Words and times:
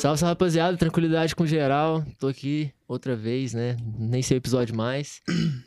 Salve, 0.00 0.18
salve, 0.18 0.30
rapaziada. 0.30 0.78
Tranquilidade 0.78 1.36
com 1.36 1.44
geral. 1.44 2.02
Tô 2.18 2.28
aqui 2.28 2.72
outra 2.88 3.14
vez, 3.14 3.52
né? 3.52 3.76
Nem 3.98 4.22
sei 4.22 4.38
o 4.38 4.40
episódio 4.40 4.74
mais. 4.74 5.20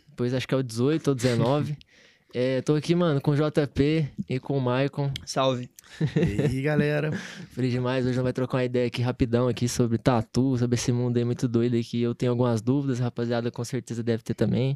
Depois 0.10 0.34
acho 0.34 0.48
que 0.48 0.56
é 0.56 0.58
o 0.58 0.64
18 0.64 1.08
ou 1.08 1.14
19. 1.14 1.78
É, 2.36 2.62
tô 2.64 2.74
aqui, 2.74 2.96
mano, 2.96 3.22
com 3.22 3.30
o 3.32 3.36
JP 3.36 4.08
e 4.28 4.40
com 4.40 4.58
o 4.58 4.62
Maicon. 4.62 5.12
Salve. 5.24 5.70
E 6.16 6.42
aí, 6.42 6.62
galera? 6.64 7.12
Feliz 7.52 7.72
demais. 7.72 8.08
Hoje 8.08 8.16
nós 8.16 8.24
vai 8.24 8.34
trocar 8.34 8.58
uma 8.58 8.64
ideia 8.64 8.88
aqui 8.88 9.04
rapidão 9.04 9.48
aqui 9.48 9.70
sobre 9.70 10.00
tatu, 10.00 10.58
sobre 10.58 10.74
esse 10.74 10.92
mundo 10.92 11.18
aí 11.18 11.24
muito 11.24 11.48
doido 11.48 11.76
aí 11.76 11.84
que 11.84 12.02
eu 12.02 12.16
tenho 12.16 12.32
algumas 12.32 12.60
dúvidas, 12.60 13.00
a 13.00 13.04
rapaziada 13.04 13.52
com 13.52 13.64
certeza 13.64 14.02
deve 14.02 14.24
ter 14.24 14.34
também. 14.34 14.76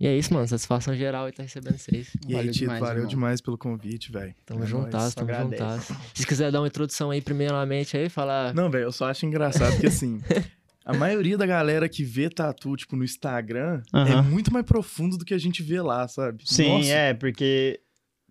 E 0.00 0.06
é 0.06 0.16
isso, 0.16 0.32
mano. 0.32 0.48
Satisfação 0.48 0.94
geral 0.94 1.28
e 1.28 1.32
tá 1.32 1.42
recebendo 1.42 1.76
vocês. 1.76 2.08
E 2.26 2.28
aí, 2.28 2.36
Valeu 2.36 2.52
Tito, 2.52 2.60
demais, 2.60 2.80
valeu 2.80 2.96
irmão. 2.96 3.08
demais 3.08 3.40
pelo 3.42 3.58
convite, 3.58 4.10
velho. 4.10 4.34
Tamo 4.46 4.64
É 4.64 4.66
juntas, 4.66 5.14
tamo 5.14 5.30
juntas. 5.34 5.90
Se 6.14 6.26
quiser 6.26 6.50
dar 6.50 6.62
uma 6.62 6.68
introdução 6.68 7.10
aí, 7.10 7.20
primeiramente, 7.20 7.98
aí, 7.98 8.08
falar. 8.08 8.54
Não, 8.54 8.70
velho, 8.70 8.84
eu 8.84 8.92
só 8.92 9.10
acho 9.10 9.26
engraçado 9.26 9.78
que, 9.78 9.86
assim, 9.86 10.22
a 10.84 10.92
maioria 10.94 11.38
da 11.38 11.46
galera 11.46 11.88
que 11.88 12.04
vê 12.04 12.28
tatu, 12.28 12.76
tipo, 12.76 12.94
no 12.96 13.04
Instagram, 13.04 13.82
é 13.92 13.96
Aham. 13.96 14.22
muito 14.22 14.52
mais 14.52 14.64
profundo 14.66 15.16
do 15.16 15.24
que 15.24 15.34
a 15.34 15.38
gente 15.38 15.62
vê 15.62 15.80
lá, 15.80 16.06
sabe? 16.08 16.42
Sim, 16.46 16.68
Nossa, 16.78 16.90
é, 16.92 17.14
porque 17.14 17.80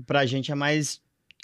pra 0.05 0.25
gente 0.25 0.51
é 0.51 0.55
mais 0.55 1.01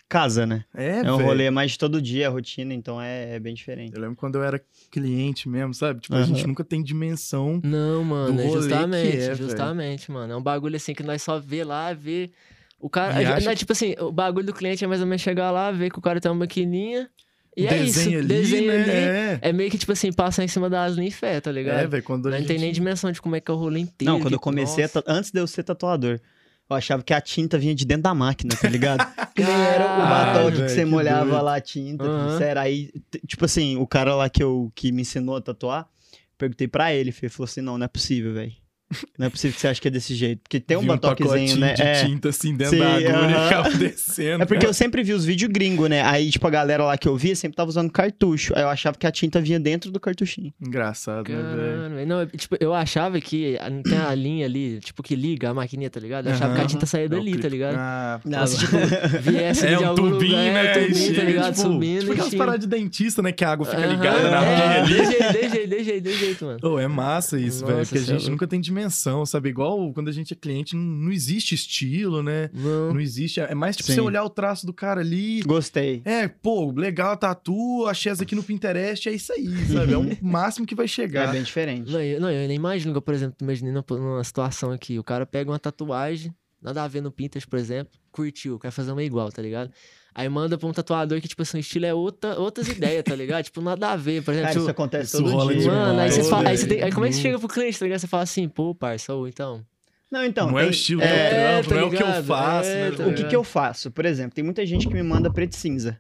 casa, 0.07 0.45
né? 0.45 0.65
É, 0.73 0.99
É, 0.99 1.11
um 1.11 1.17
velho. 1.17 1.23
rolê 1.29 1.49
mais 1.51 1.71
de 1.71 1.77
todo 1.77 2.01
dia, 2.01 2.27
a 2.27 2.31
rotina, 2.31 2.73
então 2.73 2.99
é, 3.01 3.35
é 3.35 3.39
bem 3.39 3.53
diferente. 3.53 3.93
Eu 3.95 4.01
lembro 4.01 4.16
quando 4.16 4.35
eu 4.35 4.43
era 4.43 4.59
cliente 4.89 5.47
mesmo, 5.47 5.73
sabe? 5.73 5.99
Tipo, 6.01 6.16
a 6.16 6.19
Aham. 6.19 6.25
gente 6.27 6.47
nunca 6.47 6.63
tem 6.63 6.81
dimensão. 6.83 7.61
Não, 7.63 8.03
mano, 8.03 8.33
do 8.35 8.39
é 8.41 8.44
que 8.45 8.51
justamente, 8.51 9.17
é, 9.21 9.35
justamente, 9.35 10.11
mano. 10.11 10.33
É 10.33 10.35
um 10.35 10.41
bagulho 10.41 10.75
assim 10.75 10.94
que 10.95 11.03
nós 11.03 11.21
só 11.21 11.39
vê 11.39 11.63
lá, 11.63 11.94
vê. 11.94 12.31
O 12.79 12.89
cara. 12.89 13.21
E 13.21 13.25
a- 13.25 13.35
acha 13.35 13.45
não 13.45 13.51
é 13.51 13.55
tipo 13.55 13.71
assim, 13.71 13.94
o 13.99 14.11
bagulho 14.11 14.45
do 14.47 14.53
cliente 14.53 14.83
é 14.83 14.88
mais 14.88 15.01
ou 15.01 15.07
menos 15.07 15.21
chegar 15.21 15.51
lá, 15.51 15.69
ver 15.71 15.91
que 15.91 15.99
o 15.99 16.01
cara 16.01 16.19
tem 16.19 16.31
uma 16.31 16.39
maquininha. 16.39 17.09
E 17.61 17.67
é 17.67 17.77
isso. 17.77 17.99
desenho 17.99 18.19
ali, 18.19 18.27
desenho 18.27 18.67
né? 18.67 18.75
ali. 18.83 18.91
É, 18.91 19.39
É 19.41 19.53
meio 19.53 19.69
que, 19.71 19.77
tipo 19.77 19.91
assim, 19.91 20.11
passar 20.13 20.43
em 20.43 20.47
cima 20.47 20.69
das 20.69 20.95
linhas 20.95 21.13
e 21.13 21.17
fé, 21.17 21.39
tá 21.41 21.52
ligado? 21.52 21.79
é 21.79 21.88
velho, 21.88 22.03
quando 22.03 22.27
a 22.27 22.31
não 22.31 22.38
gente... 22.38 22.47
tem 22.47 22.57
nem 22.59 22.71
dimensão 22.71 23.11
de 23.11 23.21
como 23.21 23.35
é 23.35 23.39
que 23.41 23.49
é 23.49 23.53
o 23.53 23.57
rolê 23.57 23.79
inteiro. 23.79 24.13
Não, 24.13 24.19
quando 24.21 24.33
eu 24.33 24.39
comecei, 24.39 24.88
ta- 24.88 25.03
antes 25.07 25.31
de 25.31 25.39
eu 25.39 25.47
ser 25.47 25.63
tatuador, 25.63 26.19
eu 26.69 26.75
achava 26.75 27.01
que 27.03 27.13
a 27.13 27.19
tinta 27.19 27.57
vinha 27.57 27.73
de 27.73 27.83
dentro 27.85 28.03
da 28.03 28.13
máquina, 28.13 28.55
tá 28.55 28.69
ligado? 28.69 29.05
que 29.35 29.43
nem 29.43 29.55
era 29.66 29.85
o 29.85 29.97
batom 30.09 30.51
que 30.51 30.69
você 30.69 30.75
que 30.83 30.85
molhava 30.85 31.29
doido. 31.31 31.43
lá 31.43 31.55
a 31.55 31.61
tinta, 31.61 32.03
Aham. 32.05 32.38
sério. 32.38 32.61
Aí, 32.61 32.91
tipo 33.27 33.43
assim, 33.45 33.75
o 33.77 33.88
cara 33.88 34.16
lá 34.16 34.29
que, 34.29 34.41
eu, 34.44 34.71
que 34.75 34.91
me 34.91 35.01
ensinou 35.01 35.35
a 35.35 35.41
tatuar, 35.41 35.88
perguntei 36.38 36.67
pra 36.67 36.94
ele, 36.94 37.09
ele 37.09 37.29
falou 37.29 37.45
assim, 37.45 37.61
não, 37.61 37.77
não 37.77 37.85
é 37.85 37.88
possível, 37.89 38.33
velho. 38.33 38.53
Não 39.17 39.27
é 39.27 39.29
possível 39.29 39.53
que 39.53 39.61
você 39.61 39.67
ache 39.67 39.79
que 39.79 39.87
é 39.87 39.91
desse 39.91 40.15
jeito. 40.15 40.39
Porque 40.41 40.59
tem 40.59 40.75
um 40.75 40.85
batoquezinho, 40.85 41.33
pacotinho 41.35 41.59
né? 41.59 41.73
de 41.73 41.81
É. 41.83 42.05
tinta, 42.05 42.29
assim, 42.29 42.55
dentro 42.55 42.73
Sim, 42.75 42.79
da 42.79 42.89
agulha 42.95 43.15
aham. 43.17 43.29
e 43.29 43.43
ficava 43.43 43.69
descendo. 43.77 44.43
É 44.43 44.45
porque 44.47 44.65
eu 44.65 44.73
sempre 44.73 45.03
vi 45.03 45.13
os 45.13 45.23
vídeos 45.25 45.51
gringo, 45.51 45.85
né? 45.87 46.01
Aí, 46.01 46.31
tipo, 46.31 46.47
a 46.47 46.49
galera 46.49 46.83
lá 46.83 46.97
que 46.97 47.07
eu 47.07 47.15
via 47.15 47.35
sempre 47.35 47.55
tava 47.55 47.69
usando 47.69 47.91
cartucho. 47.91 48.53
Aí 48.55 48.63
eu 48.63 48.67
achava 48.69 48.97
que 48.97 49.05
a 49.05 49.11
tinta 49.11 49.39
vinha 49.39 49.59
dentro 49.59 49.91
do 49.91 49.99
cartuchinho. 49.99 50.51
Engraçado, 50.59 51.29
né, 51.31 51.89
velho? 51.91 52.07
Não, 52.07 52.21
eu- 52.21 52.27
tipo, 52.27 52.55
eu 52.59 52.73
achava 52.73 53.21
que 53.21 53.57
tem 53.83 53.97
a 53.97 54.15
linha 54.15 54.45
ali, 54.45 54.79
tipo, 54.79 55.03
que 55.03 55.15
liga 55.15 55.49
a 55.49 55.53
maquininha, 55.53 55.89
tá 55.89 55.99
ligado? 55.99 56.27
Eu 56.27 56.33
achava 56.33 56.55
que 56.55 56.61
a 56.61 56.65
tinta 56.65 56.85
saía 56.85 57.05
É 57.05 57.07
dali, 57.09 57.37
tá 57.37 57.47
ligado? 57.47 57.75
Ah, 57.77 58.19
Não, 58.25 58.45
tipo, 58.45 58.75
viesse 59.21 59.65
É 59.67 59.75
de 59.75 59.83
um 59.83 59.87
algum 59.87 60.11
tubinho, 60.13 60.35
lugar, 60.37 60.53
né? 60.53 60.65
é, 60.65 60.73
tubinho, 60.87 61.11
E 61.11 61.15
tá 61.15 61.23
ligado? 61.23 61.53
tipo, 61.55 61.61
Subindo 61.69 61.99
Tipo 61.99 62.11
aquelas 62.13 62.33
e 62.33 62.37
paradas 62.37 62.59
de 62.61 62.67
dentista, 62.67 63.21
né? 63.21 63.31
Que 63.31 63.45
a 63.45 63.51
água 63.51 63.65
fica 63.67 63.85
ligada 63.85 64.31
na 64.31 64.43
é, 64.45 64.79
ali. 64.81 64.93
Desse 64.95 65.49
jeito, 65.83 66.03
desse 66.03 66.17
jeito, 66.19 66.45
mano. 66.45 66.59
Oh, 66.63 66.79
é 66.79 66.87
massa 66.87 67.39
isso, 67.39 67.65
velho. 67.65 67.79
Porque 67.85 67.97
a 67.97 68.01
é 68.01 68.03
gente 68.03 68.29
nunca 68.31 68.47
tem 68.47 68.59
dimensão, 68.59 68.78
sabe? 69.25 69.50
Igual 69.50 69.91
quando 69.94 70.07
a 70.07 70.12
gente 70.12 70.34
é 70.34 70.35
cliente, 70.35 70.75
não, 70.75 70.81
não 70.84 71.12
existe 71.12 71.56
estilo, 71.56 72.22
né? 72.23 72.50
Não. 72.53 72.94
Não 72.94 73.00
existe. 73.01 73.40
É 73.40 73.56
mais 73.56 73.75
tipo 73.75 73.88
Sim. 73.88 73.95
você 73.95 74.01
olhar 74.01 74.23
o 74.23 74.29
traço 74.29 74.66
do 74.66 74.73
cara 74.73 75.01
ali. 75.01 75.41
Gostei. 75.41 76.01
É, 76.06 76.28
pô, 76.28 76.72
legal, 76.72 77.17
tatu, 77.17 77.85
achei 77.88 78.12
essa 78.12 78.23
aqui 78.23 78.35
no 78.35 78.44
Pinterest, 78.44 79.09
é 79.09 79.12
isso 79.13 79.34
aí, 79.34 79.47
sabe? 79.67 79.94
É 79.94 79.97
o 79.97 80.06
máximo 80.22 80.66
que 80.66 80.75
vai 80.75 80.85
É 80.85 80.88
chegar. 80.88 81.31
bem 81.31 81.44
diferente. 81.44 81.91
Não, 81.91 82.01
eu, 82.01 82.22
não, 82.22 82.29
eu 82.31 82.47
nem 82.47 82.56
imagino 82.56 82.94
que 82.94 82.97
eu, 82.97 83.01
por 83.01 83.13
exemplo, 83.13 83.35
imaginei 83.41 83.73
numa 83.73 84.23
situação 84.23 84.72
aqui. 84.72 85.00
O 85.00 85.03
cara 85.03 85.25
pega 85.25 85.50
uma 85.51 85.59
tatuagem, 85.59 86.34
nada 86.61 86.84
a 86.84 86.88
ver 86.88 87.01
no 87.01 87.11
Pinterest, 87.11 87.47
por 87.47 87.57
exemplo, 87.57 87.97
curtiu, 88.11 88.59
quer 88.59 88.72
fazer 88.72 88.91
uma 88.91 89.03
igual, 89.03 89.31
tá 89.31 89.41
ligado? 89.41 89.72
Aí 90.14 90.28
manda 90.28 90.58
pra 90.58 90.68
um 90.68 90.74
tatuador 90.74 91.22
que, 91.22 91.28
tipo 91.28 91.42
assim, 91.42 91.58
o 91.58 91.59
estilo 91.59 91.86
é 91.86 91.94
outra, 91.94 92.38
outras 92.40 92.68
ideias, 92.68 93.03
tá 93.03 93.16
ligado? 93.16 93.44
Tipo, 93.46 93.62
nada 93.62 93.92
a 93.92 93.96
ver, 93.96 94.24
por 94.24 94.31
exemplo. 94.34 94.47
Cara, 94.47 94.53
tipo, 94.53 94.62
isso 94.64 94.72
acontece 94.72 95.16
isso 95.16 95.24
todo 95.24 95.31
rola 95.31 95.56
dia. 95.56 95.72
Mano, 95.72 96.00
aí, 96.00 96.12
você 96.12 96.22
Ô, 96.22 96.24
fala, 96.25 96.50
aí, 96.50 96.58
você 96.58 96.68
tem- 96.68 96.84
aí 96.84 96.92
como 96.92 97.06
é 97.06 97.09
que 97.09 97.16
você 97.16 97.22
chega 97.22 97.40
pro 97.40 97.47
cliente, 97.47 97.80
tá 97.80 97.86
ligado? 97.86 98.00
Você 98.00 98.08
fala 98.08 98.24
assim, 98.24 98.47
pô, 98.50 98.74
parça, 98.75 99.14
ou 99.14 99.28
então. 99.28 99.64
Não, 100.12 100.24
então. 100.25 100.47
não 100.50 100.58
é 100.58 100.64
o 100.64 100.66
tem- 100.66 100.72
estilo 100.72 101.02
é, 101.03 101.62
do 101.62 101.68
trampo, 101.68 101.70
tá 101.70 101.75
não 101.75 101.81
é 101.81 101.86
o 101.86 101.90
que 101.92 102.03
eu 102.03 102.24
faço, 102.24 102.70
É, 102.70 102.90
né? 102.90 102.97
tá 102.97 103.08
O 103.08 103.14
que, 103.14 103.24
que 103.25 103.36
eu 103.36 103.44
faço? 103.44 103.92
Por 103.92 104.06
exemplo, 104.06 104.31
tem 104.34 104.44
muita 104.44 104.66
gente 104.66 104.88
que 104.88 104.94
me 104.94 105.03
manda 105.03 105.31
preto 105.31 105.53
e 105.53 105.56
cinza. 105.58 106.00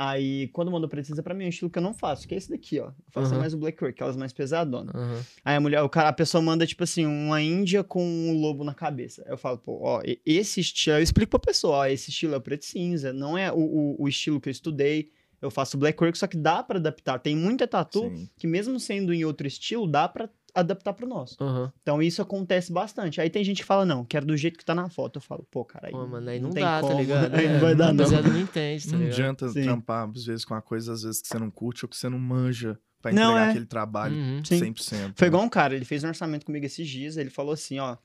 Aí, 0.00 0.46
quando 0.52 0.70
e 1.00 1.04
cinza, 1.04 1.24
pra 1.24 1.34
mim 1.34 1.42
é 1.42 1.46
um 1.46 1.50
estilo 1.50 1.68
que 1.68 1.76
eu 1.76 1.82
não 1.82 1.92
faço, 1.92 2.28
que 2.28 2.32
é 2.32 2.38
esse 2.38 2.48
daqui, 2.48 2.78
ó. 2.78 2.86
Eu 2.86 2.94
faço 3.10 3.32
Aham. 3.32 3.40
mais 3.40 3.52
o 3.52 3.58
black 3.58 3.82
work, 3.82 3.96
aquelas 3.96 4.16
mais 4.16 4.32
pesadonas. 4.32 4.94
Aham. 4.94 5.20
Aí 5.44 5.56
a 5.56 5.60
mulher, 5.60 5.82
o 5.82 5.88
cara, 5.88 6.08
a 6.08 6.12
pessoa 6.12 6.40
manda, 6.40 6.64
tipo 6.64 6.84
assim, 6.84 7.04
uma 7.04 7.42
índia 7.42 7.82
com 7.82 8.00
um 8.00 8.40
lobo 8.40 8.62
na 8.62 8.72
cabeça. 8.72 9.24
Eu 9.26 9.36
falo, 9.36 9.58
pô, 9.58 9.80
ó, 9.82 10.00
esse 10.24 10.60
estilo, 10.60 10.98
eu 10.98 11.02
explico 11.02 11.30
pra 11.30 11.40
pessoa, 11.40 11.78
ó, 11.78 11.86
esse 11.86 12.10
estilo 12.10 12.34
é 12.34 12.36
o 12.36 12.40
preto 12.40 12.62
e 12.62 12.66
cinza, 12.66 13.12
não 13.12 13.36
é 13.36 13.50
o, 13.50 13.58
o, 13.58 13.96
o 14.04 14.08
estilo 14.08 14.40
que 14.40 14.48
eu 14.48 14.52
estudei. 14.52 15.10
Eu 15.42 15.50
faço 15.50 15.76
black 15.76 16.00
work, 16.00 16.16
só 16.16 16.28
que 16.28 16.36
dá 16.36 16.62
pra 16.62 16.78
adaptar. 16.78 17.18
Tem 17.18 17.34
muita 17.34 17.66
tatu 17.66 18.02
Sim. 18.02 18.28
que 18.38 18.46
mesmo 18.46 18.78
sendo 18.78 19.12
em 19.12 19.24
outro 19.24 19.48
estilo, 19.48 19.84
dá 19.88 20.08
pra 20.08 20.28
adaptar 20.60 20.92
pro 20.92 21.06
nosso. 21.06 21.36
Aham. 21.40 21.72
Então 21.82 22.02
isso 22.02 22.20
acontece 22.22 22.72
bastante. 22.72 23.20
Aí 23.20 23.30
tem 23.30 23.42
gente 23.44 23.58
que 23.58 23.64
fala, 23.64 23.84
não, 23.84 24.04
quero 24.04 24.26
do 24.26 24.36
jeito 24.36 24.58
que 24.58 24.64
tá 24.64 24.74
na 24.74 24.88
foto. 24.88 25.16
Eu 25.16 25.20
falo, 25.22 25.46
pô, 25.50 25.64
cara, 25.64 25.86
aí, 25.88 25.92
Pô, 25.92 26.06
mano, 26.06 26.28
aí 26.28 26.40
não, 26.40 26.50
tem 26.50 26.62
dá, 26.64 26.80
como. 26.80 26.92
tá 26.94 27.00
ligado? 27.00 27.34
Aí 27.36 27.46
É, 27.46 27.52
não 27.52 27.60
vai 27.60 27.74
dar, 27.74 27.88
a 27.88 27.92
não. 27.92 28.04
rapaziada 28.04 28.28
não 28.28 28.40
entende, 28.40 28.90
tá 28.90 28.96
Não 28.96 29.06
adianta 29.06 29.48
Sim. 29.48 29.62
trampar, 29.62 30.08
às 30.14 30.24
vezes, 30.24 30.44
com 30.44 30.54
uma 30.54 30.62
coisa, 30.62 30.92
às 30.92 31.02
vezes, 31.02 31.20
que 31.22 31.28
você 31.28 31.38
não 31.38 31.50
curte 31.50 31.84
ou 31.84 31.88
que 31.88 31.96
você 31.96 32.08
não 32.08 32.18
manja 32.18 32.78
pra 33.00 33.12
Não, 33.12 33.30
entregar 33.30 33.46
é. 33.46 33.50
aquele 33.50 33.66
trabalho 33.66 34.14
Uhum. 34.16 34.44
Sim. 34.44 34.58
100%. 34.72 35.12
Foi 35.14 35.26
né? 35.26 35.28
igual 35.28 35.42
um 35.44 35.48
cara, 35.48 35.74
ele 35.74 35.84
fez 35.84 36.02
um 36.04 36.08
orçamento 36.08 36.44
comigo 36.44 36.66
esses 36.66 36.86
dias, 36.88 37.16
ele 37.16 37.30
falou 37.30 37.52
assim, 37.52 37.78
ó, 37.78 37.96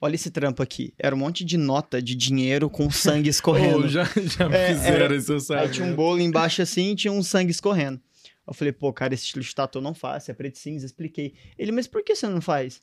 olha 0.00 0.14
esse 0.14 0.30
trampo 0.30 0.62
aqui. 0.62 0.92
Era 0.98 1.14
um 1.14 1.18
monte 1.18 1.44
de 1.44 1.56
nota 1.56 2.00
de 2.00 2.14
dinheiro 2.14 2.68
com 2.70 2.90
sangue 2.90 3.28
escorrendo. 3.30 3.86
Oh, 3.86 3.88
já, 3.88 4.04
já 4.04 4.46
É, 4.50 4.74
fizeram 4.74 5.04
era- 5.06 5.16
isso, 5.16 5.32
eu 5.32 5.58
Aí 5.58 5.68
tinha 5.70 5.86
um 5.86 5.94
bolo 5.96 6.20
embaixo 6.20 6.62
assim 6.62 6.92
e 6.92 6.96
tinha 6.96 7.12
um 7.12 7.22
sangue 7.22 7.50
escorrendo. 7.50 8.00
Eu 8.46 8.54
falei, 8.54 8.72
pô, 8.72 8.92
cara, 8.92 9.14
esse 9.14 9.24
estilo 9.24 9.44
de 9.44 9.54
tatu 9.54 9.78
eu 9.78 9.82
não 9.82 9.94
faço, 9.94 10.30
é 10.30 10.34
preto 10.34 10.54
e 10.54 10.58
cinza, 10.58 10.86
expliquei. 10.86 11.34
Ele, 11.58 11.72
mas 11.72 11.86
por 11.86 12.02
que 12.02 12.14
você 12.14 12.28
não 12.28 12.40
faz? 12.40 12.82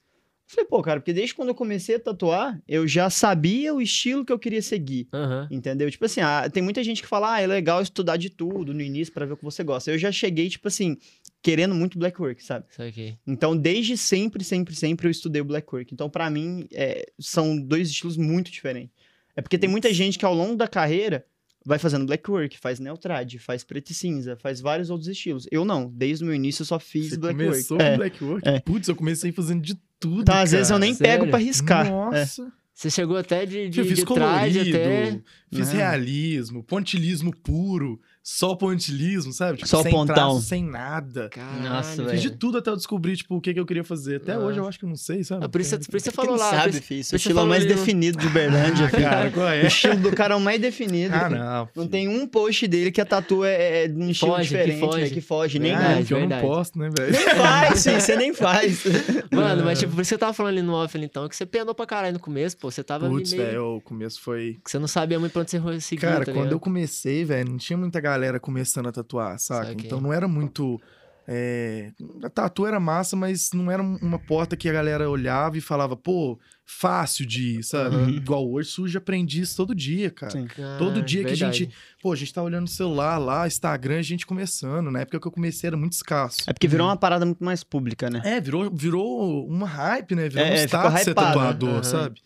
Eu 0.49 0.55
falei, 0.55 0.65
pô, 0.65 0.81
cara, 0.81 0.99
porque 0.99 1.13
desde 1.13 1.33
quando 1.33 1.49
eu 1.49 1.55
comecei 1.55 1.95
a 1.95 1.99
tatuar, 1.99 2.61
eu 2.67 2.85
já 2.85 3.09
sabia 3.09 3.73
o 3.73 3.81
estilo 3.81 4.25
que 4.25 4.31
eu 4.31 4.37
queria 4.37 4.61
seguir. 4.61 5.07
Aham. 5.13 5.47
Entendeu? 5.49 5.89
Tipo 5.89 6.05
assim, 6.05 6.19
ah, 6.19 6.49
tem 6.51 6.61
muita 6.61 6.83
gente 6.83 7.01
que 7.01 7.07
fala, 7.07 7.35
ah, 7.35 7.41
é 7.41 7.47
legal 7.47 7.81
estudar 7.81 8.17
de 8.17 8.29
tudo 8.29 8.73
no 8.73 8.81
início 8.81 9.13
pra 9.13 9.25
ver 9.25 9.33
o 9.33 9.37
que 9.37 9.43
você 9.43 9.63
gosta. 9.63 9.89
Eu 9.89 9.97
já 9.97 10.11
cheguei, 10.11 10.49
tipo 10.49 10.67
assim, 10.67 10.97
querendo 11.41 11.73
muito 11.73 11.97
black 11.97 12.21
work, 12.21 12.43
sabe? 12.43 12.65
Isso 12.69 12.81
aqui. 12.81 13.17
Então, 13.25 13.55
desde 13.55 13.95
sempre, 13.97 14.43
sempre, 14.43 14.75
sempre 14.75 15.07
eu 15.07 15.11
estudei 15.11 15.41
o 15.41 15.45
black 15.45 15.73
work. 15.73 15.93
Então, 15.93 16.09
pra 16.09 16.29
mim, 16.29 16.67
é, 16.73 17.05
são 17.19 17.57
dois 17.57 17.89
estilos 17.89 18.17
muito 18.17 18.51
diferentes. 18.51 18.93
É 19.35 19.41
porque 19.41 19.57
tem 19.57 19.69
muita 19.69 19.91
gente 19.93 20.19
que 20.19 20.25
ao 20.25 20.35
longo 20.35 20.55
da 20.55 20.67
carreira 20.67 21.25
vai 21.65 21.79
fazendo 21.79 22.05
black 22.05 22.29
work, 22.29 22.57
faz 22.59 22.79
neotrad, 22.79 23.35
faz 23.39 23.63
preto 23.63 23.91
e 23.91 23.93
cinza, 23.93 24.35
faz 24.35 24.59
vários 24.61 24.89
outros 24.89 25.07
estilos. 25.07 25.47
Eu 25.51 25.63
não, 25.65 25.89
desde 25.89 26.23
o 26.23 26.27
meu 26.27 26.35
início 26.35 26.61
eu 26.61 26.65
só 26.65 26.79
fiz 26.79 27.09
Você 27.09 27.17
black 27.17 27.37
começou 27.37 27.77
work. 27.77 27.87
com 27.89 27.93
É. 27.93 27.97
Black 27.97 28.23
Work? 28.23 28.47
É. 28.49 28.59
Putz, 28.59 28.87
eu 28.87 28.95
comecei 28.95 29.31
fazendo 29.31 29.61
de 29.61 29.75
tudo, 29.99 30.21
Então, 30.21 30.35
às 30.35 30.51
vezes 30.51 30.69
eu 30.69 30.75
cara. 30.75 30.85
nem 30.85 30.93
Sério? 30.93 31.19
pego 31.19 31.29
pra 31.29 31.39
riscar. 31.39 31.87
É. 31.87 31.89
Nossa. 31.89 32.51
Você 32.73 32.89
chegou 32.89 33.15
até 33.15 33.45
de, 33.45 33.69
de, 33.69 33.79
eu 33.79 33.85
fiz 33.85 33.99
de 33.99 34.05
colorido, 34.05 34.59
até. 34.61 35.19
fiz 35.53 35.67
Né? 35.71 35.75
realismo, 35.77 36.63
pontilismo 36.63 37.31
puro, 37.35 38.01
só 38.25 38.55
pontilismo, 38.55 39.33
sabe? 39.33 39.57
Tipo, 39.57 39.67
Só 39.67 39.83
sem 39.83 39.91
pontão. 39.91 40.15
traço, 40.15 40.41
sem 40.43 40.63
nada. 40.63 41.27
Caralho, 41.29 41.61
Nossa, 41.63 41.97
velho. 41.97 42.09
Fiz 42.11 42.21
de 42.21 42.31
tudo 42.31 42.57
até 42.57 42.69
eu 42.69 42.77
descobrir, 42.77 43.17
tipo, 43.17 43.35
o 43.35 43.41
que, 43.41 43.53
que 43.53 43.59
eu 43.59 43.65
queria 43.65 43.83
fazer. 43.83 44.15
Até 44.17 44.33
Nossa. 44.35 44.45
hoje 44.47 44.59
eu 44.59 44.67
acho 44.67 44.79
que 44.79 44.85
eu 44.85 44.89
não 44.89 44.95
sei, 44.95 45.25
sabe? 45.25 45.43
Ah, 45.45 45.49
por, 45.49 45.59
isso, 45.59 45.77
por 45.77 45.97
isso 45.97 46.05
você 46.05 46.11
Quem 46.11 46.11
falou 46.25 46.37
lá. 46.39 46.49
por 46.51 46.57
sabe, 46.57 46.79
filho. 46.81 47.01
Estilo 47.01 47.39
é 47.39 47.43
o 47.43 47.47
mais 47.47 47.63
ali 47.65 47.73
no- 47.73 47.79
definido 47.79 48.17
de 48.17 48.25
Uberlândia, 48.27 48.85
Ah, 48.85 48.89
filho. 48.89 49.03
cara, 49.03 49.31
qual 49.31 49.45
O 49.45 49.49
é? 49.49 49.67
estilo 49.67 49.95
do 49.97 50.11
cara 50.13 50.33
é 50.35 50.37
o 50.37 50.39
mais 50.39 50.61
definido. 50.61 51.13
Ah, 51.13 51.27
filho. 51.27 51.39
não. 51.39 51.53
Não 51.59 51.67
filho. 51.73 51.87
tem 51.89 52.07
um 52.07 52.25
post 52.25 52.65
dele 52.65 52.91
que 52.91 53.01
a 53.01 53.05
tatu 53.05 53.43
é, 53.43 53.83
é 53.83 53.87
de 53.89 53.99
um 53.99 54.09
estilo 54.09 54.31
Foge, 54.31 54.47
que 54.49 54.55
diferente, 54.55 54.79
foge. 54.79 55.01
né, 55.01 55.09
que 55.09 55.21
foge, 55.21 55.59
nem 55.59 55.75
Verdade, 55.75 56.05
que 56.05 56.13
eu 56.13 56.29
não 56.29 56.39
posto, 56.39 56.79
né, 56.79 56.89
velho? 56.97 57.11
Nem 57.11 57.29
faz, 57.35 57.83
filho, 57.83 57.99
você 58.01 58.15
nem 58.15 58.33
faz. 58.33 58.83
Mano, 59.31 59.65
mas 59.65 59.79
tipo, 59.79 59.93
por 59.93 60.01
isso 60.01 60.09
que 60.09 60.15
você 60.15 60.17
tava 60.17 60.31
falando 60.31 60.53
ali 60.53 60.61
no 60.61 60.73
off 60.73 60.97
então, 60.97 61.27
que 61.27 61.35
você 61.35 61.45
penou 61.45 61.75
pra 61.75 61.85
caralho 61.85 62.13
no 62.13 62.19
começo, 62.19 62.55
pô. 62.57 62.71
Você 62.71 62.81
tava 62.83 63.09
Putz, 63.09 63.33
meio... 63.33 63.45
velho, 63.45 63.65
o 63.75 63.81
começo 63.81 64.21
foi. 64.21 64.57
Que 64.63 64.71
você 64.71 64.79
não 64.79 64.87
sabia 64.87 65.19
muito 65.19 65.33
pra 65.33 65.41
onde 65.41 65.51
você 65.51 65.81
seguir, 65.81 66.01
Cara, 66.01 66.23
tá 66.23 66.31
quando 66.31 66.53
eu 66.53 66.59
comecei, 66.59 67.25
velho, 67.25 67.49
não 67.49 67.57
tinha 67.57 67.75
muita 67.75 67.99
galera 67.99 68.12
começando 68.39 68.87
a 68.87 68.91
tatuar, 68.91 69.37
saca? 69.39 69.67
Saquei. 69.69 69.85
Então 69.85 69.99
não 70.01 70.11
era 70.13 70.27
muito. 70.27 70.79
é, 71.27 71.91
A 72.23 72.29
tatu 72.29 72.65
era 72.65 72.79
massa, 72.79 73.15
mas 73.15 73.49
não 73.53 73.71
era 73.71 73.81
uma 73.81 74.19
porta 74.19 74.55
que 74.57 74.67
a 74.69 74.73
galera 74.73 75.09
olhava 75.09 75.57
e 75.57 75.61
falava, 75.61 75.95
pô, 75.95 76.37
fácil 76.65 77.25
de 77.25 77.59
ir, 77.59 77.63
sabe? 77.63 77.95
Uhum. 77.95 78.09
Igual 78.09 78.49
hoje, 78.49 78.69
surge 78.69 78.97
aprendiz 78.97 79.53
todo 79.55 79.73
dia, 79.75 80.09
cara. 80.09 80.31
Sim. 80.31 80.47
Todo 80.77 80.99
Ah, 80.99 81.03
dia 81.03 81.23
que 81.23 81.31
a 81.31 81.35
gente. 81.35 81.69
Pô, 82.01 82.11
a 82.11 82.15
gente 82.15 82.33
tá 82.33 82.41
olhando 82.41 82.65
o 82.67 82.69
celular 82.69 83.17
lá, 83.17 83.47
Instagram, 83.47 83.99
a 83.99 84.01
gente 84.01 84.25
começando. 84.25 84.89
Na 84.91 85.01
época 85.01 85.19
que 85.19 85.27
eu 85.27 85.31
comecei 85.31 85.67
era 85.67 85.77
muito 85.77 85.93
escasso. 85.93 86.41
É 86.47 86.53
porque 86.53 86.67
virou 86.67 86.87
uma 86.87 86.97
parada 86.97 87.25
muito 87.25 87.43
mais 87.43 87.63
pública, 87.63 88.09
né? 88.09 88.21
É, 88.25 88.39
virou, 88.41 88.69
virou 88.73 89.47
uma 89.47 89.67
hype, 89.67 90.15
né? 90.15 90.29
Virou 90.29 90.45
É, 90.45 90.51
um 90.53 90.57
ficou 90.57 90.79
status 90.79 91.01
ser 91.01 91.09
né? 91.09 91.13
tatuador, 91.15 91.69
Aham. 91.69 91.83
sabe? 91.83 92.21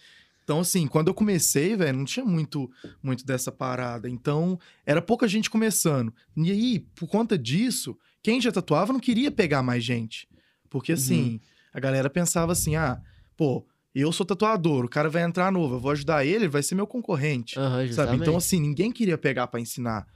Então, 0.48 0.62
assim, 0.62 0.88
quando 0.88 1.10
eu 1.10 1.14
comecei, 1.14 1.76
velho, 1.76 1.98
não 1.98 2.06
tinha 2.06 2.26
muito, 2.26 2.72
muito 3.04 3.26
dessa 3.26 3.52
parada. 3.52 4.10
Então, 4.10 4.58
era 4.86 5.02
pouca 5.02 5.28
gente 5.28 5.50
começando. 5.50 6.14
E 6.38 6.50
aí, 6.50 6.80
por 6.96 7.06
conta 7.10 7.38
disso, 7.38 7.98
quem 8.24 8.40
já 8.40 8.50
tatuava 8.50 8.94
não 8.94 9.00
queria 9.02 9.30
pegar 9.30 9.62
mais 9.62 9.84
gente. 9.84 10.26
Porque 10.70 10.94
assim, 10.94 11.42
a 11.74 11.82
galera 11.82 12.10
pensava 12.10 12.54
assim: 12.54 12.78
ah, 12.78 12.98
pô, 13.36 13.68
eu 13.94 14.10
sou 14.14 14.26
tatuador, 14.26 14.86
o 14.86 14.90
cara 14.90 15.10
vai 15.10 15.24
entrar 15.24 15.52
novo, 15.52 15.76
eu 15.76 15.80
vou 15.82 15.92
ajudar 15.92 16.24
ele, 16.26 16.36
ele 16.46 16.48
vai 16.48 16.64
ser 16.64 16.76
meu 16.76 16.88
concorrente. 16.88 17.60
Aham, 17.60 17.92
Sabe? 17.92 18.16
Então, 18.16 18.38
assim, 18.38 18.62
ninguém 18.62 18.90
queria 18.90 19.18
pegar 19.18 19.48
pra 19.48 19.60
ensinar. 19.60 20.08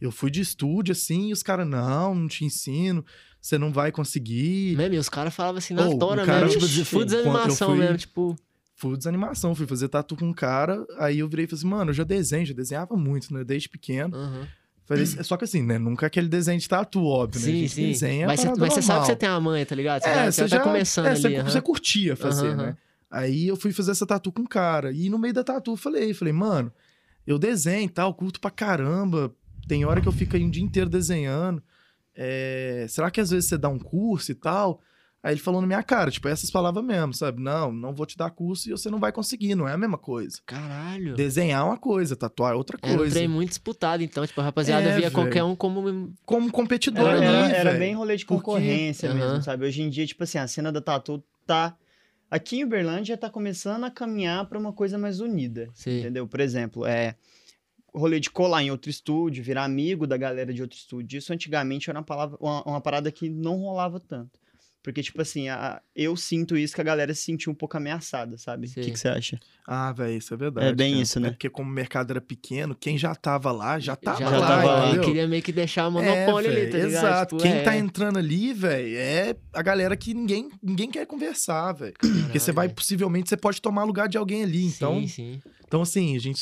Eu 0.00 0.10
fui 0.10 0.32
de 0.32 0.40
estúdio, 0.40 0.90
assim, 0.90 1.28
e 1.28 1.32
os 1.32 1.44
caras, 1.44 1.64
não, 1.66 2.12
não 2.12 2.26
te 2.26 2.44
ensino, 2.44 3.04
você 3.40 3.56
não 3.56 3.72
vai 3.72 3.92
conseguir. 3.92 4.76
Mesmo, 4.76 4.94
e 4.96 4.98
os 4.98 5.08
caras 5.08 5.32
falavam 5.32 5.58
assim 5.58 5.74
na 5.74 5.86
Ô, 5.86 5.94
o 5.94 5.98
tora 6.00 6.26
cara- 6.26 6.46
mesmo, 6.46 6.60
tipo, 6.60 6.72
de 6.72 6.84
full 6.84 7.04
desanimação 7.04 7.68
fui- 7.68 7.78
mesmo, 7.78 7.96
tipo... 7.98 8.36
Fui 8.76 8.96
desanimação, 8.96 9.54
fui 9.54 9.66
fazer 9.66 9.88
tatu 9.88 10.14
com 10.14 10.26
um 10.26 10.34
cara, 10.34 10.86
aí 10.98 11.20
eu 11.20 11.28
virei 11.28 11.46
e 11.46 11.48
falei 11.48 11.58
assim, 11.58 11.66
mano, 11.68 11.90
eu 11.90 11.94
já 11.94 12.04
desenho, 12.04 12.44
já 12.44 12.52
desenhava 12.54 12.94
muito, 12.94 13.32
né, 13.32 13.42
desde 13.42 13.68
pequeno. 13.68 14.14
aham. 14.14 14.46
Falei, 14.84 15.04
só 15.04 15.36
que 15.36 15.42
assim, 15.44 15.64
né, 15.64 15.78
nunca 15.78 16.06
aquele 16.06 16.28
desenho 16.28 16.60
de 16.60 16.68
tatu, 16.68 17.04
óbvio, 17.04 17.40
né? 17.40 17.46
Sim, 17.46 17.66
sim. 17.66 17.86
desenha 17.88 18.26
mas 18.28 18.38
você, 18.38 18.52
mas 18.56 18.72
você 18.72 18.82
sabe 18.82 19.00
que 19.00 19.06
você 19.06 19.16
tem 19.16 19.28
a 19.28 19.40
manha, 19.40 19.66
tá 19.66 19.74
ligado? 19.74 20.00
Você, 20.00 20.08
É, 20.08 20.30
você 20.30 20.46
já 20.46 20.58
tá 20.58 20.62
começando 20.62 21.06
é, 21.06 21.10
ali, 21.10 21.20
você, 21.20 21.36
aham. 21.36 21.50
você 21.50 21.60
curtia 21.60 22.14
fazer, 22.14 22.56
né? 22.56 22.76
Aí 23.10 23.48
eu 23.48 23.56
fui 23.56 23.72
fazer 23.72 23.90
essa 23.92 24.06
tatu 24.06 24.30
com 24.30 24.42
um 24.42 24.46
cara. 24.46 24.92
E 24.92 25.08
no 25.08 25.18
meio 25.18 25.34
da 25.34 25.42
tatu 25.42 25.72
eu 25.72 25.76
falei, 25.76 26.14
falei, 26.14 26.32
mano, 26.32 26.72
eu 27.26 27.38
desenho 27.38 27.86
e 27.86 27.88
tal, 27.88 28.14
curto 28.14 28.40
pra 28.40 28.50
caramba. 28.50 29.34
Tem 29.66 29.84
hora 29.84 30.00
que 30.00 30.06
eu 30.06 30.12
fico 30.12 30.36
aí 30.36 30.44
um 30.44 30.50
dia 30.50 30.62
inteiro 30.62 30.88
desenhando. 30.88 31.60
É, 32.14 32.86
será 32.88 33.10
que 33.10 33.20
às 33.20 33.30
vezes 33.30 33.48
você 33.48 33.58
dá 33.58 33.68
um 33.68 33.78
curso 33.78 34.30
e 34.30 34.34
tal? 34.34 34.80
Aí 35.26 35.32
ele 35.32 35.40
falou 35.40 35.60
na 35.60 35.66
minha 35.66 35.82
cara, 35.82 36.08
tipo, 36.08 36.28
essas 36.28 36.52
palavras 36.52 36.84
mesmo, 36.84 37.12
sabe? 37.12 37.42
Não, 37.42 37.72
não 37.72 37.92
vou 37.92 38.06
te 38.06 38.16
dar 38.16 38.30
curso 38.30 38.68
e 38.68 38.70
você 38.70 38.88
não 38.88 39.00
vai 39.00 39.10
conseguir, 39.10 39.56
não 39.56 39.68
é 39.68 39.72
a 39.72 39.76
mesma 39.76 39.98
coisa. 39.98 40.38
Caralho. 40.46 41.16
Desenhar 41.16 41.62
é 41.62 41.64
uma 41.64 41.76
coisa, 41.76 42.14
tatuar 42.14 42.52
é 42.52 42.54
outra 42.54 42.78
Era 42.80 42.92
um 42.92 42.96
coisa. 42.98 43.12
trem 43.16 43.26
muito 43.26 43.48
disputado, 43.48 44.04
então, 44.04 44.24
tipo, 44.24 44.40
a 44.40 44.44
rapaziada 44.44 44.84
É, 44.86 44.92
via 44.92 45.00
velho. 45.00 45.12
qualquer 45.12 45.42
um 45.42 45.56
como... 45.56 46.14
Como 46.24 46.48
competidor 46.52 47.08
Era, 47.10 47.16
ali, 47.16 47.26
era- 47.54 47.70
era 47.70 47.72
bem 47.74 47.92
rolê 47.96 48.16
de 48.16 48.24
Porque- 48.24 48.40
concorrência 48.40 49.10
Aham. 49.10 49.18
mesmo, 49.18 49.42
sabe? 49.42 49.66
Hoje 49.66 49.82
em 49.82 49.90
dia, 49.90 50.06
tipo 50.06 50.22
assim, 50.22 50.38
a 50.38 50.46
cena 50.46 50.70
da 50.70 50.80
tatu 50.80 51.20
tá. 51.44 51.76
Aqui 52.30 52.58
em 52.60 52.64
Uberlândia 52.64 53.16
tá 53.16 53.28
começando 53.28 53.82
a 53.82 53.90
caminhar 53.90 54.46
pra 54.46 54.56
uma 54.58 54.72
coisa 54.72 54.96
mais 54.96 55.18
unida. 55.18 55.68
Sim. 55.74 55.98
Entendeu? 56.02 56.28
Por 56.28 56.38
exemplo, 56.38 56.86
é. 56.86 57.16
Rolê 57.92 58.20
de 58.20 58.30
colar 58.30 58.62
em 58.62 58.70
outro 58.70 58.90
estúdio, 58.90 59.42
virar 59.42 59.64
amigo 59.64 60.06
da 60.06 60.16
galera 60.16 60.52
de 60.54 60.60
outro 60.62 60.76
estúdio. 60.78 61.16
Isso 61.18 61.32
antigamente 61.32 61.88
era 61.90 61.98
uma, 61.98 62.04
palavra, 62.04 62.36
uma, 62.40 62.62
uma 62.64 62.80
parada 62.80 63.10
que 63.10 63.28
não 63.28 63.56
rolava 63.56 63.98
tanto. 63.98 64.38
Porque, 64.86 65.02
tipo 65.02 65.20
assim, 65.20 65.48
a- 65.48 65.82
eu 65.96 66.14
sinto 66.16 66.56
isso 66.56 66.72
que 66.72 66.80
a 66.80 66.84
galera 66.84 67.12
se 67.12 67.22
sentiu 67.22 67.50
um 67.50 67.54
pouco 67.56 67.76
ameaçada, 67.76 68.38
sabe? 68.38 68.68
O 68.68 68.70
que, 68.72 68.92
que 68.92 68.96
você 68.96 69.08
acha? 69.08 69.36
Ah, 69.66 69.92
velho, 69.92 70.16
isso 70.16 70.32
é 70.32 70.36
verdade. 70.36 70.68
É 70.68 70.72
bem 70.72 70.92
cara. 70.92 71.02
isso, 71.02 71.18
né? 71.18 71.26
É 71.26 71.30
porque 71.32 71.50
como 71.50 71.68
o 71.68 71.72
mercado 71.72 72.12
era 72.12 72.20
pequeno, 72.20 72.72
quem 72.72 72.96
já 72.96 73.12
tava 73.12 73.50
lá, 73.50 73.80
já 73.80 73.96
tava 73.96 74.20
já 74.20 74.30
lá, 74.30 74.46
tava 74.46 74.64
lá. 74.64 74.90
Ele 74.90 75.00
queria 75.00 75.26
meio 75.26 75.42
que 75.42 75.50
deixar 75.50 75.88
o 75.88 75.90
monopólio 75.90 76.52
É, 76.52 76.54
ali, 76.56 76.70
tá 76.70 76.76
ligado? 76.78 76.88
Exato. 76.92 77.36
Tipo, 77.36 77.42
Quem 77.48 77.56
é, 77.58 77.62
tá 77.64 77.76
entrando 77.76 78.16
ali, 78.20 78.52
velho, 78.54 78.96
é 78.96 79.34
a 79.52 79.60
galera 79.60 79.96
que 79.96 80.14
ninguém, 80.14 80.48
ninguém 80.62 80.88
quer 80.88 81.04
conversar, 81.04 81.72
velho. 81.72 81.94
Porque 81.98 82.38
você 82.38 82.52
vai, 82.52 82.68
possivelmente, 82.68 83.28
você 83.28 83.36
pode 83.36 83.60
tomar 83.60 83.82
lugar 83.82 84.08
de 84.08 84.16
alguém 84.16 84.44
ali. 84.44 84.66
Então, 84.66 85.00
Sim, 85.00 85.08
sim. 85.08 85.42
então 85.66 85.82
assim, 85.82 86.14
a 86.14 86.20
gente. 86.20 86.40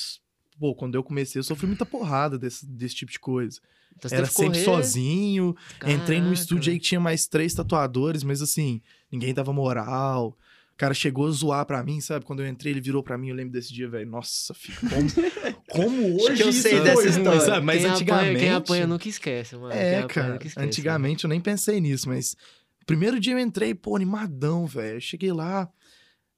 Pô, 0.61 0.75
quando 0.75 0.97
eu 0.97 1.03
comecei, 1.03 1.39
eu 1.41 1.43
sofri 1.45 1.67
muita 1.67 1.87
porrada 1.87 2.39
desse, 2.39 2.67
desse 2.67 2.95
tipo 2.95 3.11
de 3.11 3.19
coisa. 3.19 3.59
Então, 3.97 4.11
Era 4.13 4.27
sempre 4.27 4.49
correr- 4.61 4.65
sozinho. 4.65 5.57
Entrei 5.87 6.19
num 6.19 6.25
Caraca, 6.27 6.41
estúdio 6.43 6.73
aí 6.73 6.79
que 6.79 6.85
tinha 6.87 7.01
mais 7.01 7.27
três 7.27 7.55
tatuadores, 7.55 8.23
mas 8.23 8.43
assim, 8.43 8.83
ninguém 9.11 9.33
dava 9.33 9.53
moral. 9.53 10.37
O 10.73 10.77
cara 10.77 10.93
chegou 10.93 11.29
a 11.29 11.31
zoar 11.31 11.65
pra 11.65 11.85
mim, 11.85 12.01
sabe? 12.01 12.25
Quando 12.25 12.41
eu 12.43 12.49
entrei, 12.49 12.73
ele 12.73 12.81
virou 12.81 13.01
pra 13.03 13.17
mim, 13.17 13.29
eu 13.29 13.35
lembro 13.37 13.53
desse 13.53 13.73
dia, 13.73 13.89
velho. 13.89 14.11
Nossa, 14.11 14.53
filho, 14.55 14.77
como, 14.81 15.09
como 15.71 16.17
hoje 16.23 16.37
que 16.37 16.43
eu 16.43 16.53
sei 16.53 16.73
foi 16.73 16.81
dessa 16.85 17.09
história. 17.09 17.41
sabe? 17.41 17.65
Mas 17.65 17.83
quem 17.83 17.91
antigamente... 17.91 18.25
Apanha, 18.31 18.39
quem 18.41 18.51
apanha 18.51 18.87
nunca 18.87 19.09
esquece, 19.09 19.55
mano. 19.57 19.73
É, 19.73 19.99
apanha 19.99 20.09
cara. 20.09 20.37
esquece, 20.37 20.59
Antigamente 20.59 21.25
eu 21.25 21.31
nem 21.31 21.41
pensei 21.41 21.81
nisso, 21.81 22.09
mas 22.09 22.37
primeiro 22.85 23.21
dia 23.21 23.35
eu 23.35 23.39
entrei, 23.39 23.73
pô, 23.73 23.95
animadão, 23.95 24.67
velho. 24.67 25.01
Cheguei 25.01 25.33
lá, 25.33 25.71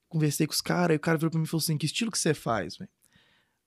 conversei 0.06 0.46
com 0.46 0.52
os 0.52 0.60
caras, 0.60 0.90
aí 0.90 0.96
o 0.96 1.00
cara 1.00 1.16
virou 1.16 1.30
pra 1.30 1.38
mim 1.40 1.46
e 1.46 1.48
falou 1.48 1.62
assim: 1.62 1.78
que 1.78 1.86
estilo 1.86 2.10
que 2.10 2.18
você 2.18 2.34
faz, 2.34 2.76
velho? 2.76 2.90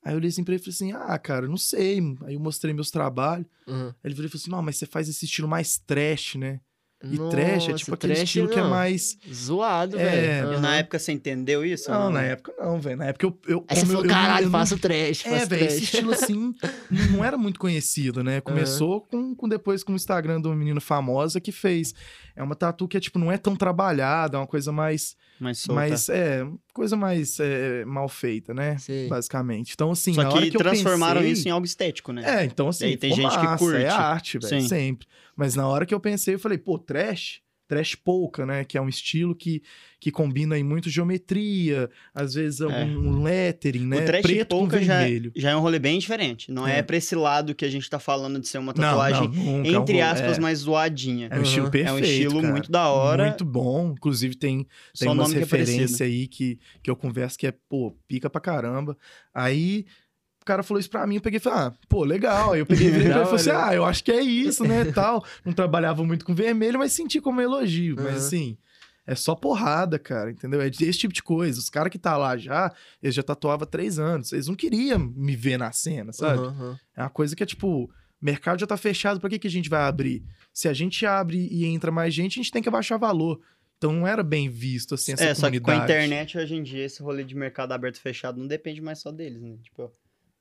Aí 0.03 0.13
eu 0.13 0.17
olhei 0.17 0.29
assim 0.29 0.43
pra 0.43 0.53
ele 0.53 0.61
e 0.61 0.63
falei 0.63 0.73
assim: 0.75 0.91
ah, 1.11 1.17
cara, 1.19 1.47
não 1.47 1.57
sei. 1.57 1.99
Aí 2.25 2.33
eu 2.35 2.39
mostrei 2.39 2.73
meus 2.73 2.89
trabalhos. 2.91 3.45
Uhum. 3.67 3.87
Aí 3.87 3.93
ele 4.05 4.13
virou 4.15 4.27
e 4.27 4.31
falou 4.31 4.41
assim: 4.41 4.51
não, 4.51 4.61
mas 4.61 4.77
você 4.77 4.85
faz 4.85 5.09
esse 5.09 5.25
estilo 5.25 5.47
mais 5.47 5.77
trash, 5.77 6.35
né? 6.35 6.59
E 7.01 7.15
Nossa, 7.17 7.31
trash 7.37 7.69
é 7.69 7.73
tipo 7.75 7.93
aquele 7.93 8.13
trash 8.13 8.23
estilo 8.25 8.49
que 8.49 8.59
é 8.59 8.61
não. 8.61 8.69
mais. 8.71 9.17
Zoado, 9.33 9.97
É, 9.97 10.03
velho. 10.41 10.49
Aham. 10.51 10.59
na 10.59 10.75
época 10.75 10.99
você 10.99 11.13
entendeu 11.13 11.63
isso? 11.63 11.89
ou 11.89 11.97
Não, 11.97 12.09
na 12.09 12.23
época 12.23 12.53
não, 12.59 12.77
velho. 12.77 12.97
Na 12.97 13.05
época 13.05 13.25
eu. 13.25 13.39
eu 13.47 13.65
Aí 13.69 13.75
você 13.77 13.83
eu- 13.83 13.87
falou, 13.87 14.01
eu 14.03 14.07
não- 14.07 14.13
caralho, 14.13 14.43
eu 14.45 14.49
não- 14.49 14.59
faço 14.59 14.77
trash, 14.77 15.25
É, 15.25 15.45
velho, 15.45 15.65
esse 15.65 15.83
estilo 15.83 16.11
assim 16.11 16.53
não 17.17 17.23
era 17.23 17.37
muito 17.37 17.57
conhecido, 17.57 18.21
né? 18.21 18.41
Começou 18.41 18.99
com, 19.01 19.33
com 19.33 19.47
depois 19.47 19.81
com 19.81 19.93
o 19.93 19.95
Instagram 19.95 20.41
de 20.41 20.47
uma 20.49 20.55
menina 20.57 20.81
famosa 20.81 21.39
que 21.39 21.53
fez. 21.53 21.93
É 22.35 22.43
uma 22.43 22.55
tatu 22.55 22.85
que 22.85 22.97
é, 22.97 22.99
tipo, 22.99 23.17
não 23.17 23.31
é 23.31 23.37
tão 23.37 23.55
trabalhada, 23.55 24.35
é 24.35 24.39
uma 24.41 24.47
coisa 24.47 24.69
mais. 24.71 25.15
Mas 25.39 25.59
solta. 25.59 25.73
mais 25.79 26.09
é, 26.09 26.45
coisa 26.73 26.95
mais 26.97 27.39
é, 27.39 27.85
mal 27.85 28.07
feita, 28.09 28.53
né? 28.53 28.77
Sei. 28.77 29.07
Basicamente. 29.07 29.73
Então, 29.73 29.91
assim, 29.91 30.13
Só 30.13 30.23
na 30.23 30.29
hora 30.29 30.41
que, 30.41 30.51
que 30.51 30.57
eu 30.57 30.61
transformaram 30.61 31.21
pensei- 31.21 31.33
isso 31.33 31.47
em 31.47 31.51
algo 31.51 31.65
estético, 31.65 32.11
né? 32.11 32.41
É, 32.41 32.45
então 32.45 32.67
assim, 32.67 32.97
tem 32.97 33.13
gente 33.13 33.37
que 33.37 33.43
massa, 33.45 33.57
curte. 33.57 33.81
É 33.83 33.87
arte, 33.89 34.37
velho, 34.37 34.61
Sim. 34.61 34.67
sempre. 34.67 35.07
Mas 35.35 35.55
na 35.55 35.67
hora 35.67 35.85
que 35.85 35.93
eu 35.93 35.99
pensei, 35.99 36.35
eu 36.35 36.39
falei, 36.39 36.57
pô, 36.57 36.77
trash, 36.77 37.41
trash 37.69 37.93
polka, 37.93 38.45
né? 38.47 38.65
Que 38.65 38.77
é 38.79 38.81
um 38.81 38.89
estilo 38.89 39.35
que, 39.35 39.61
que 39.99 40.09
combina 40.11 40.55
aí 40.55 40.63
muito 40.63 40.89
geometria, 40.89 41.87
às 42.13 42.33
vezes 42.33 42.59
algum 42.61 42.73
É. 42.75 42.83
um 42.85 43.21
lettering, 43.23 43.85
né? 43.85 43.97
O 43.97 44.05
trash 44.05 44.21
Preto 44.23 44.47
polka 44.49 44.81
já, 44.81 44.99
vermelho. 45.01 45.31
já 45.35 45.51
é 45.51 45.55
um 45.55 45.59
rolê 45.59 45.77
bem 45.77 45.99
diferente. 45.99 46.51
Não 46.51 46.67
é, 46.67 46.79
É. 46.79 46.81
pra 46.83 46.97
esse 46.97 47.15
lado 47.15 47.53
que 47.53 47.63
a 47.63 47.69
gente 47.69 47.87
tá 47.87 47.99
falando 47.99 48.39
de 48.39 48.47
ser 48.47 48.57
uma 48.57 48.73
Não, 48.73 48.81
tatuagem, 48.81 49.29
não, 49.29 49.35
nunca, 49.57 49.69
é 49.69 49.77
um 49.77 49.81
entre 49.83 50.01
aspas, 50.01 50.37
é. 50.37 50.41
mais 50.41 50.59
zoadinha. 50.59 51.27
É 51.31 51.37
um 51.39 51.43
estilo 51.43 51.65
Uhum. 51.65 51.71
perfeito. 51.71 51.89
É 51.89 51.93
um 51.93 51.99
estilo 52.03 52.41
cara. 52.41 52.51
muito 52.53 52.71
da 52.71 52.89
hora. 52.89 53.25
Muito 53.27 53.45
bom. 53.45 53.91
Inclusive, 53.91 54.35
tem, 54.35 54.57
tem 54.97 55.07
Só 55.07 55.11
umas 55.13 55.31
é 55.31 55.37
referências 55.37 56.01
aí 56.01 56.27
que, 56.27 56.57
que 56.81 56.89
eu 56.89 56.95
converso 56.95 57.37
que 57.37 57.45
é, 57.45 57.53
pô, 57.69 57.95
pica 58.07 58.29
pra 58.31 58.41
caramba. 58.41 58.97
Aí 59.31 59.85
cara 60.49 60.63
falou 60.63 60.79
isso 60.79 60.89
pra 60.89 61.05
mim, 61.05 61.15
eu 61.15 61.21
peguei 61.21 61.37
e 61.37 61.39
falei, 61.39 61.59
ah, 61.59 61.73
pô, 61.87 62.03
legal. 62.03 62.53
Aí 62.53 62.59
eu 62.61 62.65
peguei 62.65 62.87
e 62.87 62.89
e 62.89 63.03
falei 63.13 63.35
assim, 63.35 63.51
ah, 63.51 63.73
eu 63.75 63.85
acho 63.85 64.03
que 64.03 64.11
é 64.11 64.21
isso, 64.21 64.63
né, 64.63 64.85
tal. 64.91 65.23
Não 65.45 65.53
trabalhava 65.53 66.03
muito 66.03 66.25
com 66.25 66.33
vermelho, 66.33 66.79
mas 66.79 66.91
senti 66.93 67.21
como 67.21 67.39
elogio. 67.41 67.95
Mas 67.97 68.05
Uhum. 68.05 68.17
assim, 68.17 68.57
é 69.05 69.13
só 69.15 69.35
porrada, 69.35 69.99
cara, 69.99 70.31
entendeu? 70.31 70.59
É 70.61 70.67
esse 70.67 70.93
tipo 70.99 71.13
de 71.13 71.21
coisa. 71.23 71.59
Os 71.59 71.69
caras 71.69 71.91
que 71.91 71.99
tá 71.99 72.17
lá 72.17 72.35
já, 72.37 72.73
eles 73.01 73.15
já 73.15 73.21
tatuavam 73.23 73.63
há 73.63 73.67
três 73.67 73.99
anos. 73.99 74.33
Eles 74.33 74.47
não 74.47 74.55
queriam 74.55 74.97
me 74.99 75.35
ver 75.35 75.57
na 75.57 75.71
cena, 75.71 76.11
sabe? 76.11 76.41
Uhum. 76.41 76.75
É 76.97 77.01
uma 77.03 77.09
coisa 77.09 77.35
que 77.35 77.43
é 77.43 77.45
tipo, 77.45 77.89
mercado 78.21 78.59
já 78.59 78.67
tá 78.67 78.77
fechado, 78.77 79.19
pra 79.19 79.29
que, 79.29 79.39
que 79.39 79.47
a 79.47 79.51
gente 79.51 79.69
vai 79.69 79.81
abrir? 79.83 80.23
Se 80.53 80.67
a 80.67 80.73
gente 80.73 81.05
abre 81.05 81.47
e 81.51 81.65
entra 81.65 81.91
mais 81.91 82.13
gente, 82.13 82.39
a 82.39 82.43
gente 82.43 82.51
tem 82.51 82.61
que 82.61 82.69
abaixar 82.69 82.97
valor. 82.99 83.39
Então 83.77 83.93
não 83.93 84.05
era 84.05 84.21
bem 84.21 84.49
visto, 84.49 84.93
assim, 84.95 85.13
essa 85.13 85.23
É, 85.23 85.33
só 85.33 85.49
que 85.49 85.57
com 85.57 85.71
a 85.71 85.73
comunidade. 85.75 86.05
internet, 86.05 86.37
hoje 86.37 86.53
em 86.53 86.61
dia, 86.61 86.83
esse 86.83 87.01
rolê 87.01 87.23
de 87.23 87.33
mercado 87.33 87.71
aberto 87.71 87.95
e 87.95 87.99
fechado 88.01 88.37
não 88.37 88.45
depende 88.45 88.81
mais 88.81 88.99
só 88.99 89.09
deles, 89.09 89.41
né? 89.41 89.55
Tipo, 89.63 89.89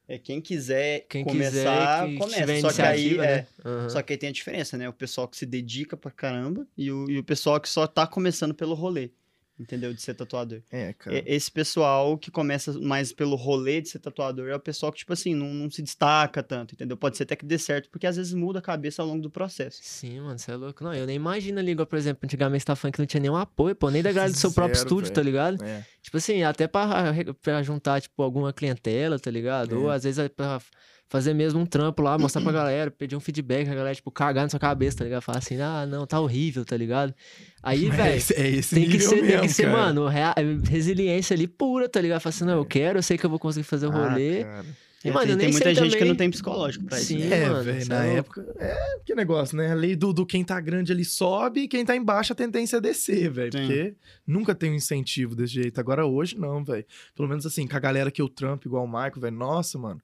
é 0.08 0.18
quem 0.18 0.40
quiser 0.40 1.04
Quem 1.06 1.22
começar, 1.22 2.06
quiser 2.06 2.08
que 2.08 2.18
começa. 2.18 2.60
Só 2.62 2.72
que 2.72 2.82
aí, 2.82 3.14
é, 3.14 3.18
né? 3.18 3.46
Uhum. 3.62 3.90
só 3.90 4.02
que 4.02 4.14
aí 4.14 4.18
tem 4.18 4.30
a 4.30 4.32
diferença, 4.32 4.78
né? 4.78 4.88
O 4.88 4.92
pessoal 4.92 5.28
que 5.28 5.36
se 5.36 5.44
dedica 5.44 5.98
pra 5.98 6.10
caramba 6.10 6.66
e 6.76 6.90
o, 6.90 7.08
e 7.10 7.18
o 7.18 7.22
pessoal 7.22 7.60
que 7.60 7.68
só 7.68 7.86
tá 7.86 8.06
começando 8.06 8.54
pelo 8.54 8.74
rolê, 8.74 9.10
entendeu? 9.58 9.92
De 9.94 10.00
ser 10.00 10.14
tatuador. 10.14 10.60
É, 10.70 10.92
cara. 10.92 11.18
E- 11.18 11.24
Esse 11.26 11.50
pessoal 11.50 12.16
que 12.18 12.30
começa 12.30 12.72
mais 12.80 13.12
pelo 13.12 13.36
rolê 13.36 13.80
de 13.80 13.88
ser 13.88 13.98
tatuador 13.98 14.48
é 14.48 14.54
o 14.54 14.60
pessoal 14.60 14.92
que, 14.92 14.98
tipo 14.98 15.12
assim, 15.12 15.34
não, 15.34 15.52
não 15.52 15.70
se 15.70 15.82
destaca 15.82 16.42
tanto, 16.42 16.74
entendeu? 16.74 16.96
Pode 16.96 17.16
ser 17.16 17.24
até 17.24 17.36
que 17.36 17.44
dê 17.44 17.58
certo, 17.58 17.88
porque 17.90 18.06
às 18.06 18.16
vezes 18.16 18.32
muda 18.34 18.58
a 18.58 18.62
cabeça 18.62 19.02
ao 19.02 19.08
longo 19.08 19.22
do 19.22 19.30
processo. 19.30 19.78
Sim, 19.82 20.20
mano, 20.20 20.38
você 20.38 20.52
é 20.52 20.56
louco. 20.56 20.82
Não, 20.84 20.94
eu 20.94 21.06
nem 21.06 21.16
imagino 21.16 21.58
ali, 21.58 21.72
igual, 21.72 21.86
por 21.86 21.96
exemplo, 21.98 22.20
antigamente 22.24 22.64
tá 22.64 22.76
falando 22.76 22.94
que 22.94 23.00
não 23.00 23.06
tinha 23.06 23.20
nenhum 23.20 23.36
apoio, 23.36 23.74
pô, 23.74 23.90
nem 23.90 24.02
da 24.02 24.12
galera 24.12 24.32
do 24.32 24.38
seu 24.38 24.50
próprio 24.52 24.76
Zero, 24.76 24.86
estúdio, 24.88 25.12
tá 25.12 25.22
ligado? 25.22 25.62
É. 25.64 25.84
Tipo 26.02 26.16
assim, 26.16 26.42
até 26.42 26.66
pra, 26.66 27.12
pra 27.42 27.62
juntar, 27.62 28.00
tipo, 28.00 28.22
alguma 28.22 28.52
clientela, 28.52 29.18
tá 29.18 29.30
ligado? 29.30 29.74
É. 29.74 29.78
Ou 29.78 29.90
às 29.90 30.04
vezes 30.04 30.18
é 30.18 30.28
pra 30.28 30.60
fazer 31.08 31.32
mesmo 31.34 31.58
um 31.60 31.66
trampo 31.66 32.02
lá, 32.02 32.18
mostrar 32.18 32.42
pra 32.42 32.52
galera, 32.52 32.90
pedir 32.90 33.16
um 33.16 33.20
feedback, 33.20 33.68
a 33.68 33.74
galera, 33.74 33.94
tipo, 33.94 34.10
cagar 34.10 34.44
na 34.44 34.50
sua 34.50 34.60
cabeça, 34.60 34.98
tá 34.98 35.04
ligado? 35.04 35.22
Falar 35.22 35.38
assim, 35.38 35.60
ah, 35.60 35.86
não, 35.86 36.06
tá 36.06 36.20
horrível, 36.20 36.64
tá 36.64 36.76
ligado? 36.76 37.14
Aí, 37.62 37.86
Mas 37.88 37.96
velho, 37.96 38.08
é 38.12 38.16
esse, 38.16 38.34
é 38.34 38.48
esse 38.48 38.74
tem 38.74 38.88
que 38.88 39.00
ser, 39.00 39.26
tem 39.26 39.40
que 39.40 39.48
ser, 39.48 39.62
cara. 39.64 39.76
mano, 39.76 40.06
rea- 40.06 40.34
resiliência 40.68 41.34
ali 41.34 41.46
pura, 41.46 41.88
tá 41.88 42.00
ligado? 42.00 42.20
Falar 42.20 42.30
assim, 42.34 42.44
não, 42.44 42.56
eu 42.58 42.64
quero, 42.64 42.98
eu 42.98 43.02
sei 43.02 43.16
que 43.16 43.24
eu 43.24 43.30
vou 43.30 43.38
conseguir 43.38 43.64
fazer 43.64 43.86
o 43.86 43.90
Ah, 43.92 44.08
rolê. 44.10 44.44
cara. 44.44 44.66
E, 45.04 45.08
É, 45.10 45.12
mano, 45.12 45.26
tem, 45.26 45.32
eu 45.32 45.38
tem 45.38 45.46
nem 45.46 45.52
muita 45.52 45.64
sei 45.64 45.74
gente 45.76 45.90
que 45.92 45.96
também- 45.98 46.08
não 46.08 46.16
tem 46.16 46.28
psicológico 46.30 46.84
pra 46.84 46.98
isso. 46.98 47.06
Sim. 47.06 47.18
né? 47.18 47.42
É, 47.44 47.48
mano, 47.48 47.62
velho, 47.62 47.88
na 47.88 48.04
é 48.04 48.14
época. 48.16 48.44
É 48.58 48.98
que 49.06 49.14
negócio, 49.14 49.56
né? 49.56 49.70
A 49.70 49.74
lei 49.74 49.94
do, 49.94 50.12
do 50.12 50.26
quem 50.26 50.42
tá 50.42 50.60
grande 50.60 50.90
ali 50.90 51.04
sobe 51.04 51.60
e 51.60 51.68
quem 51.68 51.84
tá 51.84 51.94
embaixo 51.94 52.32
a 52.32 52.36
tendência 52.36 52.78
é 52.78 52.80
descer, 52.80 53.30
velho. 53.30 53.52
Porque 53.52 53.94
nunca 54.26 54.56
tem 54.56 54.72
um 54.72 54.74
incentivo 54.74 55.36
desse 55.36 55.54
jeito. 55.54 55.78
Agora 55.80 56.04
hoje 56.04 56.36
não, 56.36 56.64
velho. 56.64 56.84
Pelo 57.14 57.28
menos 57.28 57.46
assim, 57.46 57.64
com 57.66 57.76
a 57.76 57.80
galera 57.80 58.10
que 58.10 58.20
eu 58.20 58.28
trampo 58.28 58.66
igual 58.66 58.84
o 58.84 58.88
Michael, 58.88 59.20
velho. 59.20 59.36
Nossa, 59.36 59.78
mano. 59.78 60.00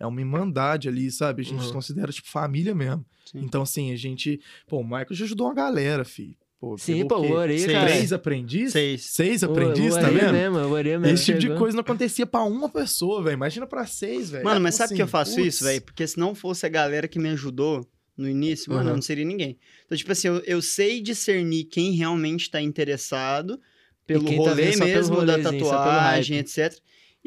É 0.00 0.06
uma 0.06 0.20
irmandade 0.20 0.88
ali, 0.88 1.10
sabe? 1.10 1.42
A 1.42 1.44
gente 1.44 1.60
Uhum. 1.60 1.66
se 1.66 1.72
considera, 1.72 2.12
tipo, 2.12 2.28
família 2.28 2.74
mesmo. 2.74 3.04
Sim. 3.24 3.40
Então, 3.40 3.62
assim, 3.62 3.92
a 3.92 3.96
gente. 3.96 4.40
Pô, 4.68 4.78
o 4.78 4.84
Michael 4.84 5.06
já 5.12 5.24
ajudou 5.24 5.46
uma 5.48 5.54
galera, 5.54 6.04
fi. 6.04 6.36
Pô, 6.60 6.76
Sim, 6.76 7.06
pô, 7.06 7.18
o 7.18 7.22
quê? 7.22 7.26
o 7.28 7.34
Orelha, 7.36 7.58
Seis. 7.58 7.72
cara. 7.72 7.86
Três 7.90 8.12
aprendizes? 8.12 8.72
Seis. 8.72 9.02
Seis 9.02 9.42
O- 9.44 9.46
aprendizes, 9.46 9.96
o 9.96 10.00
tá 10.00 10.08
vendo? 10.10 10.32
mesmo, 10.32 10.58
o 10.58 10.70
mesmo 10.74 11.06
Esse 11.06 11.24
tipo 11.26 11.38
de 11.38 11.42
chegou. 11.46 11.58
coisa 11.58 11.76
não 11.76 11.82
acontecia 11.82 12.26
pra 12.26 12.42
uma 12.42 12.68
pessoa, 12.68 13.22
velho. 13.22 13.34
Imagina 13.34 13.64
pra 13.66 13.86
seis, 13.86 14.30
velho. 14.30 14.44
Mano, 14.44 14.56
É 14.56 14.60
mas 14.60 14.74
sabe 14.74 14.88
por 14.90 14.96
que 14.96 15.02
eu 15.02 15.04
assim, 15.04 15.12
faço 15.12 15.34
putz. 15.36 15.46
isso, 15.54 15.64
velho? 15.64 15.82
Porque 15.82 16.04
se 16.06 16.18
não 16.18 16.34
fosse 16.34 16.66
a 16.66 16.68
galera 16.68 17.06
que 17.06 17.18
me 17.18 17.28
ajudou, 17.28 17.86
no 18.16 18.28
início, 18.28 18.72
mano, 18.72 18.82
eu 18.82 18.86
Aham. 18.88 18.94
não 18.96 19.02
seria 19.02 19.24
ninguém. 19.24 19.56
Então, 19.86 19.96
tipo 19.96 20.10
assim, 20.10 20.26
eu, 20.26 20.38
eu 20.44 20.60
sei 20.60 21.00
discernir 21.00 21.64
quem 21.66 21.92
realmente 21.92 22.50
tá 22.50 22.60
interessado 22.60 23.60
pelo 24.04 24.24
tá 24.24 24.32
rolê 24.36 24.54
vendo 24.64 24.78
só 24.78 24.84
pelo 24.84 24.96
mesmo, 24.96 25.24
da 25.26 25.38
tatuagem, 25.38 26.38
etc. 26.38 26.76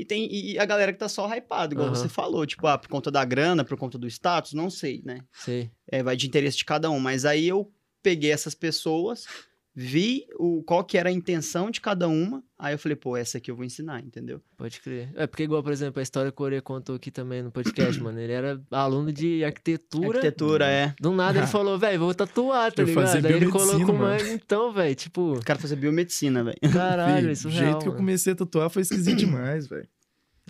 E 0.02 0.06
tem 0.06 0.28
e, 0.34 0.58
a 0.58 0.66
galera 0.66 0.92
que 0.92 0.98
tá 0.98 1.08
só 1.08 1.32
hypado, 1.32 1.76
igual 1.76 1.90
Aham. 1.90 1.96
você 1.96 2.10
falou, 2.10 2.44
tipo, 2.44 2.66
ah, 2.66 2.76
por 2.76 2.90
conta 2.90 3.12
da 3.12 3.24
grana, 3.24 3.64
por 3.64 3.78
conta 3.78 4.00
do 4.00 4.08
status, 4.08 4.52
não 4.52 4.68
sei, 4.68 5.00
né? 5.06 5.20
Sei. 5.32 5.70
É, 5.88 6.02
vai 6.02 6.18
de 6.18 6.26
interesse 6.26 6.58
de 6.58 6.66
cada 6.66 6.90
um. 6.90 7.00
Mas 7.00 7.24
aí 7.24 7.48
eu 7.48 7.72
peguei 8.02 8.32
essas 8.32 8.56
pessoas, 8.56 9.28
vi 9.74 10.26
o, 10.38 10.62
qual 10.64 10.84
que 10.84 10.98
era 10.98 11.10
a 11.10 11.12
intenção 11.12 11.72
de 11.72 11.80
cada 11.80 12.08
uma, 12.08 12.44
aí 12.60 12.74
eu 12.74 12.80
falei, 12.80 12.96
pô, 12.96 13.16
essa 13.16 13.38
aqui 13.38 13.50
eu 13.50 13.56
vou 13.56 13.64
ensinar, 13.64 14.02
entendeu? 14.02 14.42
Pode 14.58 14.82
crer. 14.82 15.10
É 15.16 15.26
porque, 15.26 15.44
igual, 15.44 15.64
por 15.64 15.72
exemplo, 15.72 16.00
a 16.00 16.04
história 16.04 16.32
que 16.32 16.42
o 16.42 16.46
Ore 16.46 16.62
contou 16.62 16.96
aqui 16.96 17.10
também 17.10 17.42
no 17.42 17.52
podcast, 17.52 18.02
mano. 18.02 18.20
Ele 18.20 18.34
era 18.34 18.62
aluno 18.70 19.12
de 19.14 19.44
arquitetura. 19.44 20.20
Arquitetura, 20.20 20.68
é. 20.68 20.94
Do 21.00 21.12
nada 21.12 21.40
ele 21.40 21.48
falou, 21.48 21.80
velho, 21.80 22.00
vou 22.00 22.14
tatuar, 22.14 22.72
tá 22.72 22.82
Eu 22.82 22.88
fazia 22.90 23.22
ligado? 23.22 23.34
Aí 23.34 23.42
ele 23.42 23.52
colocou 23.52 23.96
mano. 23.96 24.00
mais, 24.00 24.28
então, 24.28 24.74
velho, 24.74 24.96
tipo, 24.96 25.34
O 25.34 25.46
cara 25.46 25.58
fazer 25.58 25.78
biomedicina, 25.78 26.44
velho. 26.44 26.58
caralho, 26.74 27.32
isso 27.32 27.48
o 27.48 27.52
é 27.52 27.54
jeito 27.54 27.68
real, 27.68 27.80
que 27.80 27.88
eu 27.88 27.96
comecei 27.96 28.34
a 28.34 28.36
tatuar 28.36 28.70
foi 28.70 28.82
esquisito 28.82 29.18
demais, 29.18 29.68
velho. 29.68 29.88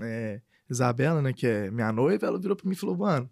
É, 0.02 0.42
Isabela, 0.70 1.22
né, 1.22 1.32
que 1.32 1.46
é 1.46 1.70
minha 1.70 1.92
noiva, 1.92 2.26
ela 2.26 2.40
virou 2.40 2.56
pra 2.56 2.68
mim 2.68 2.74
e 2.74 2.78
falou, 2.78 2.98
mano, 2.98 3.30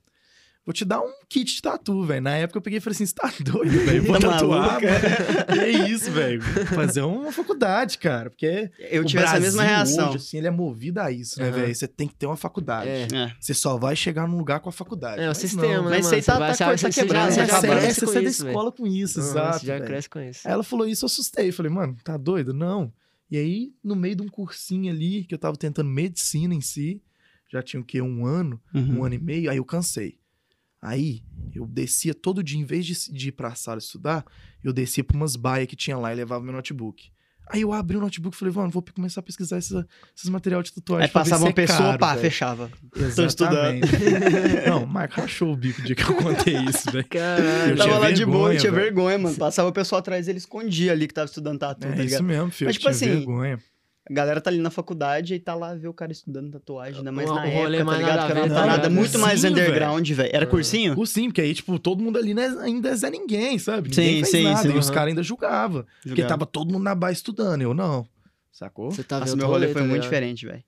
vou 0.69 0.73
te 0.73 0.85
dar 0.85 1.01
um 1.01 1.11
kit 1.27 1.55
de 1.55 1.61
tatu, 1.63 2.03
velho. 2.03 2.21
Na 2.21 2.35
época 2.35 2.59
eu 2.59 2.61
peguei 2.61 2.77
e 2.77 2.79
falei 2.79 2.93
assim, 2.93 3.05
você 3.07 3.15
tá 3.15 3.33
doido, 3.39 3.71
velho? 3.85 4.03
Vou 4.03 4.19
Tá 4.19 4.29
tatuar. 4.33 4.77
Que 4.79 4.85
é 5.59 5.89
isso, 5.89 6.11
velho? 6.11 6.39
Fazer 6.43 7.01
uma 7.01 7.31
faculdade, 7.31 7.97
cara, 7.97 8.29
porque 8.29 8.69
Eu 8.77 9.01
o 9.01 9.05
tive 9.05 9.23
essa 9.23 9.39
mesma 9.39 9.63
Brasil 9.63 9.95
reação. 9.95 10.09
Hoje, 10.09 10.17
assim, 10.17 10.37
ele 10.37 10.45
é 10.47 10.51
movido 10.51 10.99
a 10.99 11.11
isso, 11.11 11.39
né, 11.39 11.47
Aham. 11.49 11.55
velho? 11.61 11.73
Você 11.75 11.87
tem 11.87 12.07
que 12.07 12.13
ter 12.13 12.27
uma 12.27 12.37
faculdade. 12.37 12.87
É. 12.87 13.07
É. 13.11 13.33
Você 13.39 13.55
só 13.55 13.77
vai 13.77 13.95
chegar 13.95 14.27
num 14.27 14.37
lugar 14.37 14.59
com 14.59 14.69
a 14.69 14.71
faculdade. 14.71 15.19
É, 15.21 15.25
o 15.25 15.29
Mas 15.29 15.37
sistema, 15.39 15.73
não. 15.77 15.83
né, 15.85 15.97
Mas 15.97 16.13
aí 16.13 16.21
tá- 16.21 16.33
Você 16.33 16.39
vai- 16.39 16.49
tá 16.49 16.53
você- 16.53 16.77
você 16.77 16.91
já- 16.91 17.01
quebrando, 17.01 17.31
você 17.31 17.39
né? 17.41 17.47
já 17.47 17.59
Você, 17.59 17.67
você 18.05 18.05
sai 18.13 18.23
da 18.23 18.29
escola 18.29 18.71
com 18.71 18.85
isso, 18.85 19.19
exato. 19.19 19.59
Você 19.61 19.65
já 19.65 19.79
cresce 19.81 20.07
com 20.09 20.19
isso. 20.19 20.47
Aí 20.47 20.53
ela 20.53 20.63
falou 20.63 20.87
isso, 20.87 21.03
eu 21.03 21.07
assustei. 21.07 21.51
Falei, 21.51 21.71
mano, 21.71 21.95
tá 22.03 22.15
doido? 22.15 22.53
Não. 22.53 22.93
E 23.31 23.37
aí, 23.37 23.73
no 23.83 23.95
meio 23.95 24.15
de 24.17 24.21
um 24.21 24.27
cursinho 24.27 24.91
ali, 24.91 25.23
que 25.23 25.33
eu 25.33 25.39
tava 25.39 25.57
tentando 25.57 25.89
medicina 25.89 26.53
em 26.53 26.61
si, 26.61 27.01
já 27.51 27.63
tinha 27.63 27.79
o 27.81 27.83
quê? 27.83 27.99
Um 28.01 28.25
ano, 28.27 28.61
Uhum. 28.73 28.99
um 28.99 29.03
ano 29.03 29.15
e 29.15 29.19
meio, 29.19 29.49
aí 29.49 29.57
eu 29.57 29.65
cansei. 29.65 30.17
Aí, 30.81 31.23
eu 31.53 31.67
descia 31.67 32.13
todo 32.13 32.41
dia, 32.43 32.59
em 32.59 32.63
vez 32.63 32.85
de, 32.85 33.11
de 33.11 33.29
ir 33.29 33.31
pra 33.33 33.53
sala 33.55 33.79
estudar, 33.79 34.25
eu 34.63 34.71
descia 34.71 35.03
pra 35.03 35.17
umas 35.17 35.35
baias 35.35 35.67
que 35.67 35.75
tinha 35.75 35.97
lá 35.97 36.11
e 36.11 36.15
levava 36.15 36.43
meu 36.43 36.53
notebook. 36.53 37.11
Aí 37.51 37.61
eu 37.61 37.73
abri 37.73 37.97
o 37.97 37.99
notebook 37.99 38.35
e 38.35 38.39
falei, 38.39 38.53
mano, 38.53 38.69
vou 38.69 38.85
começar 38.95 39.21
a 39.21 39.23
pesquisar 39.23 39.57
essa- 39.57 39.85
esses 40.15 40.29
materiais 40.29 40.65
de 40.65 40.73
tatuagem. 40.75 41.05
Aí 41.07 41.11
passava 41.11 41.43
uma 41.45 41.49
é 41.49 41.53
pessoa, 41.53 41.79
caro, 41.79 41.97
pá, 41.99 42.09
velho. 42.11 42.21
fechava. 42.21 42.71
Exatamente. 42.95 43.87
Não, 44.69 44.83
o 44.83 44.87
Marco 44.87 45.19
rachou 45.19 45.51
o 45.51 45.55
bico 45.57 45.81
o 45.81 45.83
dia 45.83 45.95
que 45.95 46.03
eu 46.03 46.15
contei 46.15 46.55
isso, 46.57 46.91
velho. 46.91 47.07
Caralho. 47.09 47.71
Eu 47.71 47.77
tava 47.77 47.97
lá 47.97 48.11
de 48.11 48.23
boa, 48.25 48.53
eu 48.53 48.59
tinha 48.59 48.71
vergonha, 48.71 49.17
mano. 49.17 49.35
Passava 49.35 49.67
a 49.69 49.71
pessoa 49.71 49.97
atrás, 49.99 50.27
ele 50.27 50.37
escondia 50.37 50.91
ali 50.91 51.07
que 51.07 51.13
tava 51.13 51.25
estudando 51.25 51.57
tatu, 51.59 51.87
É 51.87 51.89
tá 51.89 51.95
isso 51.95 52.03
ligado? 52.03 52.23
mesmo, 52.23 52.51
filho. 52.51 52.67
Mas, 52.69 52.75
eu 52.75 52.79
tipo 52.81 52.93
tinha 52.95 53.09
assim, 53.11 53.17
vergonha. 53.17 53.59
A 54.09 54.13
galera 54.13 54.41
tá 54.41 54.49
ali 54.49 54.57
na 54.57 54.71
faculdade 54.71 55.35
e 55.35 55.39
tá 55.39 55.53
lá 55.53 55.75
ver 55.75 55.87
o 55.87 55.93
cara 55.93 56.11
estudando 56.11 56.49
tatuagem, 56.51 56.97
ainda 56.97 57.11
mais 57.11 57.29
na 57.29 57.45
época, 57.45 57.77
tá 57.77 57.83
mais 57.83 57.99
ligado? 57.99 58.15
nada 58.17 58.25
Que 58.25 58.31
era 58.31 58.39
a 58.39 58.43
uma 58.43 58.47
ver, 58.47 58.49
tá 58.49 58.59
parada 58.61 58.77
ligado? 58.77 58.91
muito 58.95 59.19
mais 59.19 59.41
Cursinho, 59.41 59.51
underground, 59.51 60.09
velho. 60.11 60.29
Era 60.33 60.45
Ah. 60.45 60.49
cursinho? 60.49 60.95
Cursinho, 60.95 61.27
porque 61.29 61.41
aí, 61.41 61.53
tipo, 61.53 61.77
todo 61.77 62.03
mundo 62.03 62.17
ali 62.17 62.33
né, 62.33 62.47
ainda 62.61 62.89
é 62.89 62.95
Zé 62.95 63.09
Ninguém, 63.11 63.59
sabe? 63.59 63.93
Sim, 63.93 64.01
Ninguém 64.01 64.25
sim, 64.25 64.43
nada. 64.43 64.61
sim. 64.67 64.75
E 64.75 64.77
os 64.79 64.87
Aham. 64.87 64.93
caras 64.95 65.09
ainda 65.09 65.21
julgavam. 65.23 65.83
Porque 65.83 66.09
Jogava. 66.09 66.27
tava 66.27 66.45
todo 66.47 66.71
mundo 66.71 66.83
na 66.83 66.95
base 66.95 67.17
estudando, 67.17 67.61
eu 67.61 67.73
não. 67.75 68.07
Sacou? 68.51 68.91
Você 68.91 69.03
tá 69.03 69.19
Nossa, 69.19 69.35
meu 69.35 69.45
rolê 69.47 69.67
foi 69.67 69.83
tá 69.83 69.87
muito 69.87 70.01
diferente, 70.01 70.45
velho. 70.45 70.63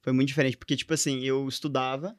Foi 0.00 0.12
muito 0.14 0.28
diferente, 0.28 0.56
porque, 0.56 0.74
tipo 0.74 0.94
assim, 0.94 1.22
eu 1.22 1.46
estudava, 1.46 2.16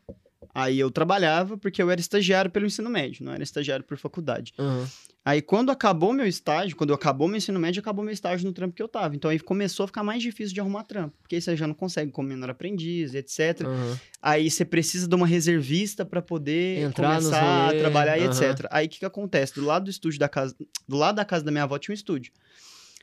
aí 0.53 0.79
eu 0.79 0.91
trabalhava, 0.91 1.57
porque 1.57 1.81
eu 1.81 1.89
era 1.89 2.00
estagiário 2.01 2.51
pelo 2.51 2.65
ensino 2.65 2.89
médio, 2.89 3.24
não 3.25 3.33
era 3.33 3.43
estagiário 3.43 3.86
por 3.86 3.98
faculdade. 3.98 4.53
Aham. 4.60 4.88
Aí, 5.24 5.39
quando 5.39 5.69
acabou 5.69 6.13
meu 6.13 6.25
estágio, 6.25 6.75
quando 6.75 6.95
acabou 6.95 7.27
meu 7.27 7.38
ensino 7.38 7.60
médio, 7.60 7.79
acabou 7.79 8.03
meu 8.03 8.12
estágio 8.12 8.48
no 8.48 8.51
trampo 8.51 8.75
que 8.75 8.81
eu 8.81 8.88
tava. 8.88 9.15
Então, 9.15 9.29
aí 9.29 9.39
começou 9.39 9.83
a 9.83 9.88
ficar 9.88 10.03
mais 10.03 10.24
difícil 10.24 10.51
de 10.51 10.60
arrumar 10.60 10.83
trampo, 10.83 11.15
porque 11.21 11.36
aí 11.36 11.41
você 11.41 11.55
já 11.55 11.67
não 11.67 11.75
consegue 11.75 12.12
como 12.12 12.27
menor 12.27 12.50
aprendiz, 12.50 13.13
etc. 13.13 13.62
Aham. 13.62 14.00
Aí 14.19 14.50
você 14.50 14.65
precisa 14.65 15.07
de 15.07 15.15
uma 15.15 15.27
reservista 15.27 16.03
pra 16.03 16.24
poder 16.24 16.79
Entrar 16.79 17.19
começar 17.19 17.69
a 17.69 17.74
trabalhar 17.74 18.17
e 18.17 18.21
aham. 18.24 18.31
etc. 18.31 18.67
Aí 18.71 18.88
o 18.88 18.89
que, 18.89 19.00
que 19.00 19.05
acontece? 19.05 19.53
Do 19.53 19.62
lado 19.63 19.83
do 19.83 19.89
estúdio 19.91 20.19
da 20.19 20.27
casa, 20.27 20.55
do 20.88 20.98
lado 20.98 21.17
da 21.17 21.25
casa 21.25 21.45
da 21.45 21.51
minha 21.51 21.65
avó 21.65 21.77
tinha 21.77 21.93
um 21.93 21.95
estúdio. 21.95 22.33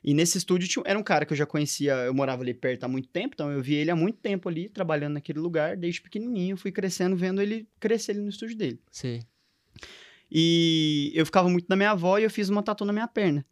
E 0.03 0.15
nesse 0.15 0.39
estúdio 0.39 0.69
tinha, 0.69 0.83
era 0.87 0.99
um 0.99 1.03
cara 1.03 1.25
que 1.27 1.33
eu 1.33 1.37
já 1.37 1.47
conhecia, 1.47 1.93
eu 1.95 2.15
morava 2.15 2.43
ali 2.43 2.55
perto 2.55 2.85
há 2.85 2.89
muito 2.89 3.09
tempo, 3.09 3.35
então 3.35 3.51
eu 3.51 3.63
vi 3.63 3.75
ele 3.75 3.91
há 3.91 3.97
muito 3.97 4.19
tempo 4.19 4.49
ali 4.49 4.69
trabalhando 4.69 5.15
naquele 5.15 5.39
lugar, 5.39 5.77
desde 5.77 6.01
pequenininho, 6.01 6.57
fui 6.57 6.71
crescendo, 6.71 7.17
vendo 7.17 7.43
ele 7.43 7.69
crescer 7.81 8.13
ali 8.13 8.21
no 8.21 8.29
estúdio 8.29 8.57
dele. 8.57 8.81
Sei. 8.91 9.23
E 10.31 11.11
eu 11.15 11.25
ficava 11.25 11.49
muito 11.49 11.67
na 11.69 11.77
minha 11.77 11.91
avó 11.91 12.19
e 12.19 12.25
eu 12.25 12.31
fiz 12.31 12.49
uma 12.49 12.63
tatu 12.63 12.85
na 12.85 12.93
minha 12.93 13.09
perna. 13.09 13.45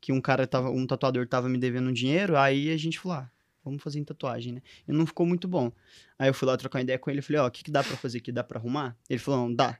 Que 0.00 0.12
um 0.12 0.20
cara 0.20 0.46
tava, 0.46 0.70
um 0.70 0.86
tatuador 0.86 1.26
tava 1.26 1.48
me 1.48 1.58
devendo 1.58 1.90
um 1.90 1.92
dinheiro, 1.92 2.36
aí 2.36 2.70
a 2.70 2.76
gente 2.76 2.98
falou: 2.98 3.18
ah, 3.18 3.30
vamos 3.64 3.82
fazer 3.82 3.98
em 3.98 4.04
tatuagem, 4.04 4.54
né? 4.54 4.62
E 4.88 4.92
não 4.92 5.04
ficou 5.04 5.26
muito 5.26 5.46
bom. 5.46 5.70
Aí 6.18 6.28
eu 6.28 6.34
fui 6.34 6.46
lá 6.46 6.56
trocar 6.56 6.78
uma 6.78 6.82
ideia 6.82 6.98
com 6.98 7.10
ele 7.10 7.20
falei: 7.20 7.42
ó, 7.42 7.46
o 7.46 7.50
que, 7.50 7.62
que 7.62 7.70
dá 7.70 7.82
pra 7.82 7.96
fazer 7.96 8.18
aqui? 8.18 8.32
Dá 8.32 8.42
pra 8.42 8.58
arrumar? 8.58 8.96
Ele 9.08 9.18
falou: 9.18 9.40
não, 9.40 9.54
dá. 9.54 9.78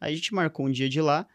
Aí 0.00 0.12
a 0.12 0.16
gente 0.16 0.34
marcou 0.34 0.66
um 0.66 0.70
dia 0.70 0.88
de 0.88 1.00
lá. 1.00 1.26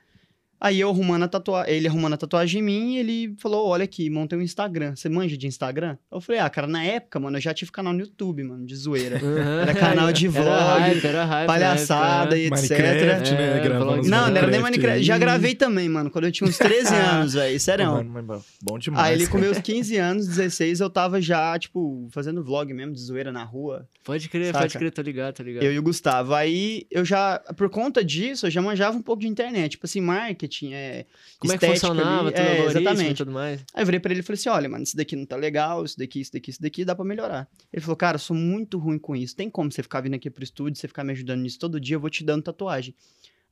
Aí 0.60 0.80
eu 0.80 0.90
arrumando 0.90 1.24
a 1.24 1.28
tatuagem, 1.28 1.74
ele 1.74 1.88
arrumando 1.88 2.14
a 2.14 2.18
tatuagem 2.18 2.62
em 2.62 2.64
mim, 2.64 2.94
e 2.96 2.98
ele 2.98 3.36
falou: 3.38 3.68
olha 3.68 3.84
aqui, 3.84 4.10
montei 4.10 4.38
um 4.38 4.42
Instagram. 4.42 4.96
Você 4.96 5.08
manja 5.10 5.38
de 5.38 5.46
Instagram? 5.48 5.98
Eu 6.12 6.20
falei: 6.20 6.42
ah, 6.42 6.50
cara, 6.50 6.66
na 6.68 6.84
época, 6.84 7.20
mano, 7.20 7.38
eu 7.38 7.42
já 7.42 7.54
tive 7.54 7.72
canal 7.72 7.94
no 7.94 8.00
YouTube, 8.00 8.44
mano, 8.44 8.66
de 8.66 8.76
zoeira. 8.76 9.18
Aham. 9.18 9.62
Era 9.62 9.74
canal 9.76 10.12
de 10.12 10.28
vlog, 10.28 10.48
Era 10.48 10.80
hype, 10.80 11.06
era 11.06 11.26
hype. 11.26 11.48
palhaçada 11.48 12.38
época, 12.40 12.60
e 12.60 12.64
etc. 12.64 12.70
Minecraft, 12.72 13.34
É, 13.34 13.70
né? 13.70 13.80
Os 14.00 14.08
Não, 14.08 14.30
não 14.30 14.38
era 14.38 14.48
nem 14.48 14.62
Minecraft. 14.62 15.04
Já 15.04 15.18
gravei 15.18 15.54
também, 15.56 15.88
mano, 15.90 16.10
quando 16.10 16.26
eu 16.26 16.32
tinha 16.32 16.50
uns 16.50 16.58
13 16.58 16.94
anos, 16.96 17.34
velho. 17.34 17.60
Sério. 17.60 18.04
Mano, 18.06 18.44
bom 18.62 18.80
demais. 18.80 19.06
Aí 19.06 19.14
ele 19.16 19.28
com 19.28 19.38
meus 19.38 19.58
15 19.62 19.98
anos, 19.98 20.28
16, 20.28 20.80
eu 20.80 20.90
tava 20.90 21.22
já, 21.22 21.58
tipo, 21.60 22.08
fazendo 22.12 22.44
vlog 22.44 22.74
mesmo, 22.74 22.94
de 22.94 23.00
zoeira 23.02 23.32
na 23.32 23.44
rua. 23.44 23.88
Pode 24.04 24.28
crer, 24.30 24.48
Saca? 24.48 24.60
pode 24.60 24.78
crer, 24.78 24.92
tô 24.92 25.02
ligado, 25.02 25.36
tô 25.36 25.44
ligado. 25.44 25.64
Eu 25.64 25.72
e 25.74 25.80
o 25.80 25.84
Gustavo. 25.84 26.34
Aí 26.34 26.86
eu 26.90 27.04
já, 27.06 27.40
por 27.56 27.70
conta 27.70 28.04
disso, 28.04 28.48
eu 28.48 28.50
já 28.52 28.62
manjava 28.62 28.98
um 28.98 29.02
pouco 29.02 29.22
de 29.22 29.28
internet. 29.28 29.72
Tipo 29.72 29.86
assim, 29.86 30.00
marketing, 30.02 30.47
é. 30.74 31.06
Como 31.40 31.54
é 31.54 31.58
que 31.58 31.68
funcionava, 31.68 32.32
tudo 32.32 32.42
é, 32.42 32.66
exatamente. 32.66 33.18
tudo 33.18 33.32
mais. 33.32 33.64
Aí 33.74 33.82
eu 33.82 33.86
virei 33.86 34.00
pra 34.00 34.12
ele 34.12 34.22
e 34.22 34.24
falei 34.24 34.40
assim: 34.40 34.50
olha, 34.50 34.70
mano, 34.70 34.84
isso 34.84 34.96
daqui 34.96 35.16
não 35.16 35.26
tá 35.26 35.36
legal, 35.36 35.84
isso 35.84 35.98
daqui, 35.98 36.22
isso 36.22 36.32
daqui, 36.32 36.52
isso 36.52 36.62
daqui, 36.62 36.86
dá 36.86 36.96
pra 36.96 37.06
melhorar. 37.06 37.48
Ele 37.72 37.82
falou, 37.82 37.96
cara, 37.96 38.16
eu 38.16 38.20
sou 38.20 38.36
muito 38.36 38.78
ruim 38.78 38.98
com 38.98 39.16
isso. 39.16 39.36
Tem 39.36 39.50
como 39.50 39.72
você 39.72 39.84
ficar 39.84 40.02
vindo 40.02 40.16
aqui 40.16 40.30
pro 40.30 40.44
estúdio, 40.44 40.80
você 40.80 40.88
ficar 40.88 41.04
me 41.04 41.12
ajudando 41.12 41.42
nisso 41.42 41.60
todo 41.60 41.80
dia, 41.80 41.96
eu 41.96 42.00
vou 42.00 42.10
te 42.10 42.24
dando 42.24 42.44
tatuagem. 42.44 42.96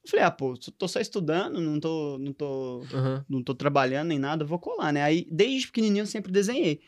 Eu 0.04 0.10
falei, 0.10 0.26
ah, 0.26 0.32
pô, 0.32 0.56
tô 0.78 0.88
só 0.88 1.00
estudando, 1.00 1.60
não 1.60 1.80
tô, 1.80 2.18
não 2.20 2.32
tô 2.32 2.86
Aham. 2.94 3.26
não 3.28 3.42
tô 3.42 3.56
trabalhando 3.56 4.10
nem 4.10 4.20
nada, 4.20 4.46
vou 4.46 4.60
colar, 4.60 4.94
né? 4.94 5.02
Aí, 5.02 5.28
desde 5.32 5.68
pequenininho, 5.68 6.04
eu 6.04 6.08
sempre 6.08 6.32
desenhei. 6.32 6.80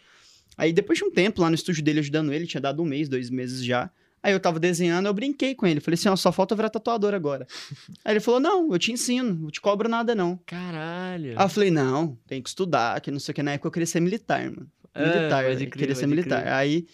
Aí, 0.56 0.72
depois 0.72 1.00
de 1.00 1.06
um 1.06 1.12
tempo, 1.12 1.42
lá 1.42 1.50
no 1.50 1.56
estúdio 1.56 1.84
dele, 1.84 2.00
ajudando 2.00 2.32
ele, 2.32 2.46
tinha 2.46 2.62
dado 2.62 2.82
um 2.82 2.86
mês, 2.86 3.10
dois 3.10 3.30
meses 3.32 3.66
já. 3.66 3.92
Aí, 4.28 4.34
eu 4.34 4.40
tava 4.42 4.60
desenhando, 4.60 5.06
eu 5.06 5.14
brinquei 5.14 5.56
com 5.56 5.66
ele. 5.66 5.80
Falei 5.80 5.96
assim, 5.96 6.10
ó, 6.10 6.16
só 6.18 6.34
falta 6.34 6.54
virar 6.54 6.70
tatuador 6.70 7.14
agora. 7.14 7.48
Aí, 8.04 8.12
ele 8.14 8.20
falou, 8.20 8.42
não, 8.42 8.74
eu 8.74 8.78
te 8.78 8.92
ensino, 8.92 9.34
não 9.34 9.50
te 9.50 9.62
cobro 9.62 9.88
nada, 9.88 10.14
não. 10.14 10.38
Caralho. 10.46 11.32
Aí, 11.40 11.46
eu 11.46 11.50
falei, 11.50 11.72
não, 11.72 12.18
tem 12.28 12.42
que 12.42 12.50
estudar, 12.50 13.00
que 13.00 13.10
não 13.10 13.20
sei 13.22 13.32
o 13.32 13.36
que. 13.36 13.42
Na 13.42 13.54
época, 13.54 13.68
eu 13.68 13.72
queria 13.72 13.86
ser 13.88 14.02
militar, 14.02 14.44
mano. 14.44 14.70
É, 14.94 15.06
Militar, 15.06 15.44
crer, 15.46 15.70
queria 15.70 15.96
ser 15.96 16.08
militar. 16.08 16.42
crer. 16.42 16.52
Aí, 16.54 16.86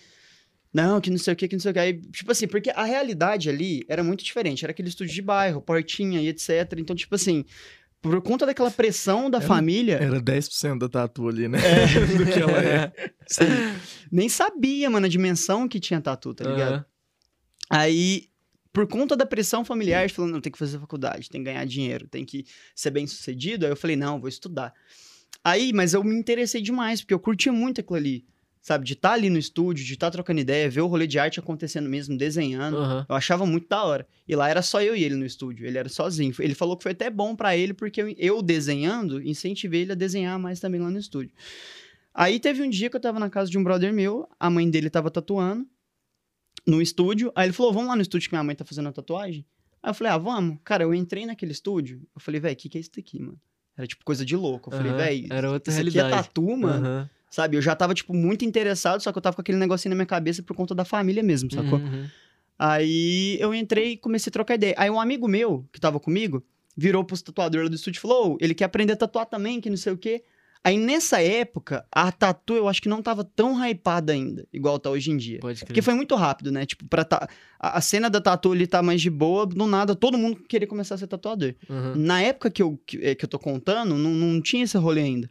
não, 0.71 1.01
que 1.01 1.09
não 1.09 1.17
sei 1.17 1.33
o 1.33 1.35
que, 1.35 1.47
que 1.47 1.55
não 1.55 1.59
sei 1.61 1.71
o 1.71 1.73
que. 1.73 1.79
Aí, 1.79 2.01
tipo 2.11 2.31
assim, 2.31 2.47
porque 2.47 2.69
a 2.69 2.83
realidade 2.83 3.49
ali 3.49 3.83
era 3.89 4.03
muito 4.03 4.23
diferente. 4.23 4.63
Era 4.63 4.71
aquele 4.71 4.89
estúdio 4.89 5.13
de 5.15 5.21
bairro, 5.23 5.59
portinha 5.61 6.21
e 6.21 6.27
etc. 6.27 6.49
Então, 6.77 6.95
tipo 6.95 7.15
assim, 7.15 7.45
por 8.01 8.21
conta 8.21 8.45
daquela 8.45 8.69
pressão 8.69 9.29
da 9.29 9.37
Era- 9.39 9.47
família... 9.47 9.95
Era 9.95 10.21
10% 10.21 10.77
da 10.77 10.89
tatu 10.89 11.27
ali, 11.29 11.47
né? 11.47 11.57
É. 11.59 11.85
Do 12.17 12.25
que 12.25 12.39
ela 12.39 12.61
é. 12.63 12.91
Nem 14.11 14.27
sabia, 14.29 14.89
mano, 14.89 15.05
a 15.05 15.09
dimensão 15.09 15.67
que 15.67 15.79
tinha 15.79 15.99
tatu, 16.01 16.33
tá 16.33 16.43
ligado? 16.49 16.73
Aham. 16.73 16.85
Aí, 17.69 18.29
por 18.71 18.87
conta 18.87 19.15
da 19.15 19.25
pressão 19.25 19.63
familiar, 19.63 20.09
falando, 20.09 20.33
não, 20.33 20.41
tem 20.41 20.51
que 20.51 20.57
fazer 20.57 20.79
faculdade, 20.79 21.29
tem 21.29 21.41
que 21.41 21.45
ganhar 21.45 21.65
dinheiro, 21.65 22.07
tem 22.07 22.25
que 22.25 22.45
ser 22.75 22.89
bem 22.89 23.05
sucedido. 23.05 23.65
Aí 23.65 23.71
eu 23.71 23.75
falei, 23.75 23.95
não, 23.95 24.19
vou 24.19 24.27
estudar. 24.27 24.73
Aí, 25.43 25.71
mas 25.73 25.93
eu 25.93 26.03
me 26.03 26.15
interessei 26.15 26.61
demais, 26.61 27.01
porque 27.01 27.13
eu 27.13 27.19
curtia 27.19 27.51
muito 27.51 27.81
aquilo 27.81 27.97
ali. 27.97 28.25
Sabe, 28.61 28.85
de 28.85 28.93
estar 28.93 29.11
ali 29.11 29.29
no 29.29 29.37
estúdio, 29.37 29.83
de 29.83 29.91
estar 29.91 30.09
trocando 30.09 30.39
ideia, 30.39 30.69
ver 30.69 30.79
o 30.79 30.87
rolê 30.87 31.05
de 31.05 31.19
arte 31.19 31.37
acontecendo 31.37 31.89
mesmo, 31.89 32.17
desenhando. 32.17 32.77
Aham. 32.77 33.05
Eu 33.09 33.13
achava 33.13 33.45
muito 33.45 33.67
da 33.67 33.83
hora. 33.83 34.07
E 34.25 34.37
lá 34.37 34.49
era 34.49 34.61
só 34.61 34.81
eu 34.81 34.95
e 34.95 35.03
ele 35.03 35.15
no 35.15 35.25
estúdio. 35.25 35.67
Ele 35.67 35.77
era 35.77 35.89
sozinho. 35.89 36.33
Ele 36.39 36.55
falou 36.55 36.77
que 36.77 36.83
foi 36.83 36.93
até 36.93 37.09
bom 37.09 37.35
pra 37.35 37.57
ele, 37.57 37.73
porque 37.73 38.01
eu, 38.01 38.15
eu 38.17 38.41
desenhando, 38.41 39.21
incentivei 39.21 39.81
ele 39.81 39.91
a 39.91 39.95
desenhar 39.95 40.39
mais 40.39 40.61
também 40.61 40.79
lá 40.79 40.89
no 40.89 40.97
estúdio. 40.97 41.33
Aí 42.13 42.39
teve 42.39 42.63
um 42.63 42.69
dia 42.69 42.89
que 42.89 42.95
eu 42.95 43.01
tava 43.01 43.19
na 43.19 43.29
casa 43.29 43.51
de 43.51 43.57
um 43.57 43.63
brother 43.65 43.91
meu, 43.91 44.29
a 44.39 44.49
mãe 44.49 44.69
dele 44.69 44.89
tava 44.89 45.11
tatuando 45.11 45.67
no 46.65 46.81
estúdio. 46.81 47.31
Aí 47.35 47.45
ele 47.47 47.53
falou: 47.53 47.73
Vamos 47.73 47.89
lá 47.89 47.95
no 47.95 48.01
estúdio 48.01 48.29
que 48.29 48.35
minha 48.35 48.43
mãe 48.43 48.55
tá 48.55 48.65
fazendo 48.65 48.89
a 48.89 48.91
tatuagem? 48.91 49.45
Aí 49.81 49.89
eu 49.89 49.93
falei: 49.93 50.13
Ah, 50.13 50.17
vamos. 50.17 50.57
Cara, 50.63 50.83
eu 50.83 50.93
entrei 50.93 51.25
naquele 51.25 51.51
estúdio. 51.51 52.01
Eu 52.15 52.21
falei: 52.21 52.39
Véi, 52.39 52.53
o 52.53 52.55
que, 52.55 52.69
que 52.69 52.77
é 52.77 52.81
isso 52.81 52.91
daqui, 52.95 53.19
mano? 53.19 53.39
Era 53.77 53.87
tipo 53.87 54.03
coisa 54.05 54.25
de 54.25 54.35
louco. 54.35 54.69
Eu 54.71 54.77
falei: 54.77 54.91
Aham. 54.91 54.97
Véi, 55.03 55.27
Era 55.29 55.51
outra 55.51 55.71
isso 55.71 55.81
aqui 55.81 55.89
realidade. 55.91 56.13
é 56.13 56.23
tatu, 56.23 56.57
mano. 56.57 56.85
Aham. 56.85 57.09
Sabe? 57.29 57.57
Eu 57.57 57.61
já 57.63 57.75
tava, 57.75 57.95
tipo, 57.95 58.13
muito 58.13 58.45
interessado, 58.45 59.01
só 59.01 59.11
que 59.11 59.17
eu 59.17 59.21
tava 59.21 59.35
com 59.35 59.41
aquele 59.41 59.57
negocinho 59.57 59.89
na 59.89 59.95
minha 59.95 60.05
cabeça 60.05 60.43
por 60.43 60.55
conta 60.55 60.75
da 60.75 60.85
família 60.85 61.23
mesmo, 61.23 61.51
sacou? 61.51 61.79
Uhum. 61.79 62.05
Aí 62.59 63.37
eu 63.39 63.53
entrei 63.55 63.93
e 63.93 63.97
comecei 63.97 64.29
a 64.29 64.31
trocar 64.33 64.53
ideia. 64.55 64.75
Aí 64.77 64.89
um 64.89 64.99
amigo 64.99 65.27
meu, 65.27 65.67
que 65.73 65.79
tava 65.79 65.99
comigo, 65.99 66.43
virou 66.77 67.03
pros 67.03 67.21
tatuadores 67.21 67.69
do 67.69 67.75
estúdio 67.75 67.97
e 67.97 68.01
falou: 68.01 68.33
"Ô, 68.33 68.37
ele 68.39 68.53
quer 68.53 68.65
aprender 68.65 68.93
a 68.93 68.95
tatuar 68.95 69.25
também, 69.25 69.59
que 69.59 69.69
não 69.69 69.77
sei 69.77 69.93
o 69.93 69.97
quê. 69.97 70.23
Aí 70.65 70.77
nessa 70.77 71.21
época, 71.21 71.85
a 71.91 72.09
tatu 72.09 72.53
eu 72.53 72.69
acho 72.69 72.81
que 72.81 72.87
não 72.87 73.01
tava 73.01 73.23
tão 73.23 73.63
hypada 73.65 74.13
ainda, 74.13 74.47
igual 74.53 74.79
tá 74.79 74.89
hoje 74.89 75.11
em 75.11 75.17
dia. 75.17 75.39
Pode 75.39 75.59
crer. 75.59 75.67
Porque 75.67 75.81
foi 75.81 75.93
muito 75.93 76.15
rápido, 76.15 76.51
né? 76.51 76.65
Tipo, 76.65 76.85
pra 76.85 77.03
ta... 77.03 77.27
a 77.59 77.77
a 77.77 77.81
cena 77.81 78.09
da 78.09 78.21
tatu 78.21 78.53
ali 78.53 78.65
tá 78.65 78.81
mais 78.81 79.01
de 79.01 79.09
boa, 79.09 79.45
do 79.45 79.67
nada 79.67 79.93
todo 79.93 80.17
mundo 80.17 80.41
queria 80.47 80.67
começar 80.67 80.95
a 80.95 80.97
ser 80.97 81.07
tatuador. 81.07 81.53
Uhum. 81.69 81.95
Na 81.95 82.21
época 82.21 82.49
que 82.49 82.61
eu, 82.61 82.79
que, 82.85 82.97
é, 83.05 83.13
que 83.13 83.25
eu 83.25 83.29
tô 83.29 83.37
contando, 83.37 83.95
não, 83.95 84.09
não 84.09 84.41
tinha 84.41 84.63
esse 84.63 84.77
rolê 84.77 85.01
ainda. 85.01 85.29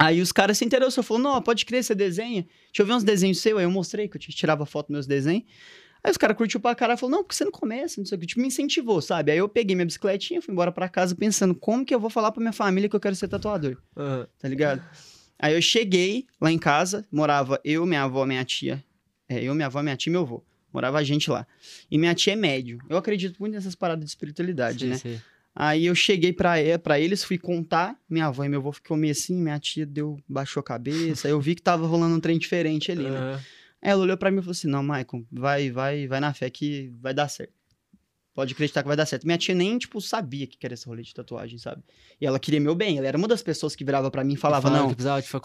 Aí 0.00 0.20
os 0.20 0.30
caras 0.30 0.56
se 0.56 0.64
interessou, 0.64 1.02
falou, 1.02 1.20
não, 1.20 1.42
pode 1.42 1.66
crer, 1.66 1.82
você 1.82 1.92
desenha. 1.92 2.42
Deixa 2.66 2.82
eu 2.82 2.86
ver 2.86 2.92
uns 2.92 3.02
desenhos 3.02 3.40
seus. 3.40 3.58
Aí 3.58 3.64
eu 3.64 3.70
mostrei 3.70 4.06
que 4.06 4.16
eu 4.16 4.20
tirava 4.20 4.64
foto 4.64 4.86
dos 4.86 4.92
meus 4.92 5.06
desenhos. 5.08 5.42
Aí 6.02 6.10
os 6.10 6.16
caras 6.16 6.36
curtiu 6.36 6.60
pra 6.60 6.74
caralho, 6.74 6.98
falou, 6.98 7.16
não, 7.16 7.22
porque 7.24 7.34
você 7.34 7.44
não 7.44 7.50
começa, 7.52 8.00
não 8.00 8.06
sei 8.06 8.16
o 8.16 8.20
que. 8.20 8.26
Tipo, 8.26 8.40
me 8.40 8.46
incentivou, 8.48 9.00
sabe? 9.02 9.32
Aí 9.32 9.38
eu 9.38 9.48
peguei 9.48 9.74
minha 9.74 9.84
bicicletinha, 9.86 10.40
fui 10.40 10.52
embora 10.52 10.70
pra 10.72 10.88
casa 10.88 11.14
pensando, 11.14 11.54
como 11.54 11.84
que 11.84 11.94
eu 11.94 12.00
vou 12.00 12.08
falar 12.10 12.30
pra 12.32 12.40
minha 12.40 12.52
família 12.52 12.88
que 12.88 12.94
eu 12.96 13.00
quero 13.00 13.14
ser 13.16 13.28
tatuador, 13.28 13.76
Uhum. 13.96 14.26
tá 14.38 14.48
ligado? 14.48 14.82
Aí 15.38 15.54
eu 15.54 15.62
cheguei 15.62 16.26
lá 16.40 16.50
em 16.50 16.58
casa, 16.58 17.06
morava 17.12 17.60
eu, 17.64 17.84
minha 17.86 18.02
avó, 18.02 18.24
minha 18.26 18.44
tia. 18.44 18.82
É, 19.28 19.42
eu, 19.42 19.54
minha 19.54 19.66
avó, 19.66 19.82
minha 19.82 19.96
tia 19.96 20.10
e 20.10 20.12
meu 20.12 20.22
avô. 20.22 20.42
Morava 20.72 20.98
a 20.98 21.02
gente 21.04 21.30
lá. 21.30 21.46
E 21.90 21.96
minha 21.98 22.14
tia 22.14 22.32
é 22.32 22.36
médio. 22.36 22.78
Eu 22.88 22.96
acredito 22.96 23.36
muito 23.38 23.54
nessas 23.54 23.74
paradas 23.74 24.04
de 24.04 24.10
espiritualidade, 24.10 24.80
Sei, 24.80 24.88
né? 24.88 24.96
sei. 24.98 25.20
Aí 25.54 25.86
eu 25.86 25.94
cheguei 25.94 26.32
pra, 26.32 26.60
e- 26.62 26.78
pra 26.78 27.00
eles, 27.00 27.24
fui 27.24 27.36
contar, 27.38 27.96
minha 28.08 28.26
avó 28.26 28.44
e 28.44 28.48
meu 28.48 28.60
avô 28.60 28.70
ficou 28.72 28.96
meio 28.96 29.10
assim, 29.12 29.34
minha 29.40 29.58
tia 29.58 29.84
deu, 29.84 30.16
baixou 30.28 30.60
a 30.60 30.64
cabeça, 30.64 31.26
aí 31.26 31.32
eu 31.32 31.40
vi 31.40 31.54
que 31.56 31.62
tava 31.62 31.84
rolando 31.86 32.14
um 32.14 32.20
trem 32.20 32.38
diferente 32.38 32.92
ali, 32.92 33.10
né? 33.10 33.40
Ela 33.80 34.02
olhou 34.02 34.16
pra 34.16 34.30
mim 34.30 34.38
e 34.38 34.42
falou 34.42 34.52
assim, 34.52 34.68
não, 34.68 34.82
Maicon, 34.82 35.24
vai, 35.30 35.70
vai, 35.70 36.06
vai 36.06 36.20
na 36.20 36.34
fé 36.34 36.50
que 36.50 36.92
vai 37.00 37.14
dar 37.14 37.28
certo. 37.28 37.52
Pode 38.34 38.52
acreditar 38.54 38.82
que 38.82 38.86
vai 38.88 38.96
dar 38.96 39.04
certo. 39.04 39.24
Minha 39.26 39.36
tia 39.36 39.52
nem, 39.54 39.76
tipo, 39.78 40.00
sabia 40.00 40.46
que 40.46 40.56
era 40.64 40.72
esse 40.74 40.86
rolê 40.86 41.02
de 41.02 41.12
tatuagem, 41.12 41.58
sabe? 41.58 41.82
E 42.20 42.26
ela 42.26 42.38
queria 42.38 42.60
meu 42.60 42.72
bem, 42.72 42.96
ela 42.96 43.08
era 43.08 43.18
uma 43.18 43.26
das 43.26 43.42
pessoas 43.42 43.74
que 43.74 43.84
virava 43.84 44.12
pra 44.12 44.22
mim 44.22 44.34
e 44.34 44.36
falava, 44.36 44.70
não, 44.70 44.88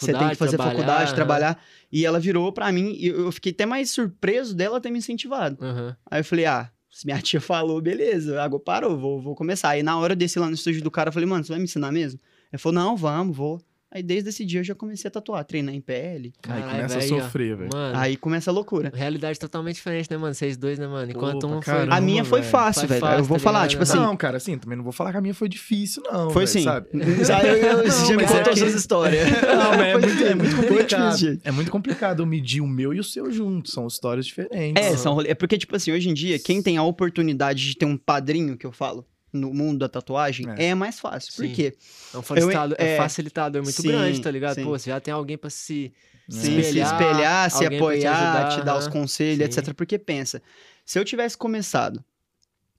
você 0.06 0.13
tem 0.20 0.30
que 0.30 0.36
fazer 0.36 0.58
trabalhar, 0.58 0.75
faculdade, 0.78 1.16
trabalhar. 1.16 1.63
E 1.92 2.06
ela 2.06 2.20
virou 2.20 2.54
pra 2.54 2.72
mim 2.72 2.94
e 2.96 3.08
eu 3.08 3.32
fiquei 3.32 3.52
até 3.52 3.66
mais 3.66 3.90
surpreso 3.90 4.56
dela 4.56 4.80
ter 4.80 4.92
me 4.92 5.00
incentivado. 5.00 5.58
Aham. 5.60 5.98
Aí 6.06 6.20
eu 6.20 6.25
falei, 6.25 6.46
ah, 6.46 6.70
se 6.88 7.08
minha 7.08 7.18
tia 7.22 7.42
falou, 7.42 7.82
beleza, 7.82 8.40
a 8.40 8.44
água 8.46 8.60
parou, 8.60 8.96
vou, 8.96 9.20
vou 9.20 9.34
começar. 9.36 9.70
Aí 9.70 9.82
na 9.82 9.98
hora 9.98 10.16
desci 10.16 10.38
lá 10.38 10.48
no 10.48 10.54
estúdio 10.54 10.84
do 10.84 10.92
cara, 10.92 11.10
eu 11.10 11.13
falei, 11.13 11.28
mano, 11.28 11.44
você 11.44 11.50
vai 11.52 11.58
me 11.58 11.66
ensinar 11.66 11.92
mesmo? 11.92 12.20
Ele 12.52 12.60
falou, 12.60 12.75
não, 12.75 12.96
vamos, 12.96 13.36
vou. 13.36 13.60
Aí 13.94 14.02
desde 14.02 14.30
esse 14.30 14.44
dia 14.44 14.62
eu 14.62 14.64
já 14.64 14.74
comecei 14.74 15.08
a 15.08 15.12
tatuar, 15.12 15.46
treinar 15.46 15.76
em 15.76 15.80
PL. 15.80 16.34
Aí 16.50 16.64
começa 16.64 16.98
a 16.98 17.00
velho, 17.00 17.16
ó. 17.16 17.22
sofrer, 17.22 17.56
velho. 17.56 17.70
Aí 17.94 18.18
começa 18.18 18.50
a 18.50 18.54
loucura. 18.54 18.92
realidade 18.94 19.40
totalmente 19.40 19.76
diferente, 19.76 20.10
né, 20.10 20.18
mano? 20.18 20.34
Vocês 20.34 20.58
dois, 20.58 20.80
né, 20.80 20.88
mano? 20.88 21.12
Enquanto 21.12 21.48
pra 21.48 21.58
um 21.58 21.62
foi... 21.62 21.88
A 21.92 22.02
minha 22.02 22.26
foi 22.26 22.42
fácil, 22.42 22.88
velho. 22.88 23.06
eu 23.06 23.24
vou 23.24 23.38
tá 23.38 23.44
falar, 23.44 23.60
ligado? 23.60 23.70
tipo 23.70 23.84
assim. 23.84 23.98
não, 23.98 24.18
cara, 24.18 24.38
assim, 24.38 24.58
também 24.58 24.76
não 24.76 24.84
vou 24.84 24.94
falar 24.94 25.12
que 25.12 25.18
a 25.18 25.22
minha 25.22 25.34
foi 25.36 25.48
difícil, 25.48 26.02
não. 26.12 26.32
foi 26.32 26.46
velho, 26.46 26.58
assim. 26.58 26.64
sabe? 26.64 26.88
Já, 27.24 27.44
eu, 27.44 27.56
eu, 27.58 27.92
você 27.92 28.08
já 28.08 28.18
me 28.18 28.24
é 28.24 28.28
contou 28.28 28.58
suas 28.58 28.74
histórias. 28.74 29.30
Não, 29.44 29.78
mas 29.78 29.88
é 29.88 29.92
Foi 29.92 30.02
muito, 30.02 30.24
é 30.24 30.34
difícil. 30.34 30.38
muito 30.38 30.56
complicado. 30.56 31.42
É 31.44 31.52
muito 31.52 31.72
complicado 31.72 32.22
eu 32.22 32.26
medir 32.26 32.62
o 32.62 32.68
meu 32.68 32.94
e 32.94 33.00
o 33.00 33.04
seu 33.04 33.32
junto. 33.32 33.70
São 33.70 33.86
histórias 33.88 34.26
diferentes. 34.26 34.84
É, 34.84 34.98
são 34.98 35.14
rolê- 35.14 35.30
é 35.30 35.36
porque, 35.36 35.58
tipo 35.58 35.76
assim, 35.76 35.92
hoje 35.92 36.10
em 36.10 36.14
dia, 36.14 36.40
quem 36.40 36.62
tem 36.62 36.78
a 36.78 36.84
oportunidade 36.84 37.66
de 37.66 37.78
ter 37.78 37.86
um 37.86 37.98
padrinho, 37.98 38.58
que 38.58 38.66
eu 38.66 38.72
falo, 38.72 39.06
no 39.34 39.54
mundo 39.54 39.80
da 39.80 39.90
tatuagem, 39.90 40.48
É. 40.58 40.68
é, 40.68 40.75
mais 40.75 41.00
fácil. 41.00 41.34
Por 41.34 41.46
Sim. 41.48 41.52
quê? 41.54 41.75
É 42.13 42.18
um 42.18 42.22
facilitador, 42.22 42.78
Eu- 42.80 42.86
é, 42.86 42.94
é, 42.94 42.98
facilitador 42.98 43.64
muito 43.64 43.81
sim, 43.81 43.88
grande, 43.88 44.22
tá 44.22 44.29
ligado? 44.31 44.55
sim. 44.55 44.64
Pô, 44.64 44.70
você 44.77 44.90
já 44.92 45.00
tem 45.00 45.14
alguém 45.14 45.38
pra 45.38 45.50
se... 45.50 45.92
É. 46.29 46.31
Se 46.31 46.48
espelhar, 46.60 46.94
espelhar, 46.94 47.51
se 47.51 47.57
pra 47.60 47.70
te 47.70 47.75
apoiar, 47.75 48.00
te, 48.00 48.07
ajudar, 48.07 48.64
dar 48.64 48.77
os 48.77 48.86
aham. 48.86 48.94
conselhos, 48.94 49.38
Sim. 49.53 49.60
etc. 49.60 49.74
Porque 49.74 49.98
pensa, 50.00 50.42
se 50.86 50.98
eu 50.98 51.03
tivesse 51.03 51.38
começado 51.38 52.01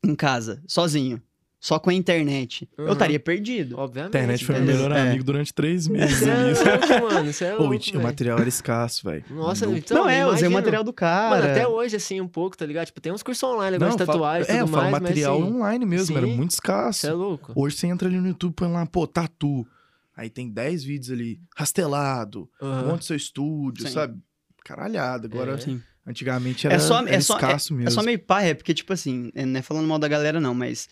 em 0.03 0.15
casa, 0.15 0.63
sozinho, 0.67 1.21
só 1.67 1.79
com 1.79 1.89
a 1.89 1.95
internet, 1.95 2.69
eu 2.77 2.85
Uhum. 2.85 2.93
estaria 2.93 3.19
perdido. 3.19 3.79
A 3.81 3.85
Obviamente. 3.85 4.11
internet 4.11 4.45
foi 4.45 4.55
meu 4.57 4.65
entendeu? 4.65 4.83
melhor 4.83 4.99
É. 4.99 5.09
amigo 5.09 5.25
durante 5.25 5.55
três 5.55 5.89
meses. 5.89 6.19
Você 6.19 6.29
é 6.29 6.35
louco, 6.37 7.15
mano. 7.15 7.33
Você 7.33 7.45
é 7.47 7.53
Pô, 7.57 7.63
louco, 7.63 7.79
tinha- 7.79 7.99
o 7.99 8.03
material 8.03 8.39
era 8.39 8.49
escasso, 8.51 9.03
velho. 9.09 9.25
Nossa, 9.31 9.65
Não- 9.65 9.75
então, 9.75 9.97
não, 10.03 10.09
é, 10.11 10.23
eu 10.25 10.29
usei 10.29 10.47
o 10.47 10.53
material 10.53 10.85
do 10.85 10.93
cara. 10.93 11.37
Mano, 11.41 11.51
até 11.51 11.67
hoje, 11.67 11.97
assim, 11.97 12.21
um 12.21 12.29
pouco, 12.29 12.55
tá 12.55 12.67
ligado? 12.67 12.85
Tipo, 12.85 13.01
tem 13.01 13.13
uns 13.13 13.23
cursos 13.23 13.43
online, 13.43 13.79
negócio 13.79 13.97
de 13.97 14.03
eu 14.03 14.07
falo- 14.07 14.19
tatuagem 14.19 14.55
É, 14.55 14.61
eu 14.61 14.67
tudo 14.67 14.77
mais, 14.77 14.91
material 14.93 15.39
mas, 15.41 15.49
assim, 15.49 15.57
online 15.57 15.87
mesmo, 15.87 16.19
era 16.19 16.27
sim. 16.27 16.37
muito 16.37 16.51
escasso. 16.51 17.01
Você 17.01 17.07
é 17.09 17.13
louco. 17.13 17.53
Hoje 17.57 17.77
você 17.77 17.87
entra 17.87 18.09
ali 18.09 18.21
no 18.21 18.29
YouTube, 18.29 18.53
põe 18.53 18.71
lá, 18.71 18.85
pô, 18.85 19.07
tatu. 19.07 19.67
Aí 20.15 20.29
tem 20.29 20.51
10 20.51 20.85
vídeos 20.85 21.11
ali, 21.11 21.41
rastelado, 21.57 22.47
Aham. 22.61 22.89
monte 22.89 23.07
seu 23.07 23.17
estúdio, 23.17 23.87
Sim. 23.89 23.93
sabe? 23.95 24.19
Caralhada. 24.63 25.27
Agora, 25.27 25.53
É. 25.59 25.77
Antigamente 26.07 26.67
era, 26.67 26.77
É 26.77 26.79
só, 26.79 26.99
era 27.01 27.15
é, 27.17 27.21
só, 27.23 27.35
escasso 27.37 27.73
é, 27.73 27.77
mesmo. 27.77 27.89
é 27.89 27.91
só 27.91 28.03
meio 28.03 28.19
pai, 28.19 28.51
é 28.51 28.55
porque, 28.55 28.75
tipo 28.75 28.93
assim, 28.93 29.33
é, 29.35 29.47
não 29.47 29.59
é 29.59 29.63
falando 29.63 29.89
mal 29.89 29.99
da 29.99 30.07
galera, 30.07 30.39
não, 30.39 30.55
mas 30.55 30.87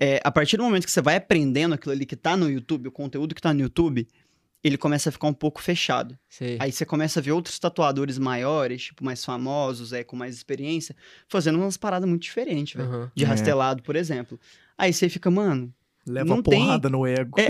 é, 0.00 0.20
a 0.24 0.30
partir 0.30 0.56
do 0.56 0.62
momento 0.62 0.84
que 0.84 0.90
você 0.92 1.00
vai 1.02 1.16
aprendendo 1.16 1.74
aquilo 1.74 1.92
ali 1.92 2.06
que 2.06 2.16
tá 2.16 2.36
no 2.36 2.48
YouTube, 2.50 2.88
o 2.88 2.92
conteúdo 2.92 3.34
que 3.34 3.40
tá 3.42 3.52
no 3.54 3.60
YouTube, 3.60 4.06
ele 4.62 4.76
começa 4.76 5.08
a 5.08 5.12
ficar 5.12 5.28
um 5.28 5.32
pouco 5.32 5.62
fechado. 5.62 6.18
Sei. 6.28 6.56
Aí 6.60 6.72
você 6.72 6.84
começa 6.84 7.20
a 7.20 7.22
ver 7.22 7.32
outros 7.32 7.58
tatuadores 7.58 8.18
maiores, 8.18 8.82
tipo, 8.84 9.04
mais 9.04 9.24
famosos, 9.24 9.92
é, 9.92 10.02
com 10.02 10.16
mais 10.16 10.34
experiência, 10.34 10.96
fazendo 11.28 11.58
umas 11.58 11.76
paradas 11.76 12.08
muito 12.08 12.22
diferentes, 12.22 12.74
velho. 12.74 12.88
Aham. 12.88 13.12
De 13.14 13.24
É. 13.24 13.26
rastelado, 13.26 13.82
por 13.82 13.94
exemplo. 13.96 14.38
Aí 14.76 14.92
você 14.92 15.08
fica, 15.08 15.30
mano. 15.30 15.72
Leva 16.06 16.26
não 16.28 16.42
tem- 16.42 16.58
porrada 16.60 16.88
no 16.88 17.06
ego. 17.06 17.38
é, 17.38 17.48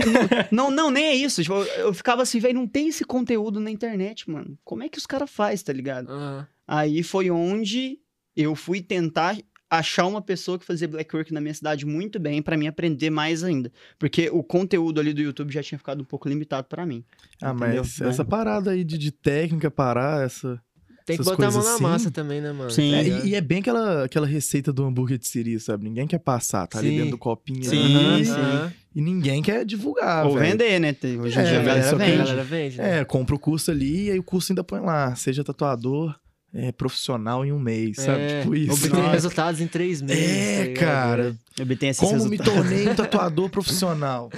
não, 0.51 0.69
não, 0.69 0.91
nem 0.91 1.05
é 1.05 1.15
isso. 1.15 1.41
Tipo, 1.41 1.55
eu, 1.77 1.93
ficava 1.93 2.21
assim, 2.23 2.39
velho, 2.39 2.55
não 2.55 2.67
tem 2.67 2.89
esse 2.89 3.05
conteúdo 3.05 3.59
na 3.59 3.71
internet, 3.71 4.29
mano. 4.29 4.57
Como 4.65 4.83
é 4.83 4.89
que 4.89 4.97
os 4.97 5.05
caras 5.05 5.29
fazem, 5.31 5.65
tá 5.65 5.71
ligado? 5.73 6.11
Aham. 6.11 6.47
Aí 6.67 7.01
foi 7.01 7.31
onde 7.31 7.99
eu 8.35 8.55
fui 8.55 8.81
tentar 8.81 9.37
achar 9.69 10.05
uma 10.07 10.21
pessoa 10.21 10.57
que 10.57 10.65
fazia 10.65 10.87
blackwork 10.87 11.31
na 11.33 11.39
minha 11.39 11.53
cidade 11.53 11.85
muito 11.85 12.19
bem 12.19 12.41
pra 12.41 12.57
mim 12.57 12.67
aprender 12.67 13.09
mais 13.09 13.43
ainda, 13.43 13.71
porque 13.99 14.29
o 14.31 14.41
conteúdo 14.43 14.99
ali 14.99 15.13
do 15.13 15.21
YouTube 15.21 15.53
já 15.53 15.61
tinha 15.61 15.77
ficado 15.77 16.01
um 16.01 16.05
pouco 16.05 16.27
limitado 16.27 16.67
pra 16.67 16.85
mim. 16.85 17.03
Ah, 17.41 17.51
entendeu? 17.51 17.83
mas 17.83 18.01
essa 18.01 18.25
parada 18.25 18.71
aí 18.71 18.83
de, 18.83 18.97
de 18.97 19.11
técnica 19.11 19.69
parar, 19.69 20.25
essa. 20.25 20.59
Tem 21.05 21.17
que 21.17 21.23
botar 21.23 21.47
a 21.47 21.51
mão 21.51 21.63
na 21.63 21.73
assim. 21.73 21.83
massa 21.83 22.11
também, 22.11 22.39
né, 22.39 22.51
mano? 22.51 22.69
Sim. 22.69 22.91
Tá 22.91 22.97
É, 22.97 23.03
ligado? 23.03 23.25
e, 23.25 23.29
e 23.29 23.35
é 23.35 23.41
bem 23.41 23.59
aquela, 23.59 24.03
aquela 24.05 24.27
receita 24.27 24.71
do 24.71 24.85
hambúrguer 24.85 25.17
de 25.17 25.27
siri, 25.27 25.59
sabe? 25.59 25.85
Ninguém 25.85 26.05
quer 26.05 26.19
passar, 26.19 26.67
tá 26.67 26.77
ali 26.77 26.89
Sim. 26.89 26.95
dentro 26.97 27.11
do 27.11 27.17
copinho 27.17 27.63
Sim, 27.63 27.95
ali, 28.13 28.25
sim. 28.25 28.31
Aham. 28.31 28.73
e 28.95 29.01
ninguém 29.01 29.41
quer 29.41 29.65
divulgar, 29.65 30.27
Ou 30.27 30.35
velho. 30.35 30.51
vender, 30.51 30.79
né? 30.79 30.93
Tem- 30.93 31.19
Hoje 31.19 31.35
em 31.35 31.41
É, 31.41 31.45
dia 31.45 31.59
a 31.61 31.63
galera 31.63 31.95
vende. 31.97 32.17
galera 32.17 32.43
vende, 32.43 32.77
né? 32.77 32.99
É, 32.99 33.05
compra 33.05 33.33
o 33.35 33.39
curso 33.39 33.71
ali 33.71 34.05
e 34.05 34.11
aí 34.11 34.19
o 34.19 34.23
curso 34.23 34.51
ainda 34.51 34.63
põe 34.63 34.81
lá, 34.81 35.15
seja 35.15 35.43
tatuador 35.43 36.15
é, 36.53 36.71
profissional 36.71 37.45
em 37.45 37.51
um 37.51 37.59
mês, 37.59 37.97
sabe? 37.97 38.21
É, 38.21 38.41
Tipo 38.41 38.55
isso. 38.55 38.73
Obter 38.85 38.93
Nossa. 38.97 39.11
resultados 39.11 39.61
em 39.61 39.67
três 39.67 40.01
meses. 40.01 40.23
tá 40.23 40.31
É, 40.31 40.63
ligado? 40.63 40.79
cara. 40.79 41.35
Obtém 41.61 41.89
esses 41.89 41.99
Como 42.01 42.13
me 42.25 42.37
resultados. 42.37 42.53
tornei 42.53 42.87
um 42.89 42.95
tatuador 42.95 43.49
profissional. 43.51 44.29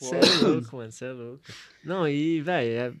Você 0.00 0.14
é 0.14 0.46
louco, 0.46 0.76
mano, 0.76 0.92
você 0.92 1.04
é 1.06 1.12
louco. 1.12 1.40
Não, 1.84 2.08
e, 2.08 2.40
velho, 2.40 2.68
é... 2.70 2.92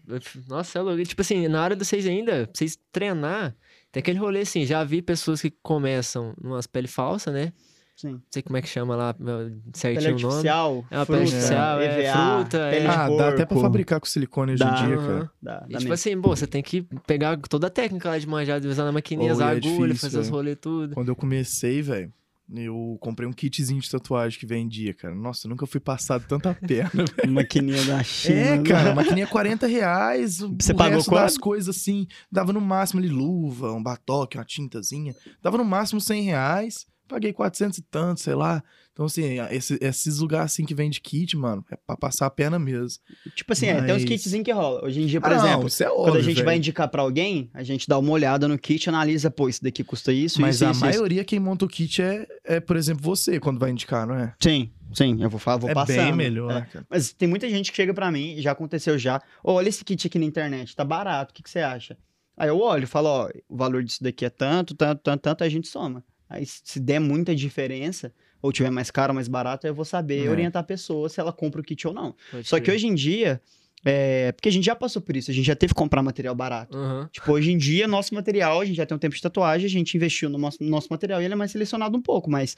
nossa, 0.48 0.78
é 0.78 0.82
louco. 0.82 1.02
Tipo 1.04 1.22
assim, 1.22 1.46
na 1.46 1.62
hora 1.62 1.76
de 1.76 1.84
vocês 1.84 2.04
ainda, 2.06 2.44
pra 2.46 2.50
vocês 2.52 2.76
treinar, 2.90 3.54
tem 3.92 4.00
aquele 4.00 4.18
rolê 4.18 4.40
assim, 4.40 4.66
já 4.66 4.82
vi 4.82 5.00
pessoas 5.00 5.40
que 5.40 5.50
começam 5.62 6.34
numas 6.42 6.66
pele 6.66 6.88
falsa, 6.88 7.30
né? 7.30 7.52
Sim. 8.00 8.12
Não 8.12 8.22
sei 8.30 8.42
como 8.42 8.56
é 8.56 8.62
que 8.62 8.68
chama 8.68 8.94
lá 8.94 9.12
Pele 9.12 9.60
certinho 9.74 10.16
o 10.16 10.20
nome. 10.20 10.48
É 10.48 10.54
uma 10.54 11.04
fruta, 11.04 11.06
pele 11.06 11.22
artificial, 11.24 11.80
é, 11.80 12.00
EVA, 12.08 12.12
fruta, 12.38 12.58
é. 12.58 12.86
Ah, 12.86 13.08
dá 13.10 13.28
até 13.30 13.44
pra 13.44 13.60
fabricar 13.60 13.98
com 13.98 14.06
silicone 14.06 14.52
hoje 14.52 14.62
Dá. 14.62 14.70
em 14.70 14.86
dia, 14.86 14.96
cara. 14.98 15.30
Dá, 15.42 15.52
E, 15.68 15.72
dá 15.72 15.78
tipo 15.78 15.90
mesmo. 15.90 15.92
assim, 15.94 16.20
pô, 16.20 16.28
você 16.36 16.46
tem 16.46 16.62
que 16.62 16.82
pegar 17.08 17.36
toda 17.48 17.66
a 17.66 17.70
técnica 17.70 18.08
lá 18.10 18.16
de 18.18 18.26
manjar, 18.28 18.60
de 18.60 18.68
usar 18.68 18.84
na 18.84 18.92
maquininha, 18.92 19.32
as 19.32 19.38
Oh, 19.38 19.42
e 19.42 19.44
é 19.44 19.48
agulhas, 19.48 19.62
difícil, 19.74 19.96
fazer 19.96 20.18
os 20.20 20.26
velho. 20.26 20.36
rolês 20.36 20.58
tudo. 20.60 20.94
Quando 20.94 21.08
eu 21.08 21.16
comecei, 21.16 21.82
velho, 21.82 22.12
eu 22.54 22.96
comprei 23.00 23.28
um 23.28 23.32
kitzinho 23.32 23.80
de 23.80 23.90
tatuagem 23.90 24.38
que 24.38 24.46
vendia, 24.46 24.94
cara. 24.94 25.12
Nossa, 25.14 25.46
eu 25.46 25.50
nunca 25.50 25.66
fui 25.66 25.80
passado 25.80 26.24
tanta 26.28 26.54
perna, 26.54 27.04
velho. 27.18 27.32
Maquininha 27.32 27.84
da 27.84 28.00
China. 28.04 28.38
É, 28.38 28.56
né? 28.58 28.62
cara, 28.62 28.92
a 28.92 28.94
maquininha 28.94 29.24
é 29.24 29.28
40 29.28 29.66
reais. 29.66 30.40
O, 30.40 30.54
Você 30.56 30.70
o 30.72 30.76
pagou 30.76 30.94
resto 30.98 31.10
quanto? 31.10 31.20
das 31.24 31.36
coisas, 31.36 31.76
assim, 31.76 32.06
dava 32.30 32.52
no 32.52 32.60
máximo 32.60 33.00
ali 33.00 33.08
luva, 33.08 33.72
um 33.72 33.82
batoque, 33.82 34.38
uma 34.38 34.44
tintazinha. 34.44 35.16
Dava 35.42 35.58
no 35.58 35.64
máximo 35.64 36.00
100 36.00 36.22
reais. 36.22 36.86
Paguei 37.08 37.32
400 37.32 37.78
e 37.78 37.82
tanto, 37.82 38.20
sei 38.20 38.34
lá. 38.34 38.62
Então, 38.92 39.06
assim, 39.06 39.22
esse- 39.50 39.78
esses 39.80 40.18
lugares 40.18 40.52
assim 40.52 40.64
que 40.66 40.74
vende 40.74 41.00
kit, 41.00 41.36
mano, 41.36 41.64
é 41.70 41.76
pra 41.86 41.96
passar 41.96 42.26
a 42.26 42.30
perna 42.30 42.58
mesmo. 42.58 43.00
Tipo 43.34 43.52
assim, 43.52 43.66
é, 43.66 43.74
tem 43.76 43.94
uns 43.94 44.02
Mas- 44.02 44.04
kitzinhos 44.04 44.44
que 44.44 44.52
rola. 44.52 44.84
Hoje 44.84 45.00
em 45.00 45.06
dia, 45.06 45.20
por 45.20 45.32
Ah, 45.32 45.36
não, 45.36 45.46
exemplo, 45.46 45.68
isso 45.68 45.82
é 45.84 45.88
óbvio, 45.88 46.04
quando 46.04 46.16
a 46.16 46.22
gente 46.22 46.36
vai 46.36 46.44
velho. 46.46 46.58
indicar 46.58 46.88
pra 46.88 47.02
alguém, 47.02 47.48
a 47.54 47.62
gente 47.62 47.88
dá 47.88 47.96
uma 47.96 48.10
olhada 48.10 48.46
no 48.48 48.58
kit, 48.58 48.88
analisa, 48.88 49.30
pô, 49.30 49.48
isso 49.48 49.62
daqui 49.62 49.82
custa 49.84 50.12
isso, 50.12 50.40
Mas 50.40 50.56
isso, 50.56 50.64
a 50.66 50.70
isso, 50.72 50.76
isso. 50.80 50.84
maioria 50.84 51.24
quem 51.24 51.38
monta 51.40 51.64
o 51.64 51.68
kit 51.68 52.02
é, 52.02 52.26
é, 52.44 52.60
por 52.60 52.76
exemplo, 52.76 53.02
você, 53.02 53.38
quando 53.40 53.58
vai 53.60 53.70
indicar, 53.70 54.04
não 54.06 54.16
é? 54.16 54.34
Sim, 54.40 54.70
sim, 54.92 55.22
eu 55.22 55.30
vou 55.30 55.38
falar, 55.38 55.58
vou 55.58 55.70
é 55.70 55.74
passando. 55.74 55.96
bem 55.96 56.12
melhor, 56.12 56.50
É. 56.50 56.60
cara. 56.62 56.86
Mas 56.90 57.12
tem 57.12 57.28
muita 57.28 57.48
gente 57.48 57.70
que 57.70 57.76
chega 57.76 57.94
pra 57.94 58.10
mim, 58.10 58.34
já 58.42 58.50
aconteceu 58.50 58.98
já. 58.98 59.22
Ô, 59.44 59.52
olha 59.52 59.68
esse 59.68 59.84
kit 59.84 60.06
aqui 60.08 60.18
na 60.18 60.24
internet, 60.26 60.74
tá 60.74 60.84
barato, 60.84 61.30
o 61.30 61.34
que, 61.34 61.42
que 61.44 61.48
você 61.50 61.60
acha? 61.60 61.96
Aí 62.36 62.48
eu 62.48 62.60
olho, 62.60 62.86
falo, 62.86 63.08
ó, 63.08 63.28
o 63.48 63.56
valor 63.56 63.82
disso 63.82 64.02
daqui 64.02 64.24
é 64.24 64.30
tanto, 64.30 64.74
tanto, 64.74 65.00
tanto, 65.02 65.20
tanto, 65.20 65.42
aí 65.42 65.48
a 65.48 65.50
gente 65.50 65.66
soma. 65.68 66.04
Aí 66.28 66.44
se 66.46 66.78
der 66.80 66.98
muita 67.00 67.34
diferença, 67.34 68.12
ou 68.42 68.52
tiver 68.52 68.70
mais 68.70 68.90
caro 68.90 69.14
mais 69.14 69.28
barato, 69.28 69.66
eu 69.66 69.74
vou 69.74 69.84
saber 69.84 70.26
É. 70.26 70.30
orientar 70.30 70.60
a 70.60 70.64
pessoa 70.66 71.08
se 71.08 71.18
ela 71.20 71.32
compra 71.32 71.60
o 71.60 71.64
kit 71.64 71.86
ou 71.88 71.94
não. 71.94 72.14
Pode 72.30 72.46
Só 72.46 72.56
que 72.58 72.64
crer. 72.66 72.74
hoje 72.76 72.86
em 72.86 72.94
dia, 72.94 73.40
é... 73.84 74.30
porque 74.32 74.48
a 74.48 74.52
gente 74.52 74.64
já 74.64 74.76
passou 74.76 75.00
por 75.02 75.16
isso, 75.16 75.30
a 75.30 75.34
gente 75.34 75.46
já 75.46 75.56
teve 75.56 75.72
que 75.72 75.78
comprar 75.78 76.02
material 76.02 76.34
barato. 76.34 76.76
Aham. 76.76 77.08
Tipo, 77.12 77.32
hoje 77.32 77.50
em 77.50 77.58
dia, 77.58 77.88
nosso 77.88 78.14
material, 78.14 78.60
a 78.60 78.64
gente 78.64 78.76
já 78.76 78.84
tem 78.86 78.94
um 78.94 78.98
tempo 78.98 79.14
de 79.14 79.22
tatuagem, 79.22 79.66
a 79.66 79.70
gente 79.70 79.96
investiu 79.96 80.28
no 80.28 80.38
nosso, 80.38 80.58
no 80.62 80.68
nosso 80.68 80.88
material 80.90 81.20
e 81.20 81.24
ele 81.24 81.34
é 81.34 81.36
mais 81.36 81.50
selecionado 81.50 81.96
um 81.96 82.02
pouco, 82.02 82.30
mas 82.30 82.56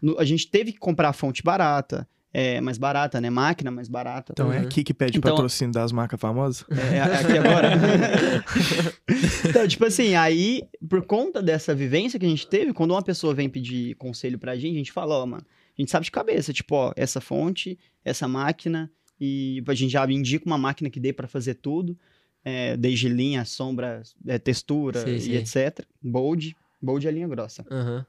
no- 0.00 0.18
a 0.18 0.24
gente 0.24 0.48
teve 0.48 0.72
que 0.72 0.78
comprar 0.78 1.08
a 1.08 1.12
fonte 1.12 1.42
barata, 1.42 2.08
é, 2.32 2.60
mais 2.60 2.78
barata, 2.78 3.20
né? 3.20 3.28
Máquina 3.30 3.70
mais 3.70 3.88
barata. 3.88 4.32
Então 4.32 4.52
é 4.52 4.58
Uhum. 4.58 4.64
aqui 4.64 4.84
que 4.84 4.94
pede 4.94 5.18
Então- 5.18 5.32
patrocínio 5.32 5.72
das 5.74 5.90
marcas 5.92 6.20
famosas? 6.20 6.64
É, 6.70 6.96
é 6.96 7.00
aqui 7.02 7.38
agora. 7.38 7.70
então, 9.48 9.66
tipo 9.66 9.84
assim, 9.84 10.14
aí, 10.14 10.62
por 10.88 11.02
conta 11.04 11.42
dessa 11.42 11.74
vivência 11.74 12.18
que 12.18 12.26
a 12.26 12.28
gente 12.28 12.46
teve, 12.46 12.72
quando 12.72 12.92
uma 12.92 13.02
pessoa 13.02 13.34
vem 13.34 13.48
pedir 13.48 13.94
conselho 13.96 14.38
pra 14.38 14.56
gente, 14.56 14.74
a 14.74 14.78
gente 14.78 14.92
fala, 14.92 15.16
ó, 15.18 15.26
mano, 15.26 15.44
a 15.76 15.80
gente 15.82 15.90
sabe 15.90 16.04
de 16.04 16.10
cabeça, 16.10 16.52
tipo, 16.52 16.74
ó, 16.74 16.92
essa 16.96 17.20
fonte, 17.20 17.78
essa 18.04 18.28
máquina, 18.28 18.90
e 19.20 19.62
a 19.66 19.74
gente 19.74 19.90
já 19.90 20.06
indica 20.10 20.46
uma 20.46 20.58
máquina 20.58 20.88
que 20.90 21.00
dê 21.00 21.12
pra 21.12 21.26
fazer 21.28 21.54
tudo, 21.54 21.98
é, 22.44 22.76
desde 22.76 23.08
linha, 23.08 23.44
sombra, 23.44 24.02
é, 24.26 24.38
textura 24.38 25.00
Sim, 25.04 25.14
e 25.14 25.20
sim. 25.20 25.32
etc. 25.34 25.84
Bold, 26.02 26.56
bold 26.80 27.06
é 27.06 27.10
linha 27.10 27.28
grossa. 27.28 27.64
Aham. 27.70 28.06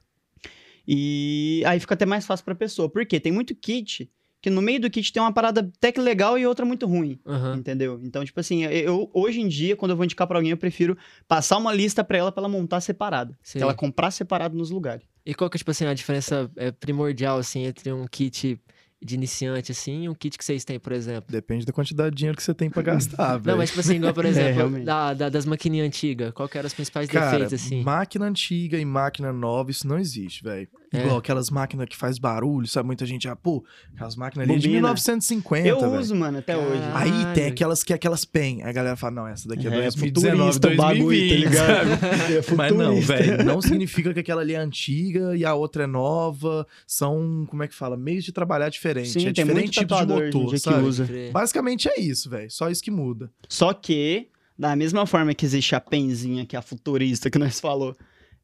E 0.87 1.63
aí 1.65 1.79
fica 1.79 1.93
até 1.93 2.05
mais 2.05 2.25
fácil 2.25 2.43
pra 2.45 2.55
pessoa. 2.55 2.89
Por 2.89 3.05
quê? 3.05 3.19
Tem 3.19 3.31
muito 3.31 3.55
kit 3.55 4.09
que 4.41 4.49
no 4.49 4.61
meio 4.61 4.81
do 4.81 4.89
kit 4.89 5.13
tem 5.13 5.21
uma 5.21 5.31
parada 5.31 5.61
até 5.61 5.91
que 5.91 6.01
legal 6.01 6.37
e 6.37 6.47
outra 6.47 6.65
muito 6.65 6.87
ruim. 6.87 7.19
Aham. 7.25 7.57
Entendeu? 7.57 7.99
Então, 8.03 8.25
tipo 8.25 8.39
assim, 8.39 8.63
eu 8.63 9.09
hoje 9.13 9.39
em 9.39 9.47
dia, 9.47 9.75
quando 9.75 9.91
eu 9.91 9.95
vou 9.95 10.03
indicar 10.03 10.27
pra 10.27 10.39
alguém, 10.39 10.49
eu 10.51 10.57
prefiro 10.57 10.97
passar 11.27 11.57
uma 11.57 11.71
lista 11.71 12.03
pra 12.03 12.17
ela 12.17 12.31
pra 12.31 12.41
ela 12.41 12.49
montar 12.49 12.81
separado. 12.81 13.37
Sim. 13.43 13.59
Pra 13.59 13.67
ela 13.67 13.75
comprar 13.75 14.09
separado 14.09 14.57
nos 14.57 14.71
lugares. 14.71 15.05
E 15.23 15.35
qual 15.35 15.47
que 15.47 15.57
é, 15.57 15.59
tipo 15.59 15.69
assim, 15.69 15.85
a 15.85 15.93
diferença 15.93 16.49
é, 16.55 16.71
primordial, 16.71 17.37
assim, 17.37 17.65
entre 17.65 17.91
um 17.91 18.07
kit 18.07 18.59
de 19.03 19.15
iniciante, 19.15 19.71
assim, 19.71 20.03
e 20.03 20.09
um 20.09 20.13
kit 20.13 20.37
que 20.37 20.45
vocês 20.45 20.63
têm, 20.63 20.79
por 20.79 20.91
exemplo? 20.91 21.25
Depende 21.29 21.65
da 21.65 21.73
quantidade 21.73 22.11
de 22.11 22.17
dinheiro 22.17 22.37
que 22.37 22.43
você 22.43 22.53
tem 22.53 22.69
pra 22.69 22.81
gastar, 22.83 23.37
velho. 23.37 23.47
Não, 23.51 23.57
mas 23.57 23.69
tipo 23.69 23.79
assim, 23.79 23.95
igual, 23.95 24.13
por 24.13 24.25
exemplo, 24.25 24.53
realmente. 24.55 24.85
da, 24.85 25.13
da- 25.13 25.29
das 25.29 25.45
maquininhas 25.45 25.87
antigas, 25.87 26.31
qual 26.33 26.47
que 26.47 26.57
eram 26.57 26.67
os 26.67 26.73
principais 26.73 27.09
Cara, 27.09 27.31
defeitos, 27.31 27.53
assim? 27.53 27.81
máquina 27.83 28.25
antiga 28.25 28.77
e 28.77 28.85
máquina 28.85 29.33
nova, 29.33 29.71
isso 29.71 29.87
não 29.87 29.97
existe, 29.97 30.43
velho. 30.43 30.67
É. 30.93 30.99
Igual 30.99 31.17
aquelas 31.19 31.49
máquinas 31.49 31.87
que 31.87 31.95
faz 31.95 32.19
barulho, 32.19 32.67
sabe? 32.67 32.85
Muita 32.87 33.05
gente, 33.05 33.25
ah, 33.27 33.35
pô, 33.35 33.63
aquelas 33.95 34.15
máquinas 34.17 34.43
ali 34.45 34.55
é 34.55 34.59
de 34.59 34.67
Bobina. 34.67 34.79
1950, 34.79 35.67
eu 35.69 35.79
velho. 35.79 35.93
uso, 36.01 36.13
mano, 36.15 36.39
até 36.39 36.57
hoje. 36.57 36.81
Caralho. 36.81 37.13
Aí 37.27 37.33
tem 37.33 37.45
aquelas 37.45 37.81
que 37.81 37.93
é 37.93 37.95
aquelas 37.95 38.25
PEN. 38.25 38.61
Aí 38.61 38.69
a 38.69 38.73
galera 38.73 38.95
fala, 38.97 39.13
não, 39.15 39.27
essa 39.27 39.47
daqui 39.47 39.67
é, 39.67 39.69
É, 39.69 39.81
2019, 39.83 40.53
futurista 40.53 40.67
o 40.67 40.75
bagulho, 40.75 41.05
2020, 41.07 41.43
tá 41.43 41.49
ligado? 41.49 41.87
sabe? 41.99 42.11
É 42.51 42.55
Mas 42.55 42.75
não, 42.75 42.99
velho, 43.01 43.43
não 43.45 43.61
significa 43.61 44.13
que 44.13 44.19
aquela 44.19 44.41
ali 44.41 44.53
é 44.53 44.57
antiga 44.57 45.33
e 45.35 45.45
a 45.45 45.53
outra 45.53 45.85
é 45.85 45.87
nova. 45.87 46.67
São, 46.85 47.45
como 47.49 47.63
é 47.63 47.69
que 47.69 47.73
fala? 47.75 47.95
Meios 47.95 48.25
de 48.25 48.33
trabalhar 48.33 48.69
diferente. 48.93 49.09
Sim, 49.09 49.19
é 49.19 49.23
tem 49.33 49.45
diferente 49.45 49.55
muito 49.55 49.71
tipo 49.71 49.95
de 49.95 50.01
motor, 50.07 50.29
dia 50.45 50.49
que 50.53 50.59
sabe? 50.59 50.83
usa. 50.85 51.07
Basicamente 51.31 51.89
é 51.89 51.99
isso, 51.99 52.29
velho. 52.29 52.49
Só 52.51 52.69
isso 52.69 52.83
que 52.83 52.91
muda. 52.91 53.31
Só 53.49 53.73
que, 53.73 54.27
da 54.57 54.75
mesma 54.75 55.05
forma 55.05 55.33
que 55.33 55.45
existe 55.45 55.75
a 55.75 55.79
penzinha, 55.79 56.45
que 56.45 56.55
é 56.55 56.59
a 56.59 56.61
futurista 56.61 57.29
que 57.29 57.37
nós 57.39 57.59
falou, 57.59 57.95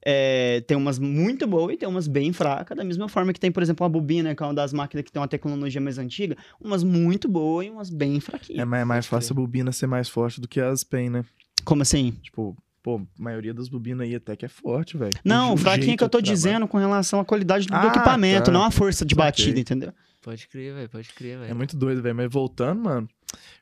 é, 0.05 0.61
tem 0.61 0.77
umas 0.77 0.99
muito 0.99 1.45
boas 1.47 1.73
e 1.73 1.77
tem 1.77 1.87
umas 1.89 2.07
bem 2.07 2.31
fracas. 2.31 2.77
Da 2.77 2.83
mesma 2.83 3.09
forma 3.09 3.33
que 3.33 3.39
tem, 3.39 3.51
por 3.51 3.61
exemplo, 3.61 3.83
uma 3.83 3.89
bobina, 3.89 4.33
que 4.33 4.41
é 4.41 4.45
uma 4.45 4.53
das 4.53 4.71
máquinas 4.71 5.03
que 5.03 5.11
tem 5.11 5.21
uma 5.21 5.27
tecnologia 5.27 5.81
mais 5.81 5.97
antiga, 5.97 6.37
umas 6.61 6.83
muito 6.83 7.27
boas 7.27 7.67
e 7.67 7.69
umas 7.69 7.89
bem 7.89 8.19
fraquinhas. 8.19 8.61
É 8.61 8.65
mais, 8.65 8.81
é 8.81 8.85
mais 8.85 9.05
fácil 9.05 9.33
a 9.33 9.35
bobina 9.35 9.71
ser 9.71 9.87
mais 9.87 10.07
forte 10.07 10.39
do 10.39 10.47
que 10.47 10.61
as 10.61 10.83
PEN, 10.83 11.09
né? 11.09 11.25
Como 11.65 11.81
assim? 11.81 12.11
Tipo, 12.21 12.55
pô, 12.81 13.01
a 13.19 13.21
maioria 13.21 13.53
das 13.53 13.67
bobinas 13.67 14.07
aí 14.07 14.15
até 14.15 14.33
que 14.37 14.45
é 14.45 14.47
forte, 14.47 14.95
velho. 14.95 15.11
Não, 15.25 15.51
O 15.51 15.53
o 15.55 15.57
fraquinho 15.57 15.87
jeito 15.87 15.97
que 15.97 16.03
eu 16.05 16.09
tô 16.09 16.21
dizendo 16.21 16.65
com 16.69 16.77
relação 16.77 17.19
à 17.19 17.25
qualidade 17.25 17.67
do 17.67 17.75
Ah, 17.75 17.87
equipamento, 17.87 18.45
tá. 18.45 18.51
não 18.51 18.63
a 18.63 18.71
força 18.71 19.03
de 19.05 19.13
batida, 19.13 19.59
entendeu? 19.59 19.91
Pode 20.27 20.45
crer, 20.49 20.73
velho, 20.73 20.89
pode 20.89 21.07
crer, 21.13 21.37
É 21.37 21.39
velho. 21.39 21.55
muito 21.55 21.77
doido, 21.77 22.01
velho. 22.01 22.13
Mas 22.15 22.29
voltando, 22.29 22.81
mano. 22.83 23.07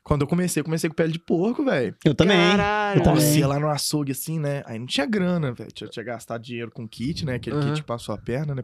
Quando 0.02 0.22
eu 0.22 0.26
comecei, 0.26 0.60
eu 0.60 0.64
comecei 0.64 0.88
com 0.90 0.96
pele 0.96 1.12
de 1.12 1.18
porco, 1.20 1.64
velho. 1.64 1.94
Eu 2.04 2.12
também. 2.12 2.36
Caralho, 2.36 2.98
Eu 3.00 3.04
também. 3.04 3.38
Ia 3.38 3.46
lá 3.46 3.60
no 3.60 3.68
açougue 3.68 4.10
assim, 4.10 4.40
né? 4.40 4.64
Aí 4.66 4.76
não 4.78 4.86
tinha 4.86 5.06
grana, 5.06 5.52
velho. 5.52 5.70
Tinha, 5.70 5.88
tinha 5.88 6.04
gastado 6.04 6.42
dinheiro 6.42 6.70
com 6.72 6.88
kit, 6.88 7.24
né? 7.24 7.34
Aquele 7.36 7.54
Aham. 7.56 7.72
kit 7.74 7.84
passou 7.84 8.12
a 8.14 8.18
perna, 8.18 8.52
né? 8.54 8.62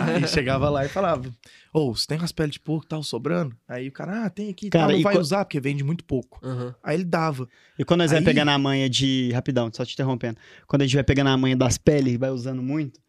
Aí 0.00 0.26
chegava 0.28 0.70
lá 0.70 0.84
e 0.86 0.88
falava: 0.88 1.30
Ô, 1.72 1.94
você 1.94 2.06
tem 2.06 2.16
umas 2.18 2.32
peles 2.32 2.52
de 2.54 2.60
porco 2.60 2.86
tal 2.86 3.02
sobrando? 3.02 3.54
Aí 3.68 3.88
o 3.88 3.92
cara, 3.92 4.24
ah, 4.24 4.30
tem 4.30 4.48
aqui, 4.48 4.70
Cara, 4.70 4.84
tal, 4.84 4.92
não 4.92 5.00
e 5.00 5.02
vai 5.02 5.14
qua- 5.14 5.20
usar 5.20 5.44
porque 5.44 5.60
vende 5.60 5.84
muito 5.84 6.04
pouco. 6.04 6.40
Aí 6.82 6.96
ele 6.96 7.04
dava. 7.04 7.46
E 7.78 7.84
quando 7.84 8.00
nós 8.00 8.10
vai 8.10 8.20
Aí- 8.20 8.24
pegar 8.24 8.44
na 8.46 8.58
manha 8.58 8.88
de. 8.88 9.30
Rapidão, 9.32 9.70
só 9.72 9.84
te 9.84 9.92
interrompendo. 9.92 10.38
Quando 10.66 10.80
a 10.82 10.86
gente 10.86 10.94
vai 10.94 11.04
pegar 11.04 11.24
na 11.24 11.36
manha 11.36 11.56
das 11.56 11.76
peles 11.78 12.14
e 12.14 12.16
vai 12.18 12.30
usando 12.30 12.62
muito, 12.62 13.00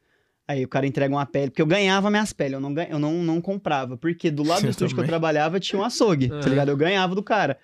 aí 0.47 0.63
o 0.63 0.67
cara 0.67 0.85
entrega 0.87 1.13
uma 1.13 1.25
pele. 1.25 1.49
Porque 1.49 1.61
eu 1.61 1.65
ganhava 1.65 2.09
minhas 2.09 2.33
peles, 2.33 2.53
eu 2.53 2.59
não, 2.59 2.73
ganha- 2.73 2.89
eu 2.89 2.99
não, 2.99 3.13
não 3.23 3.39
comprava. 3.41 3.97
Porque 3.97 4.29
do 4.31 4.43
lado 4.43 4.59
Você 4.61 4.67
do 4.67 4.69
estúdio 4.71 4.95
que 4.95 5.01
eu 5.01 5.03
também. 5.05 5.09
trabalhava 5.09 5.59
tinha 5.59 5.79
um 5.81 5.83
açougue, 5.85 6.25
É. 6.25 6.39
tá 6.39 6.49
ligado? 6.49 6.69
Eu 6.69 6.77
ganhava 6.77 7.15
do 7.15 7.23
cara. 7.23 7.57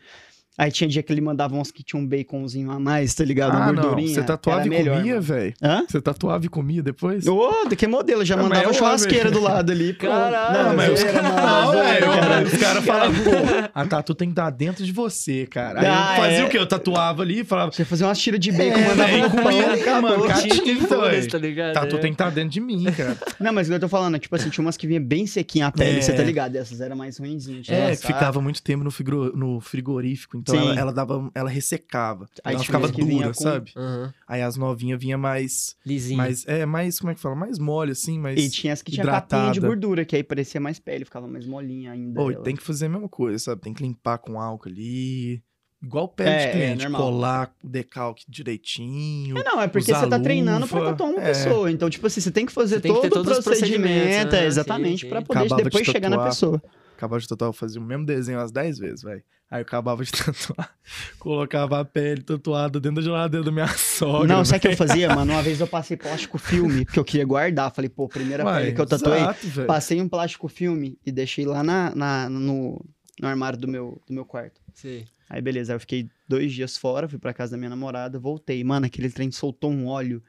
Aí 0.60 0.69
tinha 0.72 0.89
dia 0.89 1.02
que 1.02 1.13
ele 1.13 1.22
mandava 1.22 1.56
uns 1.56 1.72
que 1.72 1.82
tinha 1.82 1.98
um 2.02 2.06
baconzinho 2.06 2.69
a 2.69 2.78
mais, 2.78 3.13
tá 3.15 3.24
ligado? 3.24 3.52
Uma 3.56 3.63
ah, 3.67 3.72
não. 3.72 3.82
gordurinha. 3.82 4.13
Você 4.13 4.22
tatuava 4.24 4.67
e 4.67 4.69
melhor, 4.69 4.98
comia, 4.98 5.13
mano. 5.13 5.24
velho? 5.26 5.54
Hã? 5.63 5.86
Você 5.88 6.02
tatuava 6.02 6.45
e 6.45 6.50
comia 6.50 6.84
depois? 6.84 7.26
Ô, 7.26 7.65
de 7.69 7.78
que 7.78 7.88
modelo? 7.88 8.26
Já 8.26 8.36
mandava 8.36 8.69
é 8.69 8.74
churrasqueira 8.74 9.32
do 9.32 9.39
lado 9.39 9.72
ali. 9.72 9.93
Caralho, 9.93 10.69
não, 10.69 10.76
mas 10.76 10.91
os 10.93 11.04
caras 11.04 11.24
mano, 11.24 11.36
não, 11.48 11.72
zoeira, 11.72 11.93
velho. 11.93 12.22
cara. 12.22 12.43
Os 12.43 12.58
caras 12.58 12.86
falavam, 12.86 13.24
pô, 13.24 13.69
a 13.74 13.86
tatu 13.86 14.13
tem 14.13 14.28
que 14.28 14.34
estar 14.34 14.50
dentro 14.50 14.84
de 14.84 14.91
você, 14.91 15.45
cara. 15.48 15.80
Aí 15.80 15.86
Ah, 15.88 16.15
eu 16.17 16.22
fazia 16.24 16.39
é. 16.39 16.45
o 16.45 16.50
quê? 16.50 16.58
Eu 16.58 16.67
tatuava 16.67 17.22
ali 17.22 17.39
e 17.39 17.43
falava, 17.45 17.72
Você 17.72 17.86
fazia 17.86 18.06
umas 18.06 18.19
tiras 18.19 18.39
de 18.39 18.52
bacon, 18.52 18.80
É, 18.80 18.88
mandava 18.89 19.30
pão, 19.30 19.30
comia, 19.43 20.02
mano, 20.02 20.24
cara. 20.26 20.41
Foda-se, 20.41 21.10
velho. 21.12 21.30
tá 21.32 21.38
ligado? 21.38 21.74
tatu 21.74 21.95
É. 21.95 22.00
tem 22.00 22.12
que 22.12 22.15
estar 22.15 22.30
dentro 22.32 22.50
de 22.50 22.60
mim, 22.60 22.84
cara. 22.91 23.15
Não, 23.39 23.54
mas 23.54 23.67
o 23.67 23.69
que 23.72 23.76
eu 23.76 23.80
tô 23.80 23.88
falando, 23.88 24.19
tipo 24.19 24.36
assim, 24.36 24.50
tinha 24.50 24.65
umas 24.65 24.76
que 24.76 24.86
vinha 24.86 25.00
bem 25.00 25.26
sequinha 25.26 25.67
a 25.67 25.72
pele, 25.72 26.00
É. 26.00 26.02
você 26.02 26.12
tá 26.12 26.24
ligado? 26.24 26.58
Essas 26.58 26.82
eram 26.82 26.98
mais 26.98 27.17
ruinzinhas. 27.17 27.69
É, 27.69 27.95
ficava 27.95 28.41
muito 28.41 28.62
tempo 28.62 28.84
no 28.84 29.62
frigorífico, 29.62 30.38
então 30.38 30.48
Sim. 30.51 30.57
ela, 30.57 30.79
ela 30.79 30.93
dava, 30.93 31.31
ela 31.33 31.49
ressecava. 31.49 32.29
Aí 32.43 32.55
ela 32.55 32.63
ficava 32.63 32.91
que 32.91 33.03
dura, 33.03 33.27
com- 33.33 33.33
sabe? 33.43 33.71
Aham. 33.75 34.13
Aí 34.27 34.41
as 34.41 34.55
novinhas 34.55 34.99
vinha 34.99 35.17
mais, 35.17 35.75
Lisinho. 35.85 36.17
mais, 36.17 36.45
é, 36.47 36.65
mais, 36.65 36.99
como 36.99 37.12
é 37.12 37.15
que 37.15 37.21
fala? 37.21 37.35
Mais 37.35 37.57
mole, 37.59 37.91
assim, 37.91 38.19
mais... 38.19 38.39
E 38.39 38.49
tinha 38.49 38.73
as 38.73 38.81
que 38.81 38.91
tinha 38.91 39.05
capinha 39.05 39.51
de 39.51 39.59
gordura, 39.59 40.05
que 40.05 40.15
aí 40.15 40.23
parecia 40.23 40.59
mais 40.62 40.79
pele, 40.79 41.05
ficava 41.05 41.27
mais 41.27 41.45
molinha 41.45 41.91
ainda. 41.91 42.21
Ela. 42.21 42.43
tem 42.43 42.55
que 42.55 42.63
fazer 42.63 42.85
a 42.85 42.89
mesma 42.89 43.09
coisa, 43.09 43.39
sabe? 43.39 43.62
Tem 43.62 43.73
que 43.73 43.81
limpar 43.83 44.17
com 44.19 44.39
álcool 44.39 44.69
ali, 44.69 45.41
igual 45.81 46.07
pele 46.09 46.29
É, 46.29 46.38
de 46.38 46.45
é, 46.45 46.51
cliente, 46.51 46.83
normal. 46.83 47.01
colar 47.01 47.55
o 47.63 47.67
decalque 47.67 48.25
direitinho. 48.27 49.38
É, 49.38 49.43
não, 49.43 49.62
é 49.62 49.67
porque 49.67 49.93
você 49.93 50.07
tá 50.07 50.19
treinando 50.19 50.67
pra 50.67 50.81
tatuar 50.81 51.09
uma 51.09 51.21
é. 51.21 51.25
pessoa. 51.25 51.71
Então, 51.71 51.89
tipo 51.89 52.05
assim, 52.07 52.21
você 52.21 52.31
tem 52.31 52.45
que 52.45 52.51
fazer 52.51 52.81
tem 52.81 52.93
que 52.93 53.01
todo 53.01 53.12
o 53.12 53.23
todos 53.23 53.38
os 53.39 53.43
procedimento, 53.43 54.35
é, 54.35 54.41
né? 54.41 54.45
exatamente, 54.45 55.01
Sim, 55.01 55.09
pra 55.09 55.19
sim. 55.19 55.25
poder 55.25 55.39
Acabava 55.39 55.62
de 55.62 55.63
depois 55.69 55.85
chegar 55.88 56.09
na 56.09 56.23
pessoa. 56.23 56.62
Acabava 56.99 57.21
de 57.21 57.27
tatuar, 57.29 57.47
eu 57.49 57.53
fazia 57.53 57.79
o 57.79 57.83
mesmo 57.83 58.05
desenho 58.05 58.38
umas 58.39 58.51
10 58.51 58.77
vezes, 58.77 59.01
velho. 59.03 59.23
Aí 59.49 59.59
eu 59.59 59.62
acabava 59.62 60.03
de 60.03 60.12
tatuar, 60.12 60.75
colocava 61.17 61.79
a 61.79 61.85
pele 61.85 62.21
tatuada 62.21 62.77
dentro 62.79 62.97
da 62.97 63.01
geladeira 63.01 63.43
da 63.45 63.51
minha 63.51 63.67
sogra. 63.77 64.27
Não, 64.27 64.43
sabe 64.43 64.57
o 64.57 64.62
que 64.62 64.67
eu 64.67 64.77
fazia, 64.77 65.15
mano? 65.15 65.31
Uma 65.31 65.41
vez 65.41 65.62
eu 65.62 65.65
passei 65.67 65.95
plástico 65.95 66.38
filme, 66.38 66.83
porque 66.83 66.99
eu 66.99 67.05
queria 67.05 67.25
guardar. 67.25 67.73
Falei, 67.73 67.89
pô, 67.89 68.07
primeira 68.09 68.43
Uai, 68.43 68.62
pele 68.63 68.75
que 68.75 68.81
eu 68.81 68.85
tatuei, 68.85 69.19
exato, 69.21 69.47
velho. 69.47 69.67
passei 69.67 70.01
um 70.01 70.09
plástico 70.09 70.47
filme 70.49 70.99
e 71.05 71.12
deixei 71.12 71.45
lá 71.45 71.63
na, 71.63 71.95
na- 71.95 72.29
no, 72.29 72.85
no 73.19 73.27
armário 73.27 73.57
do 73.57 73.67
meu, 73.67 74.01
do 74.05 74.13
meu 74.13 74.25
quarto. 74.25 74.59
Sei. 74.73 75.07
Aí 75.29 75.41
beleza, 75.41 75.71
aí 75.71 75.75
eu 75.77 75.79
fiquei 75.79 76.09
dois 76.27 76.51
dias 76.51 76.75
fora, 76.77 77.07
fui 77.07 77.17
pra 77.19 77.33
casa 77.33 77.51
da 77.51 77.57
minha 77.57 77.69
namorada, 77.69 78.19
voltei. 78.19 78.62
Mano, 78.63 78.88
aquele 78.88 79.09
trem 79.09 79.31
soltou 79.31 79.71
um 79.71 79.88
óleo 79.88 80.21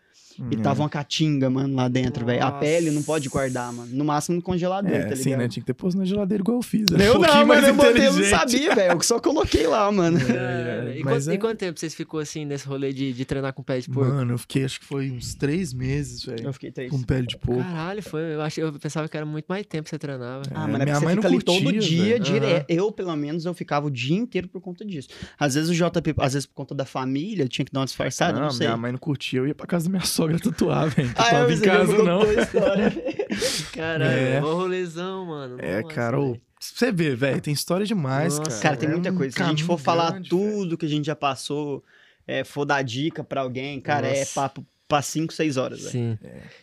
e 0.50 0.56
Hum, 0.56 0.60
tava 0.62 0.82
uma 0.82 0.88
caatinga, 0.88 1.50
mano, 1.50 1.74
lá 1.76 1.88
dentro, 1.88 2.24
velho. 2.24 2.42
A 2.44 2.52
pele 2.52 2.90
não 2.90 3.02
pode 3.02 3.28
guardar, 3.28 3.72
mano. 3.72 3.90
No 3.92 4.04
máximo 4.04 4.36
no 4.36 4.42
congelador, 4.42 4.90
É, 4.90 5.04
tá 5.06 5.16
sim, 5.16 5.24
ligado? 5.24 5.38
né? 5.40 5.48
Tinha 5.48 5.62
que 5.62 5.66
ter 5.66 5.74
posto 5.74 5.98
na 5.98 6.04
geladeira 6.04 6.42
igual 6.42 6.58
eu 6.58 6.62
fiz. 6.62 6.86
né? 6.90 7.06
Eu 7.08 7.16
Um 7.16 7.18
não, 7.20 7.46
mano, 7.46 7.66
eu 7.66 7.74
botei, 7.74 8.06
eu 8.06 8.12
não 8.12 8.24
sabia, 8.24 8.74
velho. 8.74 8.92
Eu 8.92 9.02
só 9.02 9.20
coloquei 9.20 9.66
lá, 9.66 9.90
mano. 9.92 10.18
É, 10.18 10.96
e, 10.98 11.04
mas 11.04 11.24
quanto, 11.24 11.32
e 11.32 11.34
é- 11.34 11.38
quanto 11.38 11.58
tempo 11.58 11.78
vocês 11.80 11.94
ficou 11.94 12.20
assim 12.20 12.44
nesse 12.44 12.66
rolê 12.66 12.92
de, 12.92 13.12
de 13.12 13.24
treinar 13.24 13.52
com 13.52 13.62
pé 13.62 13.80
de 13.80 13.88
porco? 13.90 14.10
Mano, 14.12 14.32
eu 14.34 14.38
fiquei, 14.38 14.64
acho 14.64 14.80
que 14.80 14.86
foi 14.86 15.10
uns 15.10 15.34
três 15.34 15.72
meses, 15.74 16.24
velho. 16.24 16.46
Eu 16.46 16.52
fiquei 16.52 16.70
três. 16.70 16.90
Com 16.90 17.02
pele 17.02 17.26
de 17.26 17.36
porco. 17.36 17.62
Caralho, 17.62 18.02
foi. 18.02 18.34
Eu, 18.34 18.40
achei, 18.42 18.62
eu 18.64 18.72
pensava 18.72 19.08
que 19.08 19.16
era 19.16 19.26
muito 19.26 19.46
mais 19.48 19.66
tempo 19.66 19.84
que 19.84 19.90
você 19.90 19.98
treinava. 19.98 20.42
Ah, 20.54 20.64
É, 20.64 20.66
mas 20.72 20.80
é 20.80 20.84
minha 20.84 20.94
porque 20.94 21.04
mãe 21.04 21.14
você 21.14 21.16
não 21.16 21.22
fica 21.22 21.28
ali 21.28 21.42
todo 21.42 21.62
curtia, 21.74 21.80
dia, 21.80 22.04
velho. 22.14 22.24
direto. 22.24 22.66
Eu, 22.68 22.92
pelo 22.92 23.16
menos, 23.16 23.44
eu 23.44 23.52
ficava 23.54 23.86
o 23.86 23.90
dia 23.90 24.16
inteiro 24.16 24.48
por 24.48 24.60
conta 24.60 24.84
disso. 24.84 25.08
Às 25.38 25.54
vezes 25.54 25.70
o 25.70 25.74
JP, 25.74 26.14
às 26.18 26.32
vezes 26.34 26.46
por 26.46 26.54
conta 26.54 26.74
da 26.74 26.84
família, 26.84 27.46
tinha 27.48 27.64
que 27.64 27.72
dar 27.72 27.80
uma 27.80 27.86
disfarçada, 27.86 28.32
não, 28.34 28.42
não, 28.46 28.50
sei. 28.50 28.66
minha 28.66 28.76
mãe 28.76 28.92
não 28.92 28.98
curtia, 28.98 29.38
eu 29.40 29.46
ia 29.46 29.54
pra 29.54 29.66
casa 29.66 29.84
da 29.86 29.90
minha 29.90 30.04
sogra 30.06 30.29
tatuar, 30.38 30.88
velho. 30.88 31.10
Ah, 31.16 31.24
Tatuava 31.24 31.50
eu 31.52 31.56
em 31.56 31.60
casa, 31.60 32.02
não. 32.02 32.20
Caralho, 33.72 34.12
É. 34.18 34.40
mó 34.40 34.54
rolezão, 34.54 35.26
mano. 35.26 35.56
É, 35.58 35.80
Nossa, 35.82 35.94
cara, 35.94 36.16
pra 36.18 36.34
você 36.60 36.92
ver, 36.92 37.16
velho, 37.16 37.40
tem 37.40 37.52
história 37.54 37.86
demais, 37.86 38.38
Nossa, 38.38 38.50
cara. 38.50 38.62
Cara, 38.62 38.76
tem 38.76 38.88
É 38.88 38.92
muita 38.92 39.12
coisa. 39.12 39.36
Se 39.36 39.42
a 39.42 39.46
gente 39.46 39.64
for 39.64 39.78
falar 39.78 40.12
grande, 40.12 40.28
tudo 40.28 40.64
velho. 40.64 40.78
que 40.78 40.86
a 40.86 40.88
gente 40.88 41.06
já 41.06 41.16
passou, 41.16 41.82
é, 42.26 42.44
for 42.44 42.64
dar 42.64 42.82
dica 42.82 43.24
pra 43.24 43.40
alguém, 43.42 43.80
cara, 43.80 44.06
é 44.08 44.20
Nossa. 44.20 44.34
papo 44.34 44.66
pra 44.90 45.00
5, 45.02 45.32
6 45.32 45.56
horas, 45.56 45.78
velho. 45.80 45.90
Sim. 45.92 46.18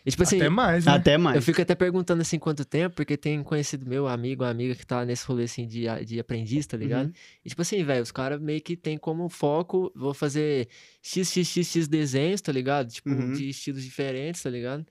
E 0.05 0.11
tipo 0.11 0.21
assim, 0.23 0.35
Até 0.35 0.49
mais, 0.49 0.85
né? 0.85 0.91
Até 0.91 1.17
mais. 1.17 1.35
eu 1.37 1.41
fico 1.41 1.61
até 1.61 1.73
perguntando 1.73 2.21
assim 2.21 2.37
quanto 2.37 2.63
tempo, 2.65 2.95
porque 2.95 3.15
tem 3.17 3.41
conhecido 3.41 3.85
meu 3.89 4.07
amigo, 4.07 4.43
uma 4.43 4.49
amiga 4.51 4.75
que 4.75 4.85
tá 4.85 5.05
nesse 5.05 5.25
rolê 5.25 5.45
assim 5.45 5.65
de, 5.65 5.87
a- 5.87 6.03
de 6.03 6.19
aprendiz, 6.19 6.67
tá 6.67 6.75
ligado? 6.77 7.07
Uhum. 7.07 7.13
E 7.45 7.49
tipo 7.49 7.61
assim, 7.61 7.83
velho, 7.83 8.03
os 8.03 8.11
caras 8.11 8.39
meio 8.41 8.61
que 8.61 8.75
tem 8.75 8.97
como 8.97 9.29
foco, 9.29 9.91
vou 9.95 10.13
fazer 10.13 10.67
xxxx 11.01 11.87
desenhos, 11.87 12.41
tá 12.41 12.51
ligado? 12.51 12.89
Tipo, 12.91 13.09
Uhum. 13.09 13.31
de 13.33 13.49
estilos 13.49 13.83
diferentes, 13.83 14.43
tá 14.43 14.49
ligado? 14.49 14.85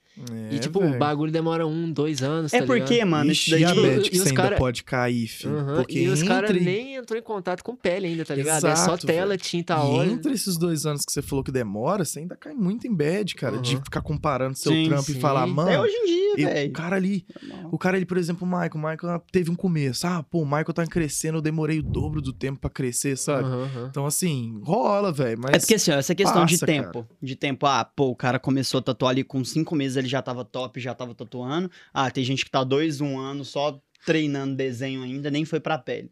É, 0.51 0.55
e, 0.55 0.59
tipo, 0.59 0.81
velho. 0.81 0.95
o 0.95 0.99
bagulho 0.99 1.31
demora 1.31 1.67
um, 1.67 1.91
dois 1.93 2.23
anos, 2.23 2.53
É 2.55 2.61
tá 2.61 2.67
porque, 2.67 2.95
ligado? 2.95 3.09
mano, 3.11 3.31
Ixi, 3.31 3.51
isso 3.55 3.65
daí. 3.65 4.01
tipo, 4.11 4.17
ainda 4.29 4.35
cara- 4.35 4.57
pode 4.57 4.83
cair, 4.83 5.27
filho. 5.27 5.59
Aham, 5.59 5.77
Porque 5.77 5.99
E 6.01 6.09
os 6.09 6.23
caras 6.23 6.51
entre... 6.51 6.65
nem 6.65 6.95
entrou 6.97 7.19
em 7.19 7.23
contato 7.23 7.63
com 7.63 7.77
pele 7.77 8.07
ainda, 8.07 8.25
tá 8.25 8.35
ligado? 8.35 8.67
é 8.67 8.75
só 8.77 8.95
Exato, 8.95 9.07
tela, 9.07 9.29
velho. 9.29 9.41
tinta, 9.41 9.75
E 9.75 9.77
óleo. 9.79 10.13
entre 10.13 10.33
esses 10.33 10.57
dois 10.57 10.87
anos 10.87 11.05
que 11.05 11.13
você 11.13 11.21
falou 11.21 11.45
que 11.45 11.53
demora, 11.53 12.05
você 12.05 12.21
ainda 12.21 12.35
cai 12.35 12.55
muito 12.55 12.87
em 12.87 12.95
bad, 12.95 13.35
cara. 13.35 13.59
De 13.59 13.77
Uhum. 13.77 13.85
ficar 13.85 14.01
comparando 14.01 14.57
seu 14.57 14.73
Sim, 14.73 14.87
trampo 14.89 15.03
sim. 15.11 15.19
e 15.19 15.21
falar, 15.21 15.47
mano. 15.47 15.69
É 15.71 15.79
hoje 15.81 15.95
em 15.95 16.07
dia, 16.07 16.27
eu- 16.39 16.49
o 16.49 16.53
velho. 16.55 16.73
cara 16.73 16.97
ali, 16.97 17.27
o 17.71 17.79
cara 17.79 17.97
ali, 17.97 18.07
por 18.07 18.17
exemplo, 18.17 18.47
o 18.47 18.51
Michael, 18.51 18.71
o 18.75 18.79
Michael 18.79 19.23
teve 19.31 19.51
um 19.51 19.55
começo. 19.55 20.07
Ah, 20.07 20.23
pô, 20.23 20.41
o 20.41 20.47
Michael 20.47 20.73
tá 20.73 20.87
crescendo, 20.87 21.39
eu 21.39 21.43
demorei 21.43 21.79
o 21.79 21.83
dobro 21.83 22.23
do 22.23 22.33
tempo 22.33 22.59
pra 22.59 22.71
crescer, 22.71 23.17
sabe? 23.19 23.45
Aham. 23.45 23.89
Então, 23.91 24.07
assim, 24.07 24.59
rola, 24.65 25.13
velho. 25.13 25.39
Mas 25.43 25.55
É 25.55 25.59
porque 25.59 25.75
assim, 25.75 25.91
ó, 25.91 25.95
essa 25.99 26.15
questão 26.15 26.45
de 26.47 26.55
passa, 26.55 26.67
tempo. 26.67 27.07
De 27.23 27.37
tempo, 27.37 27.67
ah, 27.67 27.85
pô, 27.85 28.07
o 28.09 28.17
cara 28.17 28.39
começou 28.39 28.79
a 28.79 28.83
tatuar 28.83 29.11
ali 29.11 29.23
com 29.23 29.45
cinco 29.45 29.75
meses, 29.75 29.97
ele 30.07 30.11
já 30.11 30.23
tava 30.23 30.45
top, 30.45 30.81
já 30.81 30.95
tava 30.95 31.15
tatuando. 31.15 31.71
Ah, 31.93 32.11
tem 32.11 32.25
gente 32.25 32.45
que 32.45 32.51
tá 32.51 32.65
dois, 32.65 33.01
um 33.01 33.19
ano 33.19 33.45
só 33.45 33.81
treinando 34.05 34.55
desenho 34.55 35.03
ainda, 35.03 35.31
nem 35.31 35.45
foi 35.45 35.61
pra 35.61 35.77
pele. 35.77 36.11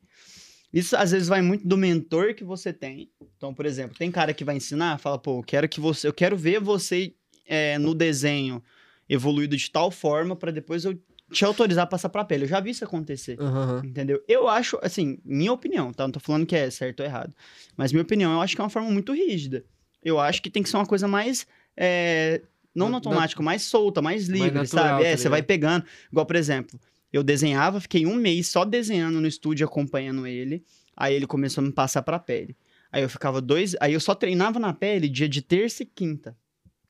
Isso 0.72 0.96
às 0.96 1.12
vezes 1.12 1.28
vai 1.28 1.40
muito 1.40 1.66
do 1.66 1.76
mentor 1.76 2.34
que 2.34 2.42
você 2.42 2.72
tem. 2.72 3.08
Então, 3.36 3.54
por 3.54 3.64
exemplo, 3.64 3.96
tem 3.96 4.10
cara 4.10 4.34
que 4.34 4.44
vai 4.44 4.56
ensinar, 4.56 4.98
fala, 4.98 5.18
pô, 5.18 5.38
eu 5.38 5.42
quero 5.44 5.68
que 5.68 5.80
você, 5.80 6.08
eu 6.08 6.12
quero 6.12 6.36
ver 6.36 6.60
você 6.60 7.14
é, 7.46 7.78
no 7.78 7.94
desenho 7.94 8.62
evoluído 9.08 9.56
de 9.56 9.70
tal 9.70 9.90
forma 9.90 10.34
pra 10.34 10.50
depois 10.50 10.84
eu 10.84 10.98
te 11.30 11.44
autorizar 11.44 11.84
a 11.84 11.86
passar 11.86 12.08
pra 12.08 12.24
pele. 12.24 12.44
Eu 12.44 12.48
já 12.48 12.60
vi 12.60 12.70
isso 12.70 12.84
acontecer. 12.84 13.40
Aham. 13.40 13.82
Entendeu? 13.84 14.22
Eu 14.26 14.48
acho, 14.48 14.78
assim, 14.82 15.18
minha 15.24 15.52
opinião, 15.52 15.92
tá? 15.92 16.04
Não 16.04 16.12
tô 16.12 16.20
falando 16.20 16.46
que 16.46 16.56
é 16.56 16.68
certo 16.70 17.00
ou 17.00 17.06
errado. 17.06 17.34
Mas 17.76 17.92
minha 17.92 18.02
opinião, 18.02 18.32
eu 18.32 18.40
acho 18.40 18.54
que 18.54 18.60
é 18.60 18.64
uma 18.64 18.70
forma 18.70 18.90
muito 18.90 19.12
rígida. 19.12 19.64
Eu 20.02 20.18
acho 20.18 20.42
que 20.42 20.50
tem 20.50 20.62
que 20.62 20.68
ser 20.68 20.76
uma 20.76 20.86
coisa 20.86 21.06
mais. 21.08 21.46
é, 21.76 22.42
não 22.74 22.88
no 22.88 22.96
automático, 22.96 23.42
mais 23.42 23.62
solta, 23.62 24.02
mais 24.02 24.26
livre, 24.26 24.50
natural, 24.50 24.84
sabe? 24.84 25.04
É, 25.04 25.12
tá 25.12 25.16
você 25.16 25.28
vai 25.28 25.42
pegando. 25.42 25.84
Igual, 26.10 26.26
por 26.26 26.36
exemplo, 26.36 26.78
eu 27.12 27.22
desenhava, 27.22 27.80
fiquei 27.80 28.04
um 28.06 28.16
mês 28.16 28.48
só 28.48 28.64
desenhando 28.64 29.20
no 29.20 29.26
estúdio, 29.26 29.66
acompanhando 29.66 30.26
ele. 30.26 30.64
Aí 30.96 31.14
ele 31.14 31.26
começou 31.26 31.62
a 31.62 31.66
me 31.66 31.72
passar 31.72 32.02
pra 32.02 32.18
pele. 32.18 32.56
Aí 32.90 33.02
eu 33.02 33.08
ficava 33.08 33.40
dois. 33.40 33.74
Aí 33.80 33.92
eu 33.92 34.00
só 34.00 34.14
treinava 34.14 34.58
na 34.58 34.72
pele 34.72 35.08
dia 35.08 35.28
de 35.28 35.42
terça 35.42 35.82
e 35.82 35.86
quinta. 35.86 36.36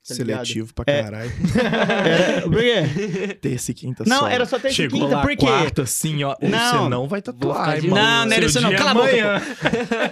Tá 0.07 0.15
ligado? 0.15 0.45
seletivo 0.47 0.75
pra 0.75 0.85
É. 0.87 1.03
caralho. 1.03 1.31
Por 2.45 2.59
quê? 2.61 3.35
Terça 3.41 3.71
e 3.71 3.75
quinta 3.75 4.05
Não, 4.07 4.21
só. 4.21 4.29
era 4.29 4.45
só 4.47 4.59
terça 4.59 4.83
e 4.83 4.89
quinta, 4.89 5.07
lá 5.07 5.23
por 5.23 5.31
quê? 5.31 5.37
quarta, 5.47 5.83
assim, 5.83 6.23
ó. 6.25 6.37
Não. 6.43 6.83
Você 6.85 6.89
não 6.91 7.09
vai 7.09 7.23
tatuar, 7.23 7.77
irmão. 7.77 7.99
Não, 7.99 8.27
não 8.27 8.33
era 8.33 8.45
isso 8.45 8.61
não. 8.61 8.73
é 8.73 8.77
Cala 8.77 8.91
a 8.91 8.95
boca. 8.95 9.43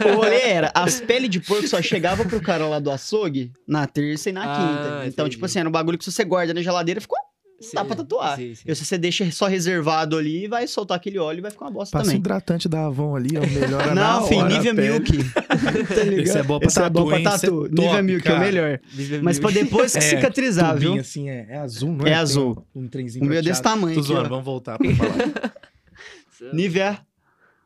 O 0.13 0.17
rolê 0.17 0.41
era, 0.43 0.71
as 0.75 1.01
peles 1.01 1.29
de 1.31 1.41
porco 1.41 1.67
só 1.69 1.81
chegavam 1.83 2.27
pro 2.27 2.41
cara 2.41 2.67
lá 2.67 2.79
do 2.79 2.91
açougue 2.91 3.53
na 3.69 3.87
terça 3.87 4.31
e 4.31 4.33
na 4.33 4.43
Ah, 4.45 4.57
quinta. 4.57 5.07
Então, 5.09 5.25
entendi. 5.27 5.31
tipo 5.31 5.45
assim, 5.47 5.59
era 5.61 5.69
um 5.69 5.73
bagulho 5.73 5.99
que 5.99 6.05
se 6.05 6.13
você 6.13 6.25
guarda 6.25 6.53
na 6.55 6.63
geladeira, 6.63 7.01
ficou. 7.01 7.19
Dá 7.75 7.85
pra 7.85 7.97
tatuar. 7.97 8.37
Sim, 8.37 8.55
sim. 8.55 8.63
E 8.67 8.75
se 8.75 8.85
você 8.85 8.99
deixa 8.99 9.31
só 9.31 9.47
reservado 9.47 10.17
ali, 10.17 10.49
vai 10.49 10.67
soltar 10.67 10.97
aquele 10.97 11.19
óleo 11.19 11.39
e 11.39 11.41
vai 11.43 11.51
ficar 11.51 11.67
uma 11.67 11.71
bosta 11.71 11.93
Passa 11.97 12.05
também. 12.07 12.19
hidratante 12.19 12.69
da 12.69 12.87
Avon 12.87 13.17
ali, 13.17 13.31
ó. 13.37 13.41
Melhora 13.41 13.95
na 13.95 14.21
Não, 14.21 14.27
filho, 14.29 14.41
a 14.41 14.49
Nivea. 14.49 14.73
Milk. 14.75 15.13
tá 15.35 16.03
ligado? 16.05 16.21
Esse 16.21 16.39
é 16.39 16.43
bom 16.43 16.59
pra 16.59 16.69
Esse 16.69 16.79
é 16.79 16.83
tatu, 16.83 16.93
bom 16.95 17.07
pra 17.09 17.19
é 17.19 17.23
tatu. 17.23 17.47
top, 17.69 17.71
Nivea 17.81 18.03
Milk 18.03 18.27
é 18.27 18.31
o 18.31 18.35
cara. 18.35 18.45
melhor. 18.47 18.81
Vive 18.89 19.23
Mas 19.23 19.39
pra 19.39 19.51
depois 19.51 19.95
É, 19.97 20.01
cicatrizar, 20.01 20.75
tubinho 20.75 20.93
viu? 20.93 21.01
assim, 21.01 21.29
é, 21.31 21.47
é 21.51 21.57
azul, 21.59 21.93
não 21.93 22.07
É 22.07 22.11
é? 22.11 22.15
azul. 22.15 22.67
Um, 22.75 22.83
um 22.85 22.89
trenzinho 22.89 23.25
O 23.25 23.29
meu 23.29 23.39
é 23.39 23.43
desse 23.43 23.63
tamanho 23.63 23.95
Tô 23.95 24.01
aqui, 24.01 24.09
zoando, 24.09 24.27
ó. 24.27 24.29
vamos 24.31 24.45
voltar 24.45 24.79
pra 24.79 24.95
falar. 24.95 25.53
Nivea. 26.53 26.99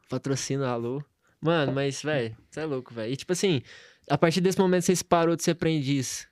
Patrocina 0.09 0.69
alô. 0.69 1.03
Mano, 1.41 1.73
mas, 1.73 2.03
velho, 2.03 2.37
você 2.51 2.61
é 2.61 2.65
louco, 2.65 2.93
velho. 2.95 3.13
E 3.13 3.17
tipo 3.17 3.33
assim, 3.33 3.63
a 4.09 4.17
partir 4.19 4.41
desse 4.41 4.59
momento 4.59 4.83
você 4.85 4.95
parou 5.05 5.37
de 5.37 5.43
ser 5.43 5.53
aprendiz. 5.53 6.27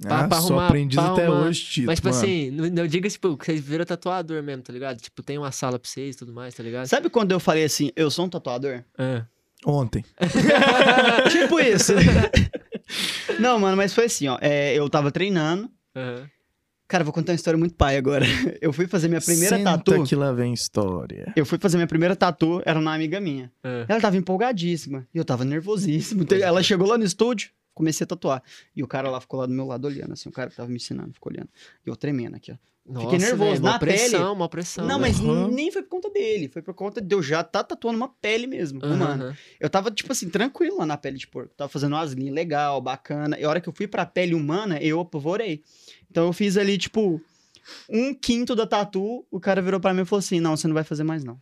Pra- 0.00 0.20
ah, 0.20 0.28
pra 0.28 0.40
só 0.40 0.46
arrumar- 0.48 0.66
aprendiz 0.68 0.96
pra 1.00 1.12
até 1.12 1.26
arrumar- 1.26 1.42
hoje, 1.46 1.60
Tito, 1.64 1.86
mas, 1.86 1.96
tipo 1.98 2.08
mano. 2.08 2.20
assim, 2.22 2.50
não, 2.50 2.70
não 2.70 2.86
diga 2.86 3.08
tipo, 3.08 3.36
que 3.36 3.44
vocês 3.46 3.60
viram 3.60 3.84
tatuador 3.84 4.42
mesmo, 4.42 4.62
tá 4.62 4.72
ligado? 4.72 4.98
Tipo, 5.00 5.22
tem 5.22 5.36
uma 5.36 5.52
sala 5.52 5.78
pra 5.78 5.88
vocês 5.88 6.14
e 6.14 6.18
tudo 6.18 6.32
mais, 6.32 6.54
tá 6.54 6.62
ligado? 6.62 6.86
Sabe 6.86 7.10
quando 7.10 7.32
eu 7.32 7.40
falei 7.40 7.64
assim, 7.64 7.90
eu 7.94 8.10
sou 8.10 8.24
um 8.24 8.28
tatuador? 8.28 8.82
É. 8.98 9.22
Ontem. 9.66 10.02
tipo 11.30 11.60
isso. 11.60 11.92
Não, 13.38 13.58
mano, 13.58 13.76
mas 13.76 13.94
foi 13.94 14.06
assim, 14.06 14.26
ó. 14.28 14.38
é, 14.40 14.74
eu 14.74 14.88
tava 14.88 15.10
treinando. 15.10 15.70
Aham. 15.94 16.28
Cara, 16.88 17.04
vou 17.04 17.12
contar 17.12 17.30
uma 17.30 17.36
história 17.36 17.56
muito 17.56 17.76
pai 17.76 17.96
agora. 17.96 18.24
Eu 18.60 18.72
fui 18.72 18.88
fazer 18.88 19.06
minha 19.06 19.20
primeira 19.20 19.56
Senta 19.56 19.78
tatu. 19.78 20.02
que 20.02 20.16
lá 20.16 20.32
vem 20.32 20.52
história. 20.52 21.32
Eu 21.36 21.46
fui 21.46 21.56
fazer 21.56 21.76
minha 21.76 21.86
primeira 21.86 22.16
tatu, 22.16 22.60
era 22.66 22.76
uma 22.80 22.92
amiga 22.92 23.20
minha. 23.20 23.48
é. 23.62 23.84
Ela 23.88 24.00
tava 24.00 24.16
empolgadíssima. 24.16 25.06
E 25.14 25.18
eu 25.18 25.24
tava 25.24 25.44
nervosíssimo. 25.44 26.26
Ela 26.42 26.60
chegou 26.64 26.88
lá 26.88 26.98
no 26.98 27.04
estúdio, 27.04 27.50
comecei 27.80 28.04
a 28.04 28.08
tatuar. 28.08 28.42
E 28.76 28.82
o 28.82 28.86
cara 28.86 29.10
lá 29.10 29.20
ficou 29.20 29.40
lá 29.40 29.46
do 29.46 29.52
meu 29.52 29.66
lado 29.66 29.86
olhando, 29.86 30.12
assim, 30.12 30.28
o 30.28 30.32
cara 30.32 30.50
que 30.50 30.56
tava 30.56 30.68
me 30.68 30.76
ensinando, 30.76 31.12
ficou 31.14 31.32
olhando. 31.32 31.48
E 31.84 31.88
eu 31.88 31.96
tremendo 31.96 32.36
aqui, 32.36 32.52
ó. 32.52 32.56
Nossa, 32.86 33.18
nervoso, 33.18 33.36
velho, 33.50 33.62
na 33.62 33.70
Uma 33.72 33.78
pressão, 33.78 34.10
pele. 34.20 34.24
uma 34.32 34.48
pressão. 34.48 34.86
Não, 34.86 34.98
velho. 34.98 35.00
mas 35.00 35.20
Aham. 35.20 35.48
nem 35.48 35.70
foi 35.70 35.82
por 35.82 35.90
conta 35.90 36.10
dele. 36.10 36.48
Foi 36.48 36.60
por 36.62 36.74
conta 36.74 37.00
de 37.00 37.14
eu 37.14 37.22
já 37.22 37.44
tá 37.44 37.62
tatuando 37.62 37.96
uma 37.96 38.08
pele 38.08 38.46
mesmo, 38.48 38.80
humana. 38.84 39.24
aham. 39.26 39.36
Eu 39.60 39.70
tava, 39.70 39.90
tipo 39.92 40.10
assim, 40.10 40.28
tranquilo 40.28 40.78
lá 40.78 40.86
na 40.86 40.96
pele 40.96 41.16
de 41.18 41.26
porco. 41.28 41.54
Tava 41.54 41.68
fazendo 41.68 41.92
umas 41.92 42.12
linhas 42.12 42.34
legal, 42.34 42.80
bacana. 42.80 43.38
E 43.38 43.44
a 43.44 43.48
hora 43.48 43.60
que 43.60 43.68
eu 43.68 43.72
fui 43.72 43.86
pra 43.86 44.04
pele 44.06 44.34
humana, 44.34 44.78
eu 44.82 44.98
apavorei. 44.98 45.62
Então 46.10 46.26
eu 46.26 46.32
fiz 46.32 46.56
ali, 46.56 46.76
tipo, 46.78 47.20
um 47.88 48.12
quinto 48.12 48.56
da 48.56 48.66
tatu. 48.66 49.24
O 49.30 49.38
cara 49.38 49.62
virou 49.62 49.78
pra 49.78 49.94
mim 49.94 50.02
e 50.02 50.04
falou 50.06 50.18
assim: 50.20 50.40
Não, 50.40 50.56
você 50.56 50.66
não 50.66 50.74
vai 50.74 50.82
fazer 50.82 51.04
mais, 51.04 51.22
não. 51.22 51.40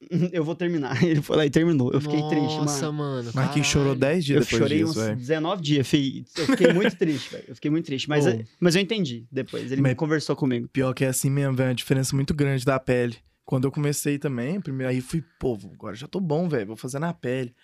Eu 0.32 0.44
vou 0.44 0.54
terminar. 0.54 1.00
Ele 1.04 1.22
foi 1.22 1.36
lá 1.36 1.46
e 1.46 1.50
terminou. 1.50 1.92
Eu 1.92 2.00
fiquei 2.00 2.20
triste, 2.28 2.56
Nossa, 2.58 2.92
mano. 2.92 3.24
mano. 3.24 3.30
Mas 3.34 3.52
quem 3.52 3.62
chorou 3.62 3.94
caralho. 3.96 4.14
10 4.14 4.24
dias 4.24 4.36
Eu 4.36 4.44
depois 4.44 4.62
chorei 4.62 4.78
disso, 4.78 4.90
uns 4.90 4.96
velho. 5.06 5.16
19 5.16 5.62
dias, 5.62 5.88
fi. 5.88 6.24
Eu 6.36 6.46
fiquei 6.46 6.72
muito 6.72 6.96
triste, 6.96 7.30
velho. 7.30 7.44
Eu 7.48 7.54
fiquei 7.54 7.70
muito 7.70 7.86
triste. 7.86 8.08
Mas, 8.08 8.26
Ô. 8.26 8.38
mas 8.60 8.74
eu 8.76 8.82
entendi 8.82 9.26
depois. 9.30 9.64
Ele 9.72 9.76
me 9.80 9.88
Mas- 9.88 9.96
conversou 9.96 10.36
comigo. 10.36 10.68
Pior 10.68 10.92
que 10.92 11.04
é 11.04 11.08
assim 11.08 11.30
mesmo, 11.30 11.54
velho. 11.56 11.70
A 11.70 11.74
diferença 11.74 12.14
muito 12.14 12.34
grande 12.34 12.64
da 12.64 12.78
pele. 12.78 13.16
Quando 13.44 13.64
eu 13.64 13.70
comecei 13.72 14.18
também, 14.18 14.60
primeiro 14.60 14.90
aí 14.90 15.00
fui, 15.02 15.22
pô, 15.38 15.58
agora 15.74 15.94
já 15.94 16.06
tô 16.08 16.18
bom, 16.20 16.48
velho. 16.48 16.66
Vou 16.66 16.76
fazer 16.76 16.98
na 16.98 17.12
pele. 17.12 17.54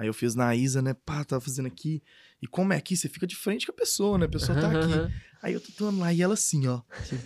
Aí 0.00 0.06
eu 0.06 0.14
fiz 0.14 0.34
na 0.34 0.56
Isa, 0.56 0.80
né? 0.80 0.94
Pá, 0.94 1.22
tava 1.24 1.42
fazendo 1.42 1.66
aqui. 1.66 2.02
E 2.40 2.46
como 2.46 2.72
é 2.72 2.76
aqui, 2.78 2.96
você 2.96 3.06
fica 3.06 3.26
de 3.26 3.36
frente 3.36 3.66
com 3.66 3.72
a 3.72 3.74
pessoa, 3.74 4.16
né? 4.16 4.24
A 4.24 4.28
pessoa 4.30 4.58
tá 4.58 4.70
aqui. 4.70 5.12
Aí 5.42 5.52
eu 5.52 5.60
tatuando 5.60 6.00
lá 6.00 6.10
e 6.10 6.22
ela 6.22 6.32
assim, 6.32 6.66
ó. 6.66 6.80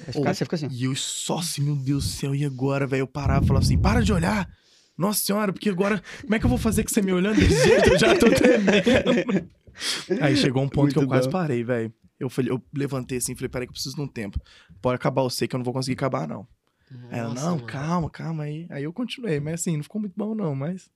Esse 0.08 0.20
cara, 0.20 0.34
você 0.34 0.44
fica 0.44 0.56
assim. 0.56 0.66
E 0.72 0.82
eu 0.82 0.96
só 0.96 1.38
assim, 1.38 1.62
meu 1.62 1.76
Deus 1.76 2.04
do 2.04 2.10
céu, 2.10 2.34
e 2.34 2.44
agora, 2.44 2.84
velho? 2.84 3.02
Eu 3.02 3.06
parava 3.06 3.44
e 3.44 3.46
falava 3.46 3.64
assim: 3.64 3.78
para 3.78 4.02
de 4.02 4.12
olhar. 4.12 4.50
Nossa 4.98 5.24
senhora, 5.24 5.52
porque 5.52 5.68
agora, 5.70 6.02
como 6.22 6.34
é 6.34 6.38
que 6.40 6.44
eu 6.46 6.48
vou 6.48 6.58
fazer 6.58 6.82
com 6.82 6.88
você 6.90 7.00
me 7.00 7.12
olhando 7.12 7.36
desse 7.36 7.64
jeito? 7.64 7.90
Eu 7.90 7.98
já 7.98 8.18
tô 8.18 8.28
tremendo. 8.28 9.48
Aí 10.20 10.36
chegou 10.36 10.62
um 10.64 10.68
ponto 10.68 10.90
que 10.92 10.98
eu 10.98 11.02
Muito 11.02 11.10
quase 11.12 11.28
bom. 11.28 11.32
parei, 11.32 11.62
velho. 11.62 11.94
Eu, 12.18 12.28
falei, 12.28 12.50
eu 12.50 12.60
levantei 12.74 13.18
assim, 13.18 13.36
falei, 13.36 13.48
peraí 13.48 13.66
que 13.68 13.70
eu 13.70 13.74
preciso 13.74 13.94
de 13.94 14.02
um 14.02 14.08
tempo. 14.08 14.40
Pode 14.82 14.96
acabar, 14.96 15.22
eu 15.22 15.30
sei 15.30 15.46
que 15.46 15.54
eu 15.54 15.58
não 15.58 15.64
vou 15.64 15.74
conseguir 15.74 15.94
acabar, 15.94 16.26
não. 16.26 16.46
Aí 17.10 17.18
ela, 17.20 17.30
Nossa, 17.30 17.42
não, 17.46 17.56
mano. 17.56 17.66
calma, 17.66 18.10
calma 18.10 18.44
aí. 18.44 18.66
Aí 18.70 18.84
eu 18.84 18.92
continuei, 18.92 19.38
mas 19.40 19.54
assim, 19.54 19.76
não 19.76 19.82
ficou 19.82 20.00
muito 20.00 20.14
bom, 20.16 20.34
não, 20.34 20.54
mas 20.54 20.90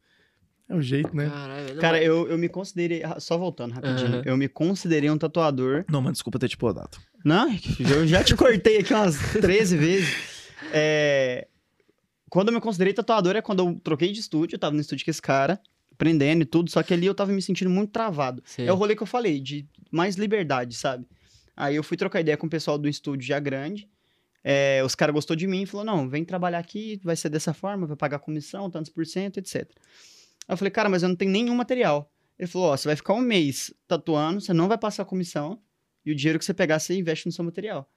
é 0.69 0.75
o 0.75 0.83
jeito, 0.83 1.15
né? 1.17 1.29
Caralho. 1.29 1.75
Não, 1.75 1.81
Cara, 1.81 2.03
eu, 2.03 2.29
eu 2.29 2.37
me 2.39 2.49
considerei. 2.49 3.03
Só 3.19 3.39
voltando 3.39 3.73
rapidinho. 3.73 4.09
Aham. 4.17 4.23
Eu 4.27 4.37
me 4.37 4.49
considerei 4.49 5.11
um 5.11 5.17
tatuador. 5.19 5.85
Não, 5.91 6.01
mas 6.03 6.13
desculpa 6.15 6.39
ter 6.39 6.49
te 6.49 6.57
podado. 6.57 6.99
Não, 7.25 7.49
eu 7.91 8.07
já 8.07 8.23
te 8.23 8.35
cortei 8.37 8.79
aqui 8.79 8.93
umas 8.95 9.17
13 9.33 9.77
vezes. 9.77 10.09
É, 10.73 11.47
Quando 12.31 12.49
eu 12.49 12.55
me 12.55 12.61
considerei 12.61 12.93
tatuador 12.93 13.35
é 13.37 13.41
quando 13.43 13.61
eu 13.67 13.81
troquei 13.83 14.13
de 14.13 14.21
estúdio, 14.21 14.57
eu 14.57 14.59
tava 14.59 14.75
no 14.75 14.81
estúdio 14.81 15.05
com 15.05 15.11
esse 15.11 15.23
cara, 15.23 15.59
aprendendo 15.93 16.43
e 16.43 16.45
tudo, 16.45 16.71
só 16.71 16.83
que 16.83 16.93
ali 16.93 17.07
eu 17.07 17.15
tava 17.15 17.33
me 17.33 17.41
sentindo 17.41 17.71
muito 17.71 17.91
travado. 17.91 18.43
Sei. 18.45 18.67
É 18.67 18.73
o 18.73 18.77
rolê 18.77 18.95
que 18.95 19.03
eu 19.03 19.07
falei, 19.07 19.41
de 19.41 19.67
mais 19.91 20.17
liberdade, 20.17 20.75
sabe? 20.77 21.07
Aí 21.57 21.75
eu 21.75 21.83
fui 21.83 21.97
trocar 21.97 22.21
ideia 22.21 22.37
com 22.37 22.47
o 22.47 22.51
pessoal 22.51 22.77
do 22.79 22.89
estúdio 22.89 23.27
já 23.27 23.41
grande. 23.41 23.89
é, 24.45 24.83
os 24.85 24.95
caras 24.95 25.15
gostou 25.15 25.35
de 25.35 25.47
mim 25.47 25.63
e 25.63 25.67
falou: 25.67 25.85
não, 25.85 26.09
vem 26.09 26.25
trabalhar 26.25 26.59
aqui, 26.59 27.01
vai 27.03 27.17
ser 27.17 27.29
dessa 27.31 27.53
forma, 27.55 27.87
vai 27.87 27.97
pagar 27.97 28.19
comissão, 28.21 28.71
tantos 28.71 28.93
por 28.93 29.05
cento, 29.07 29.39
etc. 29.39 29.69
Aí 30.49 30.55
eu 30.55 30.57
falei, 30.57 30.71
cara, 30.71 30.89
mas 30.89 31.03
eu 31.03 31.09
não 31.11 31.17
tenho 31.17 31.31
nenhum 31.31 31.55
material. 31.55 32.11
Ele 32.39 32.49
falou: 32.49 32.69
ó, 32.69 32.77
você 32.77 32.89
vai 32.89 32.97
ficar 32.97 33.13
um 33.15 33.21
mês 33.21 33.73
tatuando, 33.87 34.41
você 34.41 34.53
não 34.55 34.67
vai 34.67 34.79
passar 34.79 35.05
comissão, 35.05 35.61
e 36.07 36.11
o 36.11 36.15
dinheiro 36.15 36.39
que 36.39 36.45
você 36.45 36.55
pegar, 36.55 36.79
você 36.79 36.95
investe 36.97 37.27
no 37.27 37.33
seu 37.33 37.45
material. 37.45 37.89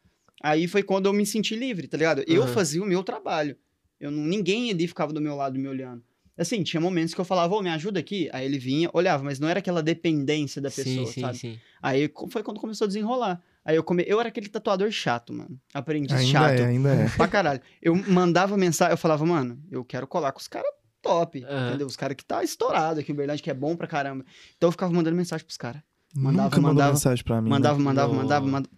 Aí 0.43 0.67
foi 0.67 0.83
quando 0.83 1.05
eu 1.05 1.13
me 1.13 1.25
senti 1.25 1.55
livre, 1.55 1.87
tá 1.87 1.95
ligado? 1.97 2.23
Eu 2.27 2.43
Aham. 2.43 2.51
fazia 2.53 2.81
o 2.83 2.85
meu 2.85 3.03
trabalho. 3.03 3.55
Eu 3.99 4.09
não, 4.11 4.23
ninguém 4.23 4.71
ali 4.71 4.87
ficava 4.87 5.13
do 5.13 5.21
meu 5.21 5.35
lado 5.35 5.57
me 5.59 5.67
olhando. 5.67 6.03
Assim, 6.35 6.63
tinha 6.63 6.81
momentos 6.81 7.13
que 7.13 7.21
eu 7.21 7.25
falava, 7.25 7.53
ô, 7.55 7.61
me 7.61 7.69
ajuda 7.69 7.99
aqui. 7.99 8.27
Aí 8.33 8.43
ele 8.45 8.57
vinha, 8.57 8.89
olhava, 8.93 9.23
mas 9.23 9.39
não 9.39 9.47
era 9.47 9.59
aquela 9.59 9.83
dependência 9.83 10.59
da 10.59 10.71
pessoa, 10.71 11.05
sim, 11.05 11.13
sim, 11.13 11.21
sabe? 11.21 11.37
sim. 11.37 11.59
Aí 11.79 12.07
co- 12.07 12.27
foi 12.27 12.41
quando 12.41 12.59
começou 12.59 12.85
a 12.85 12.87
desenrolar. 12.87 13.39
Aí 13.63 13.75
eu 13.75 13.83
come... 13.83 14.03
eu 14.07 14.19
era 14.19 14.29
aquele 14.29 14.49
tatuador 14.49 14.89
chato, 14.89 15.31
mano. 15.31 15.59
Aprendiz 15.71 16.17
Ainda 16.17 16.31
chato. 16.31 16.59
é, 16.61 16.65
ainda 16.65 16.89
é. 16.95 17.09
Pra 17.09 17.27
caralho. 17.27 17.61
Eu 17.79 17.95
mandava 17.95 18.57
mensagem, 18.57 18.91
eu 18.93 18.97
falava, 18.97 19.23
mano, 19.23 19.61
eu 19.69 19.85
quero 19.85 20.07
colar 20.07 20.31
com 20.31 20.39
os 20.39 20.47
caras 20.47 20.71
top, 21.01 21.43
Aham. 21.43 21.69
entendeu? 21.69 21.87
Os 21.87 21.95
caras 21.95 22.15
que 22.15 22.23
tá 22.25 22.43
estourado 22.43 22.99
aqui, 22.99 23.11
em 23.11 23.15
verdade, 23.15 23.41
que 23.41 23.49
é 23.49 23.53
bom 23.53 23.75
pra 23.75 23.87
caramba. 23.87 24.23
Então 24.57 24.67
eu 24.67 24.71
ficava 24.71 24.93
mandando 24.93 25.15
mensagem 25.15 25.45
pros 25.45 25.57
caras. 25.57 25.81
Mandava, 26.15 26.49
Nunca 26.49 26.61
mandava, 26.61 26.91
mensagem 26.93 27.23
pra 27.23 27.41
mim. 27.41 27.49
né? 27.49 27.55
Mandava, 27.55 27.79
mandava, 27.79 28.13
mandava, 28.13 28.45
mandava. 28.45 28.69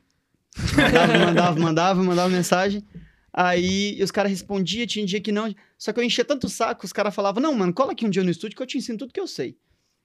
Mandava, 0.78 1.18
mandava, 1.26 1.60
mandava, 1.60 2.04
mandava 2.04 2.30
mensagem. 2.30 2.84
Aí 3.32 4.00
os 4.04 4.12
caras 4.12 4.32
respondiam, 4.32 4.86
tinha 4.86 5.06
dia 5.06 5.20
que 5.20 5.32
não. 5.32 5.54
Só 5.78 5.92
que 5.92 6.00
eu 6.00 6.04
enchia 6.04 6.24
tanto 6.24 6.46
o 6.46 6.50
saco, 6.50 6.86
os 6.86 6.94
caras 6.94 7.14
falavam, 7.16 7.42
não, 7.42 7.54
mano, 7.56 7.74
cola 7.74 7.94
aqui 7.94 8.06
um 8.06 8.10
dia 8.10 8.24
no 8.24 8.30
estúdio 8.30 8.56
que 8.56 8.62
eu 8.62 8.68
te 8.68 8.78
ensino 8.78 8.98
tudo 8.98 9.12
que 9.12 9.20
eu 9.20 9.28
sei. 9.28 9.58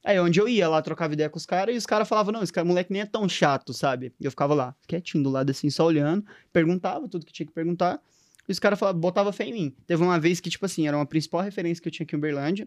Aí 0.03 0.19
onde 0.19 0.41
eu 0.41 0.49
ia 0.49 0.69
lá, 0.69 0.81
trocava 0.81 1.13
ideia 1.13 1.29
com 1.29 1.37
os 1.37 1.45
caras, 1.45 1.75
e 1.75 1.79
os 1.79 1.85
caras 1.85 2.09
falavam, 2.09 2.33
não, 2.33 2.43
esse 2.43 2.53
cara, 2.53 2.65
moleque 2.65 2.91
nem 2.93 3.03
é 3.03 3.07
tão 3.07 3.29
chato, 3.29 3.75
sabe? 3.75 4.15
E 4.19 4.25
eu 4.25 4.31
ficava 4.31 4.55
lá, 4.55 4.75
quietinho, 4.87 5.23
do 5.25 5.29
lado 5.29 5.51
assim, 5.51 5.69
só 5.69 5.85
olhando, 5.85 6.25
perguntava 6.53 7.07
tudo 7.09 7.27
que 7.27 7.33
tinha 7.33 7.47
que 7.47 7.53
perguntar, 7.53 8.01
e 8.49 8.53
os 8.53 8.59
caras 8.59 8.79
botavam 8.97 9.33
fé 9.33 9.45
em 9.45 9.53
mim. 9.53 9.77
Teve 9.87 10.03
uma 10.03 10.19
vez 10.19 10.41
que, 10.41 10.49
tipo 10.51 10.65
assim, 10.65 10.89
era 10.89 10.97
uma 10.97 11.07
principal 11.07 11.43
referência 11.43 11.83
que 11.83 11.89
eu 11.89 11.93
tinha 11.93 12.05
aqui 12.05 12.15
em 12.15 12.19
Uberlândia, 12.19 12.67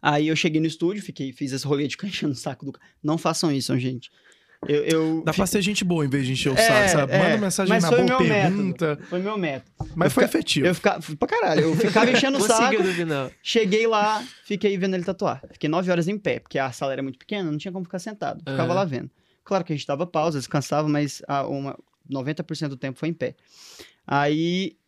Aí 0.00 0.28
eu 0.28 0.36
cheguei 0.36 0.60
no 0.60 0.66
estúdio, 0.68 1.02
fiquei, 1.02 1.32
fiz 1.32 1.50
esse 1.50 1.66
rolê 1.66 1.84
de 1.88 1.96
ficar 1.96 2.06
enchendo 2.08 2.32
o 2.32 2.36
saco 2.36 2.64
do 2.64 2.72
cara. 2.72 2.86
Não 3.02 3.18
façam 3.18 3.50
isso, 3.50 3.76
gente. 3.78 4.10
Eu, 4.68 4.84
eu 4.84 5.22
Dá 5.24 5.32
pra 5.32 5.46
ser 5.46 5.60
gente 5.62 5.84
boa 5.84 6.04
em 6.04 6.08
vez 6.08 6.24
de 6.26 6.32
encher 6.32 6.50
o 6.52 6.54
É, 6.58 6.66
saco, 6.68 6.88
sabe? 7.00 7.12
é. 7.12 7.18
Manda 7.18 7.38
mensagem 7.38 7.68
Mas 7.74 7.82
na 7.82 7.88
foi 7.90 8.02
o 8.02 8.06
boa, 8.06 8.18
meu 8.20 8.28
pergunta. 8.28 8.98
Foi 9.08 9.18
meu 9.20 9.36
método. 9.38 9.70
Mas 9.96 10.06
Eu 10.06 10.10
foi 10.12 10.24
fica- 10.24 10.38
efetivo. 10.38 10.66
Eu 10.66 10.74
ficava. 10.74 11.16
Pra 11.16 11.28
caralho, 11.28 11.60
eu 11.62 11.76
ficava 11.76 12.10
enchendo 12.10 12.38
o 12.38 12.40
saco. 12.46 12.76
Cheguei 13.42 13.86
lá, 13.88 14.24
fiquei 14.44 14.76
vendo 14.78 14.94
ele 14.94 15.04
tatuar. 15.04 15.42
Fiquei 15.52 15.68
nove 15.68 15.90
horas 15.90 16.06
em 16.08 16.16
pé, 16.18 16.38
porque 16.40 16.58
a 16.58 16.70
sala 16.72 16.92
era 16.92 17.02
muito 17.02 17.18
pequena, 17.18 17.50
não 17.50 17.58
tinha 17.58 17.72
como 17.72 17.84
ficar 17.84 17.98
sentado. 17.98 18.38
Ficava 18.38 18.62
Aham. 18.64 18.74
lá 18.74 18.84
vendo. 18.84 19.10
Claro 19.44 19.64
que 19.64 19.72
a 19.72 19.76
gente 19.76 19.86
dava 19.86 20.06
pausa, 20.06 20.38
descansava, 20.38 20.88
mas 20.88 21.22
a, 21.26 21.46
uma, 21.46 21.76
90% 22.10 22.68
do 22.68 22.76
tempo 22.76 22.98
foi 22.98 23.08
em 23.08 23.14
pé. 23.14 23.34
Aí, 24.10 24.78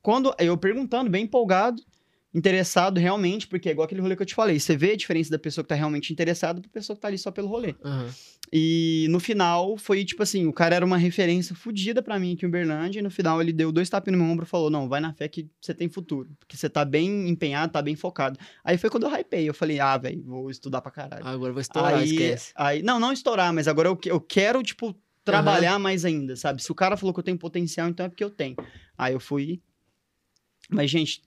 quando 0.00 0.32
eu 0.38 0.56
perguntando, 0.56 1.10
bem 1.10 1.24
empolgado, 1.24 1.82
interessado 2.32 2.98
realmente, 2.98 3.48
porque 3.48 3.68
é 3.68 3.72
igual 3.72 3.86
aquele 3.86 4.00
rolê 4.00 4.14
que 4.14 4.22
eu 4.22 4.26
te 4.26 4.36
falei. 4.36 4.60
Você 4.60 4.76
vê 4.76 4.92
a 4.92 4.96
diferença 4.96 5.30
da 5.30 5.38
pessoa 5.38 5.64
que 5.64 5.68
tá 5.68 5.74
realmente 5.74 6.12
interessada 6.12 6.60
pra 6.60 6.70
pessoa 6.70 6.94
que 6.94 7.02
tá 7.02 7.08
ali 7.08 7.18
só 7.18 7.32
pelo 7.32 7.48
rolê. 7.48 7.74
Aham. 7.84 8.14
E 8.52 9.06
no 9.10 9.20
final 9.20 9.76
foi 9.76 10.04
tipo 10.04 10.22
assim, 10.22 10.46
o 10.46 10.52
cara 10.52 10.74
era 10.74 10.84
uma 10.84 10.96
referência 10.96 11.54
fodida 11.54 12.00
pra 12.00 12.18
mim 12.18 12.32
aqui 12.32 12.46
em 12.46 12.48
Uberlândia, 12.48 13.00
e 13.00 13.02
no 13.02 13.10
final 13.10 13.42
ele 13.42 13.52
deu 13.52 13.70
dois 13.70 13.90
tapas 13.90 14.10
no 14.10 14.18
meu 14.18 14.26
ombro 14.26 14.46
e 14.46 14.48
falou: 14.48 14.70
"Não, 14.70 14.88
vai 14.88 15.00
na 15.00 15.12
fé 15.12 15.28
que 15.28 15.50
você 15.60 15.74
tem 15.74 15.88
futuro, 15.88 16.30
porque 16.38 16.56
você 16.56 16.68
tá 16.70 16.82
bem 16.84 17.28
empenhado, 17.28 17.72
tá 17.72 17.82
bem 17.82 17.94
focado". 17.94 18.38
Aí 18.64 18.78
foi 18.78 18.88
quando 18.88 19.04
eu 19.04 19.10
hypei, 19.10 19.46
eu 19.46 19.52
falei: 19.52 19.80
"Ah, 19.80 19.98
velho, 19.98 20.22
vou 20.24 20.50
estudar 20.50 20.80
pra 20.80 20.90
caralho". 20.90 21.26
Agora 21.26 21.50
eu 21.50 21.54
vou 21.54 21.60
estourar, 21.60 21.92
aí, 21.92 22.04
esquece. 22.04 22.52
aí, 22.54 22.82
não, 22.82 22.98
não 22.98 23.12
estourar, 23.12 23.52
mas 23.52 23.68
agora 23.68 23.88
eu, 23.88 23.98
eu 24.06 24.20
quero 24.20 24.62
tipo 24.62 24.96
trabalhar 25.32 25.78
mais 25.78 26.04
ainda, 26.04 26.36
sabe? 26.36 26.62
Se 26.62 26.70
o 26.70 26.74
cara 26.74 26.96
falou 26.96 27.12
que 27.14 27.20
eu 27.20 27.24
tenho 27.24 27.38
potencial, 27.38 27.88
então 27.88 28.06
é 28.06 28.08
porque 28.08 28.24
eu 28.24 28.30
tenho. 28.30 28.56
Aí 28.96 29.12
eu 29.14 29.20
fui 29.20 29.60
Mas 30.70 30.90
gente, 30.90 31.22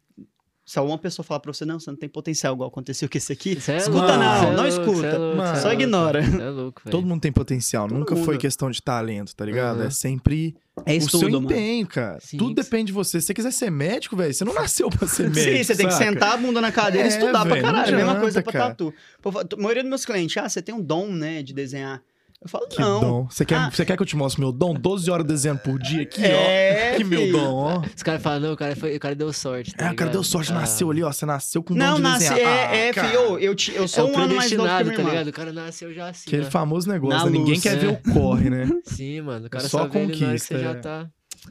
se 0.63 0.77
alguma 0.77 0.97
pessoa 0.97 1.25
falar 1.25 1.39
pra 1.39 1.51
você, 1.51 1.65
não, 1.65 1.79
você 1.79 1.89
não 1.89 1.97
tem 1.97 2.07
potencial, 2.07 2.53
igual 2.53 2.69
aconteceu 2.69 3.09
com 3.09 3.17
esse 3.17 3.33
aqui, 3.33 3.57
é 3.67 3.77
escuta 3.77 3.89
louco, 3.89 4.07
não, 4.17 4.35
é 4.35 4.41
não 4.41 4.53
louco, 4.63 4.67
escuta. 4.67 5.07
é 5.07 5.17
louco, 5.17 5.41
é 5.41 5.55
Só 5.55 5.67
louco, 5.67 5.81
ignora. 5.81 6.19
é 6.23 6.49
louco, 6.49 6.81
velho. 6.85 6.91
Todo 6.91 7.07
mundo 7.07 7.19
tem 7.21 7.31
potencial. 7.31 7.87
Todo 7.87 7.97
Nunca 7.97 8.15
foi 8.15 8.33
mundo. 8.35 8.37
questão 8.41 8.69
de 8.69 8.81
talento, 8.81 9.35
tá 9.35 9.43
ligado? 9.43 9.79
Uhum. 9.79 9.85
É 9.85 9.89
sempre 9.89 10.55
É 10.85 10.91
o 10.95 11.01
seu 11.01 11.05
estudo, 11.19 11.41
mano. 11.41 11.45
empenho, 11.51 11.87
cara. 11.87 12.19
Sim, 12.21 12.37
Tudo 12.37 12.53
depende 12.53 12.85
de 12.87 12.93
você. 12.93 13.19
Se 13.19 13.25
você 13.27 13.33
quiser 13.33 13.51
ser 13.51 13.71
médico, 13.71 14.15
velho, 14.15 14.33
você 14.33 14.45
não 14.45 14.53
nasceu 14.53 14.89
pra 14.89 15.07
ser 15.07 15.29
médico. 15.29 15.41
Sim, 15.57 15.63
você 15.63 15.75
tem 15.75 15.87
que 15.87 15.93
saca? 15.93 16.05
sentar 16.05 16.33
a 16.35 16.37
bunda 16.37 16.61
na 16.61 16.71
cadeira 16.71 17.07
e 17.07 17.11
É, 17.11 17.13
estudar 17.15 17.43
pra 17.43 17.55
velho, 17.55 17.65
não 17.65 17.73
caralho. 17.73 17.95
Mesma 17.97 18.19
coisa 18.19 18.39
adianta, 18.39 18.51
pra 18.51 18.53
cara. 18.53 18.69
tatu. 18.75 18.93
Pô, 19.21 19.29
A 19.29 19.57
maioria 19.57 19.81
dos 19.83 19.89
meus 19.89 20.05
clientes, 20.05 20.37
ah, 20.37 20.47
você 20.47 20.61
tem 20.61 20.73
um 20.75 20.81
dom, 20.81 21.07
né, 21.11 21.41
de 21.41 21.53
desenhar. 21.53 22.01
Eu 22.43 22.49
falo, 22.49 22.67
Que 22.67 22.79
não. 22.81 22.99
dom. 23.01 23.27
Você 23.29 23.45
quer, 23.45 23.55
Ah. 23.55 23.69
você 23.69 23.85
quer 23.85 23.95
que 23.95 24.01
eu 24.01 24.05
te 24.05 24.15
mostre 24.15 24.41
meu 24.41 24.51
dom? 24.51 24.73
12 24.73 25.11
horas 25.11 25.27
desenhando 25.27 25.59
por 25.59 25.77
dia 25.77 26.01
aqui, 26.01 26.25
É, 26.25 26.93
ó. 26.93 26.97
Que 26.97 27.03
meu 27.03 27.19
filho. 27.21 27.33
dom, 27.37 27.53
ó. 27.53 27.81
Os 27.95 28.01
caras 28.01 28.19
falam, 28.23 28.39
não, 28.39 28.53
o 28.53 28.57
cara, 28.57 28.75
foi, 28.75 28.95
o 28.95 28.99
cara 28.99 29.13
deu 29.13 29.31
sorte. 29.31 29.75
Tá 29.75 29.85
É, 29.85 29.91
o 29.91 29.95
cara 29.95 30.09
ligado? 30.09 30.11
deu 30.13 30.23
sorte, 30.23 30.51
Ah, 30.51 30.55
nasceu 30.55 30.89
ali, 30.89 31.03
ó. 31.03 31.11
Você 31.11 31.23
nasceu 31.23 31.61
com 31.61 31.75
dom 31.75 31.79
Não, 31.79 31.95
de 31.97 32.01
nasce, 32.01 32.29
desenhar. 32.29 32.51
é, 32.73 32.87
é 32.87 32.89
Ah, 32.89 32.93
cara. 32.95 33.07
filho, 33.09 33.37
eu, 33.39 33.53
te- 33.53 33.75
eu 33.75 33.83
É 33.83 33.87
sou 33.87 34.05
o 34.07 34.11
um 34.11 34.17
ano 34.17 34.17
mais 34.17 34.29
novo 34.29 34.39
que 34.39 34.55
predestinado, 34.55 34.83
minha 34.85 34.95
tá 34.95 35.01
irmã. 35.01 35.11
ligado? 35.11 35.27
O 35.27 35.33
cara 35.33 35.53
nasceu 35.53 35.93
já 35.93 36.09
assim. 36.09 36.23
Aquele 36.29 36.45
ó. 36.47 36.49
famoso 36.49 36.89
negócio, 36.89 37.25
né? 37.29 37.31
ninguém 37.37 37.59
quer 37.59 37.73
é. 37.73 37.75
ver 37.75 37.87
o 37.89 38.13
corre, 38.13 38.49
né? 38.49 38.67
Sim, 38.85 39.21
mano. 39.21 39.45
O 39.45 39.49
cara 39.49 39.65
É 39.65 39.69
só 39.69 39.77
só, 39.79 39.87
vê 39.87 39.99
ele 39.99 40.07
na 40.07 40.07
hora 40.07 40.17
que 40.17 40.25
conquista, 40.25 40.47
você 40.57 40.61
é. 40.61 40.63
já 40.63 40.75
tá. 40.75 41.09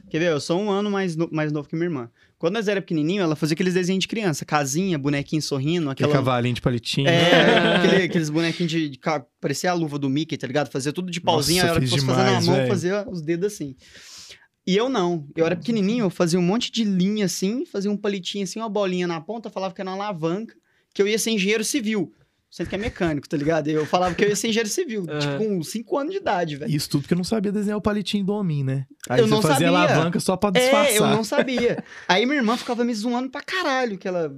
Quer 0.09 0.19
ver? 0.19 0.31
Eu 0.31 0.41
sou 0.41 0.59
um 0.59 0.69
ano 0.69 0.91
mais, 0.91 1.15
no- 1.15 1.29
mais 1.31 1.53
novo 1.53 1.69
que 1.69 1.75
minha 1.75 1.85
irmã. 1.87 2.09
Quando 2.41 2.55
nós 2.55 2.67
era 2.67 2.81
pequenininho, 2.81 3.21
ela 3.21 3.35
fazia 3.35 3.53
aqueles 3.53 3.75
desenhos 3.75 4.01
de 4.01 4.07
criança. 4.07 4.43
Casinha, 4.43 4.97
bonequinho 4.97 5.43
sorrindo, 5.43 5.91
Aquele 5.91 6.09
aquela... 6.09 6.25
cavalinho 6.25 6.55
de 6.55 6.61
palitinho. 6.61 7.07
É, 7.07 7.75
aquele- 7.77 8.03
aqueles 8.05 8.31
bonequinhos 8.31 8.71
de, 8.71 8.89
de 8.89 8.99
Parecia 9.39 9.69
a 9.69 9.75
luva 9.75 9.99
do 9.99 10.09
Mickey, 10.09 10.35
tá 10.39 10.47
ligado? 10.47 10.71
Fazia 10.71 10.91
tudo 10.91 11.11
de 11.11 11.21
pauzinho, 11.21 11.61
Nossa, 11.61 11.69
a 11.69 11.75
hora 11.75 11.81
que 11.81 11.87
fosse 11.87 12.03
fazer 12.03 12.23
na 12.23 12.39
demais, 12.39 12.47
mão, 12.47 12.67
fazia 12.67 13.05
os 13.07 13.21
dedos 13.21 13.53
assim. 13.53 13.75
E 14.65 14.75
eu 14.75 14.89
não. 14.89 15.27
Eu 15.35 15.45
era 15.45 15.55
pequenininho, 15.55 16.05
eu 16.05 16.09
fazia 16.09 16.39
um 16.39 16.41
monte 16.41 16.71
de 16.71 16.83
linha 16.83 17.25
assim, 17.25 17.63
fazia 17.63 17.91
um 17.91 17.97
palitinho 17.97 18.43
assim, 18.43 18.57
uma 18.57 18.69
bolinha 18.69 19.05
na 19.05 19.21
ponta, 19.21 19.51
falava 19.51 19.75
que 19.75 19.79
era 19.79 19.91
uma 19.91 19.95
alavanca, 19.95 20.55
que 20.95 20.99
eu 20.99 21.07
ia 21.07 21.19
ser 21.19 21.29
engenheiro 21.29 21.63
civil. 21.63 22.11
Sendo 22.51 22.67
que 22.67 22.75
é 22.75 22.77
mecânico, 22.77 23.29
tá 23.29 23.37
ligado? 23.37 23.69
Eu 23.69 23.85
falava 23.85 24.13
que 24.13 24.25
eu 24.25 24.27
ia 24.29 24.35
ser 24.35 24.49
engenheiro 24.49 24.67
civil, 24.69 25.05
Aham. 25.07 25.19
tipo, 25.19 25.37
com 25.37 25.63
5 25.63 25.97
anos 25.97 26.11
de 26.11 26.17
idade, 26.19 26.57
velho. 26.57 26.69
Isso 26.69 26.89
tudo 26.89 27.01
porque 27.03 27.13
eu 27.13 27.17
não 27.17 27.23
sabia 27.23 27.49
desenhar 27.49 27.77
o 27.77 27.81
palitinho 27.81 28.25
do 28.25 28.33
homem, 28.33 28.61
né? 28.61 28.85
Aí 29.09 29.21
Eu 29.21 29.25
você 29.27 29.33
não 29.33 29.41
fazia 29.41 29.71
sabia. 29.71 29.93
alavanca 29.95 30.19
só 30.19 30.35
pra 30.35 30.49
disfarçar. 30.51 30.93
É, 30.93 30.97
eu 30.97 31.07
não 31.07 31.23
sabia. 31.23 31.81
Aí 32.09 32.25
minha 32.25 32.37
irmã 32.39 32.57
ficava 32.57 32.83
me 32.83 32.93
zoando 32.93 33.29
pra 33.29 33.39
caralho, 33.41 33.97
que 33.97 34.05
ela 34.05 34.35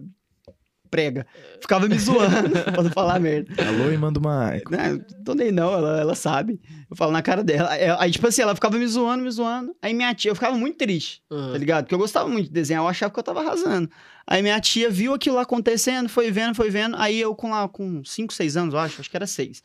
prega. 0.94 1.26
Ficava 1.60 1.88
me 1.90 1.98
zoando 1.98 2.52
pra 2.72 2.84
não 2.84 2.92
falar 2.92 3.20
merda. 3.20 3.52
Alô, 3.68 3.90
irmã 3.92 4.14
do 4.14 4.22
Maico. 4.22 4.72
Não, 4.72 5.00
tô 5.26 5.34
nem 5.34 5.52
não, 5.52 5.74
ela, 5.74 6.00
ela 6.02 6.14
sabe. 6.16 6.62
Eu 6.88 6.96
falo 6.96 7.12
na 7.12 7.24
cara 7.24 7.44
dela. 7.44 7.76
É, 7.76 7.96
Aí, 8.00 8.12
tipo 8.12 8.28
assim, 8.28 8.44
ela 8.44 8.54
ficava 8.54 8.78
me 8.78 8.86
zoando, 8.86 9.24
me 9.24 9.32
zoando. 9.32 9.76
Aí 9.82 9.92
minha 9.92 10.14
tia, 10.14 10.30
eu 10.30 10.36
ficava 10.36 10.56
muito 10.56 10.78
triste, 10.78 11.24
Ah, 11.32 11.50
tá 11.54 11.58
ligado? 11.58 11.86
Porque 11.86 11.96
eu 11.96 12.00
gostava 12.00 12.30
muito 12.30 12.46
de 12.46 12.52
desenhar, 12.54 12.84
eu 12.84 12.88
achava 12.88 13.12
que 13.12 13.20
eu 13.20 13.24
tava 13.24 13.40
arrasando. 13.42 13.90
Aí 14.28 14.44
minha 14.44 14.60
tia 14.62 14.88
viu 14.90 15.16
aquilo 15.16 15.36
lá 15.38 15.42
acontecendo, 15.42 16.08
foi 16.08 16.30
vendo, 16.30 16.54
foi 16.54 16.70
vendo. 16.70 16.96
Aí 16.98 17.20
eu 17.20 17.34
com 17.34 17.50
lá, 17.50 17.68
com 17.68 18.04
5, 18.06 18.32
6 18.32 18.56
anos, 18.56 18.74
eu 18.76 18.80
acho, 18.80 19.02
acho 19.02 19.10
que 19.10 19.18
era 19.18 19.26
6. 19.26 19.64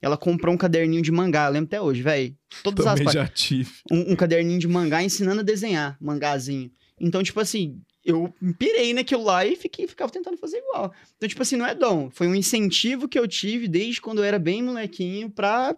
Ela 0.00 0.16
comprou 0.16 0.54
um 0.54 0.56
caderninho 0.56 1.02
de 1.02 1.10
mangá, 1.10 1.46
eu 1.46 1.52
lembro 1.52 1.66
até 1.66 1.80
hoje, 1.80 2.02
velho. 2.02 2.32
Todas 2.62 2.86
as 2.86 2.92
Também 2.92 3.04
páginas 3.06 3.26
já 3.28 3.34
tive. 3.34 3.70
um, 3.90 4.12
um 4.12 4.16
caderninho 4.16 4.60
de 4.60 4.68
mangá 4.68 5.02
ensinando 5.02 5.40
a 5.40 5.42
desenhar, 5.42 5.96
mangazinho. 6.00 6.70
Então, 7.00 7.20
tipo 7.22 7.40
assim, 7.40 7.80
eu 8.10 8.32
pirei 8.58 8.94
naquilo 8.94 9.24
lá 9.24 9.44
e 9.44 9.54
fiquei, 9.54 9.86
ficava 9.86 10.10
tentando 10.10 10.36
fazer 10.36 10.58
igual. 10.58 10.92
Então, 11.16 11.28
tipo 11.28 11.42
assim, 11.42 11.56
não 11.56 11.66
é 11.66 11.74
dom. 11.74 12.10
Foi 12.10 12.26
um 12.26 12.34
incentivo 12.34 13.08
que 13.08 13.18
eu 13.18 13.28
tive 13.28 13.68
desde 13.68 14.00
quando 14.00 14.18
eu 14.18 14.24
era 14.24 14.38
bem 14.38 14.62
molequinho 14.62 15.30
pra 15.30 15.76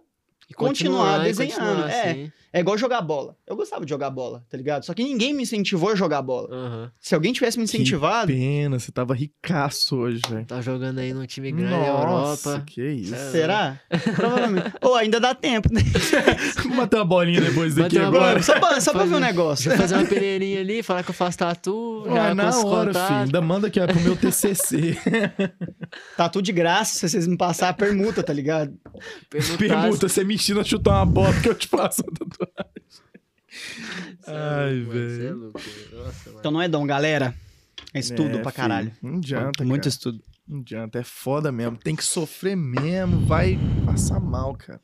e 0.51 0.53
continuar 0.53 1.21
e 1.21 1.23
desenhando, 1.29 1.59
continuar, 1.59 1.89
é. 1.89 2.11
assim. 2.11 2.31
É 2.53 2.59
igual 2.59 2.77
jogar 2.77 3.01
bola. 3.01 3.33
Eu 3.47 3.55
gostava 3.55 3.85
de 3.85 3.89
jogar 3.89 4.09
bola, 4.09 4.43
tá 4.49 4.57
ligado? 4.57 4.85
Só 4.85 4.93
que 4.93 5.01
ninguém 5.01 5.33
me 5.33 5.43
incentivou 5.43 5.89
a 5.91 5.95
jogar 5.95 6.21
bola. 6.21 6.53
Aham. 6.53 6.91
Se 6.99 7.15
alguém 7.15 7.31
tivesse 7.31 7.57
me 7.57 7.65
Que 7.65 7.77
incentivado. 7.77 8.27
Pena, 8.27 8.77
você 8.77 8.91
tava 8.91 9.13
ricaço 9.13 9.95
hoje, 9.95 10.19
velho. 10.29 10.45
Tá 10.45 10.59
jogando 10.59 10.99
aí 10.99 11.13
num 11.13 11.25
time 11.25 11.49
grande 11.53 11.71
da 11.71 11.77
Nossa, 11.77 12.49
Europa. 12.49 12.65
que 12.67 12.85
isso. 12.85 13.15
É. 13.15 13.31
Será? 13.31 13.79
Provavelmente. 14.15 14.73
Ou 14.83 14.95
ainda 14.95 15.17
dá 15.17 15.33
tempo, 15.33 15.73
né? 15.73 15.81
Vamos 16.57 16.77
bater 16.77 16.97
uma 16.97 17.05
bolinha 17.05 17.39
depois 17.39 17.73
daqui 17.73 17.97
Bater 17.97 18.05
agora. 18.05 18.43
Só 18.43 18.59
pra, 18.59 18.81
só 18.81 18.91
pra 18.91 19.05
ver 19.05 19.15
um 19.15 19.19
negócio. 19.19 19.71
Fazer 19.77 19.95
uma 19.95 20.05
peneirinha 20.05 20.59
ali, 20.59 20.83
falar 20.83 21.03
que 21.03 21.09
eu 21.11 21.15
faço 21.15 21.37
tatu. 21.37 22.03
Ué, 22.05 22.15
já 22.15 22.35
na 22.35 22.49
hora, 22.49 22.87
contatos. 22.87 23.07
filho. 23.07 23.19
Ainda 23.21 23.41
manda 23.41 23.67
aqui 23.67 23.79
pro 23.79 24.01
meu 24.01 24.17
TCC. 24.17 24.97
Tudo 26.33 26.41
de 26.41 26.51
graça 26.51 26.99
se 26.99 27.09
vocês 27.09 27.27
me 27.27 27.37
passar 27.37 27.69
a 27.69 27.73
permuta, 27.73 28.21
tá 28.21 28.33
ligado? 28.33 28.73
Pergunta, 29.57 30.09
você 30.09 30.23
me 30.25 30.37
ensina 30.41 30.61
a 30.61 30.63
chutar 30.63 30.91
uma 30.97 31.05
bola 31.05 31.39
que 31.41 31.49
eu 31.49 31.55
te 31.55 31.67
faço 31.67 32.01
a 32.01 32.05
tatuagem. 32.05 32.71
se- 32.89 33.01
Ai, 34.27 34.79
é 34.79 34.83
velho. 34.83 35.53
Então 36.39 36.51
não 36.51 36.61
é 36.61 36.67
dom, 36.67 36.85
galera. 36.85 37.33
É 37.93 37.99
estudo 37.99 38.37
É, 38.37 38.41
pra 38.41 38.51
filho, 38.51 38.53
caralho. 38.53 38.91
Não 39.01 39.17
adianta, 39.17 39.63
Muito 39.63 39.81
cara. 39.81 39.89
estudo. 39.89 40.21
Não 40.47 40.59
adianta, 40.59 40.99
é 40.99 41.03
foda 41.03 41.51
mesmo. 41.51 41.77
Tem 41.77 41.95
que 41.95 42.03
sofrer 42.03 42.55
mesmo, 42.55 43.19
vai 43.25 43.57
passar 43.85 44.19
mal, 44.19 44.55
cara. 44.55 44.81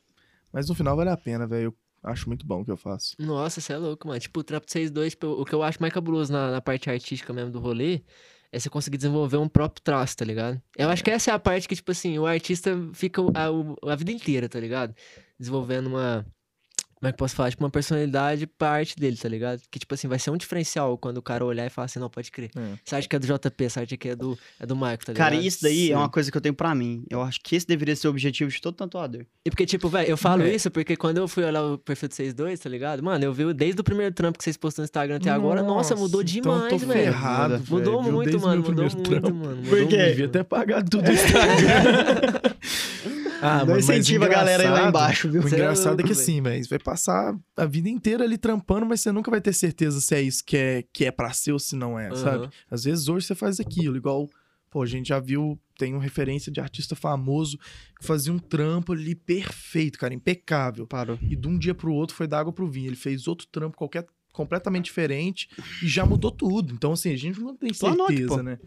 Mas 0.52 0.68
no 0.68 0.74
final 0.74 0.96
vale 0.96 1.10
a 1.10 1.16
pena, 1.16 1.46
velho. 1.46 1.74
Eu 2.04 2.10
acho 2.10 2.28
muito 2.28 2.46
bom 2.46 2.60
o 2.60 2.64
que 2.64 2.70
eu 2.70 2.76
faço. 2.76 3.14
Nossa, 3.18 3.60
você 3.60 3.72
é 3.72 3.76
louco, 3.76 4.06
mano. 4.06 4.20
Tipo, 4.20 4.40
o 4.40 4.44
vocês 4.66 4.90
dois, 4.90 5.12
tipo, 5.12 5.26
o 5.26 5.44
que 5.44 5.54
eu 5.54 5.62
acho 5.62 5.78
mais 5.80 5.92
cabuloso 5.92 6.32
na, 6.32 6.50
na 6.50 6.60
parte 6.60 6.88
artística 6.88 7.32
mesmo 7.32 7.50
do 7.50 7.58
rolê 7.58 8.02
é 8.52 8.58
você 8.58 8.70
conseguir 8.70 8.96
desenvolver 8.96 9.36
um 9.36 9.48
próprio 9.48 9.82
traço, 9.82 10.16
tá 10.16 10.24
ligado? 10.24 10.60
Eu 10.76 10.88
acho 10.88 11.04
que 11.04 11.10
essa 11.10 11.30
é 11.30 11.34
a 11.34 11.38
parte 11.38 11.68
que, 11.68 11.76
tipo 11.76 11.90
assim, 11.90 12.18
o 12.18 12.26
artista 12.26 12.70
fica 12.94 13.20
a, 13.34 13.92
a 13.92 13.96
vida 13.96 14.10
inteira, 14.10 14.48
tá 14.48 14.58
ligado? 14.58 14.94
Desenvolvendo 15.38 15.88
uma. 15.88 16.26
Como 17.00 17.08
é 17.08 17.12
que 17.12 17.14
eu 17.14 17.18
posso 17.18 17.36
falar? 17.36 17.50
Tipo, 17.50 17.62
uma 17.64 17.70
personalidade 17.70 18.46
pra 18.46 18.70
arte 18.70 18.96
dele, 18.96 19.16
tá 19.16 19.28
ligado? 19.28 19.60
Que, 19.70 19.78
tipo 19.78 19.94
assim, 19.94 20.08
vai 20.08 20.18
ser 20.18 20.30
um 20.30 20.36
diferencial 20.36 20.98
quando 20.98 21.18
o 21.18 21.22
cara 21.22 21.44
olhar 21.44 21.64
e 21.64 21.70
falar 21.70 21.86
assim, 21.86 22.00
não, 22.00 22.10
pode 22.10 22.30
crer. 22.32 22.50
É. 22.56 22.72
Essa 22.84 22.96
arte 22.96 23.08
que 23.08 23.14
é 23.14 23.18
do 23.20 23.26
JP, 23.26 23.64
essa 23.64 23.80
arte 23.80 23.94
aqui 23.94 24.08
é 24.08 24.16
do, 24.16 24.36
é 24.58 24.66
do 24.66 24.74
Marco, 24.74 25.06
tá 25.06 25.12
ligado? 25.12 25.30
Cara, 25.30 25.40
isso 25.40 25.62
daí 25.62 25.86
Sim. 25.86 25.92
é 25.92 25.96
uma 25.96 26.08
coisa 26.08 26.30
que 26.30 26.36
eu 26.36 26.40
tenho 26.40 26.54
pra 26.54 26.74
mim. 26.74 27.04
Eu 27.08 27.22
acho 27.22 27.38
que 27.42 27.54
esse 27.54 27.66
deveria 27.66 27.94
ser 27.94 28.08
o 28.08 28.10
objetivo 28.10 28.50
de 28.50 28.60
todo 28.60 28.74
tatuador. 28.74 29.24
E 29.44 29.50
porque, 29.50 29.64
tipo, 29.64 29.88
velho, 29.88 30.08
eu 30.10 30.16
falo 30.16 30.42
É. 30.42 30.54
isso 30.54 30.70
porque 30.72 30.96
quando 30.96 31.18
eu 31.18 31.28
fui 31.28 31.44
olhar 31.44 31.62
o 31.62 31.78
perfil 31.78 32.08
de 32.08 32.14
vocês 32.16 32.34
dois, 32.34 32.58
tá 32.58 32.68
ligado? 32.68 33.02
Mano, 33.02 33.24
eu 33.24 33.32
vi 33.32 33.52
desde 33.54 33.80
o 33.80 33.84
primeiro 33.84 34.12
trampo 34.14 34.36
que 34.36 34.42
vocês 34.44 34.56
postam 34.56 34.82
no 34.82 34.86
Instagram 34.86 35.16
até 35.16 35.30
agora, 35.30 35.62
nossa, 35.62 35.94
mudou 35.94 36.20
então 36.22 36.64
eu 36.64 36.68
tô 36.68 36.76
demais, 36.76 36.82
velho. 36.84 37.12
ferrado, 37.12 37.62
Mudou 37.70 38.02
viu? 38.02 38.12
muito, 38.12 38.40
mano. 38.40 38.56
Mudou 38.62 38.74
primeiro 38.74 38.96
muito, 38.96 39.10
trampo. 39.10 39.34
mano. 39.34 39.56
Por 39.62 39.70
Mudou 39.70 39.86
quê? 39.88 39.96
muito. 39.96 40.08
Devia 40.10 40.28
ter 40.28 40.44
pagado 40.44 40.90
tudo 40.90 41.04
no 41.06 41.12
Instagram. 41.12 42.40
ah, 43.40 43.64
Não 43.64 43.74
mas 43.74 43.88
incentiva 43.88 44.26
a 44.26 44.28
galera 44.28 44.62
aí 44.62 44.68
lá 44.68 44.88
embaixo, 44.88 45.30
viu? 45.30 45.42
O 45.42 45.46
é 45.46 45.50
engraçado 45.50 46.00
é 46.00 46.02
que 46.02 46.12
assim, 46.12 46.42
você 46.42 46.68
vai 46.68 46.78
passar 46.78 47.38
a 47.56 47.66
vida 47.66 47.88
inteira 47.88 48.24
ali 48.24 48.36
trampando, 48.38 48.86
mas 48.86 49.00
você 49.00 49.12
nunca 49.12 49.30
vai 49.30 49.40
ter 49.40 49.52
certeza 49.52 50.00
se 50.00 50.14
é 50.14 50.22
isso 50.22 50.44
que 50.44 50.56
é, 50.56 50.84
que 50.92 51.04
é 51.04 51.10
pra 51.10 51.32
ser 51.32 51.52
ou 51.52 51.58
se 51.58 51.76
não 51.76 51.98
é, 51.98 52.14
sabe? 52.14 52.44
Aham. 52.44 52.50
Às 52.70 52.84
vezes 52.84 53.08
hoje 53.08 53.26
você 53.26 53.34
faz 53.34 53.60
aquilo, 53.60 53.96
igual, 53.96 54.28
pô, 54.70 54.82
a 54.82 54.86
gente 54.86 55.08
já 55.08 55.18
viu, 55.18 55.58
tem 55.78 55.94
uma 55.94 56.02
referência 56.02 56.50
de 56.50 56.60
artista 56.60 56.96
famoso 56.96 57.58
que 57.98 58.06
fazia 58.06 58.32
um 58.32 58.38
trampo 58.38 58.92
ali 58.92 59.14
perfeito, 59.14 59.98
cara, 59.98 60.14
impecável. 60.14 60.86
Parou. 60.86 61.18
E 61.22 61.36
de 61.36 61.48
um 61.48 61.58
dia 61.58 61.74
pro 61.74 61.92
outro 61.92 62.16
foi 62.16 62.26
da 62.26 62.38
água 62.38 62.52
pro 62.52 62.66
vinho. 62.66 62.88
Ele 62.88 62.96
fez 62.96 63.28
outro 63.28 63.46
trampo 63.46 63.76
qualquer, 63.76 64.06
completamente 64.32 64.86
diferente 64.86 65.48
e 65.82 65.88
já 65.88 66.04
mudou 66.04 66.30
tudo. 66.30 66.72
Então, 66.72 66.92
assim, 66.92 67.12
a 67.12 67.16
gente 67.16 67.40
não 67.40 67.56
tem 67.56 67.72
certeza, 67.72 68.42
né? 68.42 68.58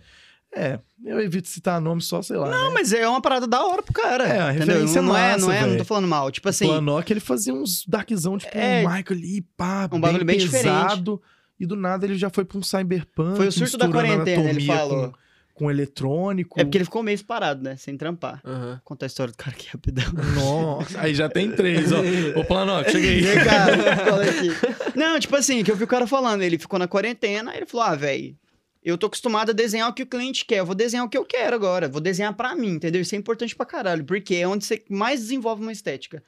É, 0.53 0.79
eu 1.05 1.19
evito 1.21 1.47
citar 1.47 1.79
nome 1.79 2.01
só, 2.01 2.21
sei 2.21 2.35
lá. 2.35 2.49
Não, 2.49 2.67
né? 2.69 2.73
mas 2.73 2.91
é 2.91 3.07
uma 3.07 3.21
parada 3.21 3.47
da 3.47 3.65
hora 3.65 3.81
pro 3.81 3.93
cara. 3.93 4.27
É, 4.27 4.39
a 4.39 4.51
referência 4.51 5.01
Não, 5.01 5.15
é, 5.15 5.31
massa, 5.31 5.45
não 5.45 5.51
é, 5.51 5.61
não 5.61 5.67
tô 5.67 5.73
velho. 5.73 5.85
falando 5.85 6.07
mal. 6.07 6.29
Tipo 6.29 6.49
assim, 6.49 6.65
o 6.65 6.69
Planok, 6.69 7.11
ele 7.13 7.19
fazia 7.21 7.53
uns 7.53 7.85
darkzão, 7.87 8.37
tipo 8.37 8.55
É, 8.57 8.79
um 8.85 8.89
Michael 8.93 9.05
ali, 9.11 9.41
pá, 9.55 9.87
um 9.91 9.99
bagulho 9.99 10.25
bem 10.25 10.37
pesado. 10.37 11.21
E 11.59 11.65
do 11.65 11.75
nada 11.75 12.05
ele 12.05 12.17
já 12.17 12.29
foi 12.29 12.43
pra 12.43 12.57
um 12.57 12.63
cyberpunk. 12.63 13.37
Foi 13.37 13.47
o 13.47 13.51
surto 13.51 13.77
da 13.77 13.87
quarentena, 13.87 14.49
ele 14.49 14.65
falou. 14.65 15.11
Com, 15.11 15.65
com 15.65 15.69
eletrônico. 15.71 16.59
é 16.59 16.63
porque 16.63 16.77
ele 16.79 16.85
ficou 16.85 17.01
um 17.01 17.05
mês 17.05 17.21
parado, 17.21 17.63
né? 17.63 17.75
Sem 17.77 17.95
trampar. 17.95 18.41
Aham. 18.43 18.81
Contar 18.83 19.05
a 19.05 19.07
história 19.07 19.31
do 19.31 19.37
cara 19.37 19.55
aqui 19.55 19.67
rapidão. 19.71 20.05
Nossa, 20.35 20.99
aí 20.99 21.13
já 21.13 21.29
tem 21.29 21.51
três, 21.51 21.91
ó. 21.91 21.99
Ô, 22.39 22.43
Planok, 22.43 22.89
chega 22.91 23.07
aí. 23.07 23.21
Vem 23.21 23.43
cá, 23.43 23.65
aqui. 23.67 24.97
Não, 24.97 25.19
tipo 25.19 25.35
assim, 25.35 25.63
que 25.63 25.71
eu 25.71 25.75
vi 25.75 25.83
o 25.83 25.87
cara 25.87 26.07
falando, 26.07 26.41
ele 26.41 26.57
ficou 26.57 26.79
na 26.79 26.87
quarentena, 26.87 27.51
aí 27.51 27.57
ele 27.57 27.65
falou: 27.67 27.85
ah, 27.85 27.95
velho, 27.95 28.35
eu 28.83 28.97
tô 28.97 29.07
acostumado 29.07 29.51
a 29.51 29.53
desenhar 29.53 29.89
o 29.89 29.93
que 29.93 30.03
o 30.03 30.07
cliente 30.07 30.45
quer, 30.45 30.59
eu 30.59 30.65
vou 30.65 30.75
desenhar 30.75 31.05
o 31.05 31.09
que 31.09 31.17
eu 31.17 31.25
quero 31.25 31.55
agora, 31.55 31.87
vou 31.87 32.01
desenhar 32.01 32.33
pra 32.35 32.55
mim, 32.55 32.69
entendeu? 32.71 33.01
Isso 33.01 33.13
é 33.15 33.17
importante 33.17 33.55
pra 33.55 33.65
caralho, 33.65 34.03
porque 34.03 34.35
é 34.35 34.47
onde 34.47 34.65
você 34.65 34.83
mais 34.89 35.19
desenvolve 35.21 35.61
uma 35.61 35.71
estética. 35.71 36.23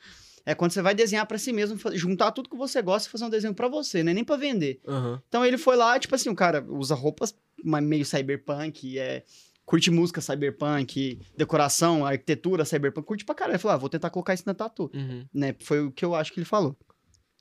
É 0.45 0.53
quando 0.53 0.71
você 0.71 0.81
vai 0.81 0.93
desenhar 0.93 1.25
pra 1.25 1.37
si 1.37 1.53
mesmo, 1.53 1.79
juntar 1.93 2.31
tudo 2.31 2.49
que 2.49 2.55
você 2.57 2.81
gosta 2.81 3.07
e 3.07 3.11
fazer 3.11 3.23
um 3.25 3.29
desenho 3.29 3.53
pra 3.53 3.67
você, 3.69 4.03
né? 4.03 4.13
Nem 4.13 4.25
pra 4.25 4.35
vender. 4.35 4.81
Aham. 4.85 5.21
Então 5.29 5.45
ele 5.45 5.57
foi 5.57 5.75
lá, 5.77 5.97
tipo 5.97 6.13
assim, 6.15 6.29
o 6.29 6.35
cara 6.35 6.63
usa 6.67 6.93
roupas 6.93 7.33
meio 7.63 8.03
cyberpunk, 8.05 8.99
é, 8.99 9.23
curte 9.65 9.89
música 9.89 10.19
cyberpunk, 10.19 11.17
decoração, 11.37 12.05
arquitetura 12.05 12.65
cyberpunk, 12.65 13.07
curte 13.07 13.23
pra 13.23 13.33
caralho. 13.33 13.53
Ele 13.55 13.59
falou, 13.61 13.75
ah, 13.75 13.77
vou 13.77 13.87
tentar 13.89 14.09
colocar 14.09 14.33
isso 14.33 14.43
na 14.45 14.53
tatu 14.53 14.91
Uhum. 14.93 15.25
né? 15.33 15.55
Foi 15.59 15.79
o 15.85 15.91
que 15.91 16.03
eu 16.03 16.13
acho 16.13 16.33
que 16.33 16.39
ele 16.39 16.45
falou. 16.45 16.75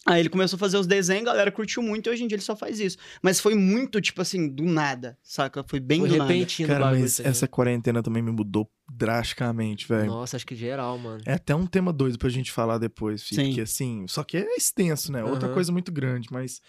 Aí 0.04 0.18
ele 0.20 0.28
começou 0.28 0.56
a 0.56 0.58
fazer 0.58 0.76
os 0.78 0.86
desenhos, 0.86 1.22
a 1.28 1.32
galera 1.32 1.52
curtiu 1.52 1.80
muito 1.80 2.08
e 2.08 2.10
hoje 2.12 2.24
em 2.24 2.26
dia 2.26 2.34
ele 2.34 2.42
só 2.42 2.56
faz 2.56 2.80
isso. 2.80 2.96
Mas 3.22 3.38
foi 3.38 3.54
muito, 3.54 4.00
tipo 4.00 4.20
assim, 4.20 4.48
do 4.48 4.64
nada, 4.64 5.16
saca? 5.22 5.62
Foi 5.62 5.78
bem 5.78 6.00
Foi 6.00 6.08
do 6.08 6.16
nada. 6.16 6.32
repentino 6.32 6.66
o 6.66 6.72
Cara, 6.72 6.84
bagulho. 6.86 7.02
mas 7.02 7.20
essa 7.20 7.46
quarentena 7.46 8.02
também 8.02 8.20
me 8.22 8.32
mudou 8.32 8.68
drasticamente, 8.92 9.86
velho. 9.86 10.06
Nossa, 10.06 10.36
acho 10.36 10.46
que 10.46 10.56
geral, 10.56 10.98
mano. 10.98 11.22
É 11.24 11.34
até 11.34 11.54
um 11.54 11.66
tema 11.66 11.92
doido 11.92 12.18
pra 12.18 12.28
gente 12.28 12.50
falar 12.50 12.78
depois, 12.78 13.22
filho. 13.22 13.42
Sim. 13.42 13.48
Porque 13.50 13.60
assim, 13.60 14.04
só 14.08 14.24
que 14.24 14.36
é 14.38 14.56
extenso, 14.56 15.12
né? 15.12 15.22
Outra 15.22 15.48
coisa 15.50 15.70
muito 15.70 15.92
grande, 15.92 16.28
mas, 16.32 16.60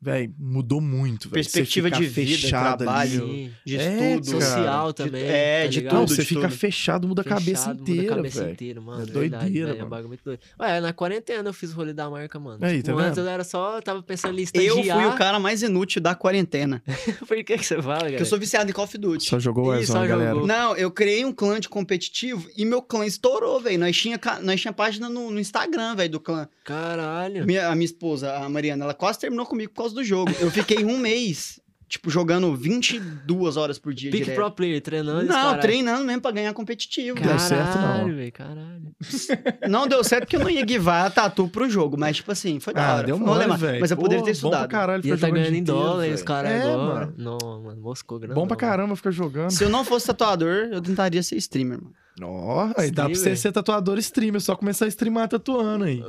velho, 0.00 0.34
mudou 0.38 0.80
muito, 0.80 1.28
velho. 1.28 1.44
Você 1.44 1.50
Perspectiva 1.50 1.90
de 1.90 2.06
vida, 2.06 2.30
fechado 2.30 2.78
trabalho, 2.78 3.22
ali. 3.24 3.52
De 3.66 3.76
É, 3.76 4.14
estudo. 4.16 4.30
cara. 4.32 4.40
Social 4.44 4.86
De- 4.88 4.94
também. 4.94 5.22
é, 5.24 5.62
tá 5.62 5.66
de 5.68 5.78
ligado? 5.78 5.92
Não, 5.94 6.00
tudo, 6.06 6.14
você 6.14 6.22
de 6.22 6.28
fica 6.28 6.40
tudo. 6.48 6.56
fechado, 6.56 7.08
muda 7.08 7.22
a 7.22 7.24
cabeça 7.24 7.62
Fechado, 7.62 7.78
muda 7.78 7.90
inteira, 7.92 8.12
a 8.12 8.16
cabeça 8.16 8.50
inteira, 8.50 8.80
mano. 8.80 9.02
É 9.02 9.06
verdade, 9.06 9.44
doideira, 9.44 9.66
velho, 9.68 9.70
É 9.70 9.74
um 9.74 9.78
mano. 9.78 9.90
bagulho 9.90 10.08
muito 10.08 10.24
doido. 10.24 10.40
Ué, 10.58 10.80
na 10.80 10.92
quarentena 10.92 11.48
eu 11.48 11.52
fiz 11.52 11.72
o 11.72 11.76
rolê 11.76 11.92
da 11.92 12.08
marca, 12.08 12.38
mano. 12.38 12.58
Aí, 12.64 12.82
tipo, 12.82 12.96
tá 12.96 13.02
antes 13.04 13.18
eu 13.18 13.26
era 13.28 13.44
só, 13.44 13.76
eu 13.76 13.82
tava 13.82 14.02
pensando 14.02 14.34
em 14.34 14.38
Eu 14.38 14.44
estagiar. 14.44 14.98
fui 14.98 15.06
o 15.06 15.16
cara 15.16 15.38
mais 15.38 15.62
inútil 15.62 16.00
da 16.00 16.14
quarentena. 16.14 16.82
Por 17.28 17.36
que 17.44 17.58
que 17.58 17.64
você 17.66 17.76
fala, 17.76 17.98
cara? 17.98 18.06
Porque 18.10 18.22
eu 18.22 18.26
sou 18.26 18.38
viciado 18.38 18.70
em 18.70 18.72
Call 18.72 18.84
of 18.84 18.96
Duty. 18.98 19.24
Só 19.28 19.38
jogou 19.38 19.66
Warzone, 19.66 20.08
galera. 20.08 20.30
jogou. 20.32 20.46
Não, 20.46 20.76
eu 20.76 20.90
criei 20.90 21.24
um 21.24 21.32
clã 21.32 21.60
de 21.60 21.68
competitivo 21.68 22.48
e 22.56 22.64
meu 22.64 22.80
clã 22.82 23.04
estourou, 23.04 23.60
velho. 23.60 23.78
Nós 23.78 23.96
tinha, 23.96 24.18
nós 24.42 24.60
tinha 24.60 24.72
página 24.72 25.08
no, 25.08 25.30
no 25.30 25.38
Instagram, 25.40 25.94
velho, 25.96 26.10
do 26.12 26.20
clã. 26.20 26.48
Caralho. 26.64 27.44
Minha, 27.46 27.68
a 27.68 27.74
minha 27.74 27.84
esposa, 27.84 28.34
a 28.36 28.48
Mariana, 28.48 28.84
ela 28.84 28.94
quase 28.94 29.18
terminou 29.18 29.44
comigo 29.46 29.70
por 29.72 29.78
causa 29.82 29.89
do 29.94 30.04
jogo. 30.04 30.32
Eu 30.40 30.50
fiquei 30.50 30.84
um 30.84 30.98
mês, 31.00 31.60
tipo, 31.90 32.08
jogando 32.08 32.54
22 32.56 33.56
horas 33.58 33.78
por 33.78 33.92
dia 33.92 34.10
direto. 34.10 34.34
pro 34.34 34.50
player, 34.52 34.80
treinando. 34.80 35.24
Não, 35.24 35.34
caralho. 35.34 35.60
treinando 35.60 36.04
mesmo 36.04 36.22
pra 36.22 36.30
ganhar 36.30 36.54
competitivo. 36.54 37.16
Deu 37.16 37.24
velho. 37.26 37.40
certo, 37.40 37.74
não. 37.76 37.82
Caralho, 37.82 38.16
velho, 38.16 38.32
caralho. 38.32 38.80
Não 39.68 39.86
deu 39.88 40.02
certo 40.04 40.22
porque 40.24 40.36
eu 40.36 40.40
não 40.40 40.50
ia 40.50 40.64
guivar 40.64 41.06
a 41.06 41.10
tatu 41.10 41.48
pro 41.48 41.68
jogo, 41.70 41.96
mas, 41.98 42.16
tipo 42.16 42.30
assim, 42.30 42.60
foi 42.60 42.74
da 42.74 42.86
Ah, 42.86 42.94
hora. 42.96 43.06
deu 43.06 43.18
mole, 43.18 43.46
velho. 43.56 43.80
Mas 43.80 43.90
eu 43.90 43.96
poderia 43.96 44.22
ter 44.22 44.30
Bom 44.32 44.38
pra 44.40 44.48
estudado. 44.48 44.68
caralho, 44.68 45.02
ele 45.06 45.16
tá 45.16 45.30
ganhando 45.30 45.54
em 45.54 45.58
inteiro, 45.58 45.80
dólar, 45.80 46.04
os 46.06 46.12
velho. 46.14 46.24
caras 46.24 46.50
É, 46.52 46.62
agora. 46.72 47.06
mano. 47.06 47.14
Não, 47.16 47.62
mano, 47.62 47.80
moscou 47.80 48.18
grande. 48.18 48.34
Bom 48.34 48.46
pra 48.46 48.56
caramba 48.56 48.94
ficar 48.96 49.10
jogando. 49.10 49.50
Se 49.50 49.64
eu 49.64 49.68
não 49.70 49.84
fosse 49.84 50.06
tatuador, 50.06 50.68
eu 50.70 50.80
tentaria 50.82 51.22
ser 51.22 51.36
streamer, 51.36 51.78
mano. 51.80 51.94
Ó, 52.22 52.70
aí 52.76 52.90
dá 52.90 53.06
pra 53.06 53.14
você 53.14 53.34
ser 53.34 53.50
tatuador 53.52 53.96
streamer, 53.98 54.40
só 54.42 54.54
começar 54.54 54.84
a 54.84 54.88
streamar 54.88 55.26
tatuando 55.28 55.84
aí. 55.84 56.02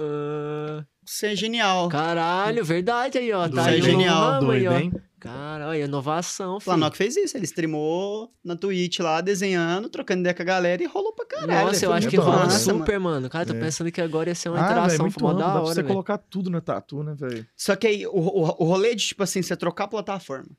Isso 1.06 1.26
é 1.26 1.36
genial. 1.36 1.88
caralho, 1.88 2.64
verdade 2.66 3.18
aí, 3.18 3.32
ó. 3.32 3.48
Tá 3.48 3.62
Isso 3.62 3.70
é 3.70 3.74
aí 3.74 3.82
genial, 3.82 4.32
ramo 4.34 4.52
aí, 4.52 4.64
doido, 4.64 4.74
ó. 4.74 4.80
hein? 4.80 4.94
Cara, 5.22 5.68
olha, 5.68 5.86
inovação, 5.86 6.56
O 6.56 6.60
filho. 6.60 6.76
Planok 6.76 6.98
fez 6.98 7.16
isso, 7.16 7.38
ele 7.38 7.46
streamou 7.46 8.34
na 8.44 8.56
Twitch 8.56 9.00
lá, 9.00 9.22
desenhando, 9.22 9.88
trocando 9.90 10.22
ideia 10.22 10.34
com 10.34 10.42
a 10.42 10.46
galera 10.46 10.82
e 10.84 10.86
rolou 10.88 11.14
pra 11.14 11.26
caralho. 11.26 11.68
Nossa, 11.68 11.86
eu 11.86 11.94
acho 11.94 12.08
muito 12.10 12.22
que 12.22 12.28
massa, 12.28 12.60
super, 12.74 13.00
mano. 13.00 13.30
Cara, 13.30 13.46
tô 13.46 13.54
É. 13.54 13.60
pensando 13.60 13.92
que 13.92 14.02
agora 14.02 14.30
ia 14.30 14.36
ser 14.36 14.50
uma 14.50 14.60
Ah, 14.60 14.66
interação 14.66 15.06
muito 15.06 15.22
mó 15.22 15.30
amplo, 15.30 15.40
da 15.40 15.46
dá 15.48 15.52
pra 15.54 15.62
hora, 15.62 15.70
você 15.74 15.82
velho. 15.82 15.88
colocar 15.88 16.18
tudo 16.18 16.50
na 16.50 16.60
tatu, 16.60 17.04
né, 17.04 17.14
velho? 17.16 17.48
Só 17.56 17.76
que 17.76 17.88
aí, 17.88 18.06
o, 18.08 18.12
o, 18.12 18.42
o 18.42 18.66
rolê 18.66 18.96
de, 18.96 19.08
tipo 19.08 19.24
assim, 19.24 19.42
você 19.42 19.56
trocar 19.56 19.86
a 19.86 19.88
plataforma. 19.88 20.50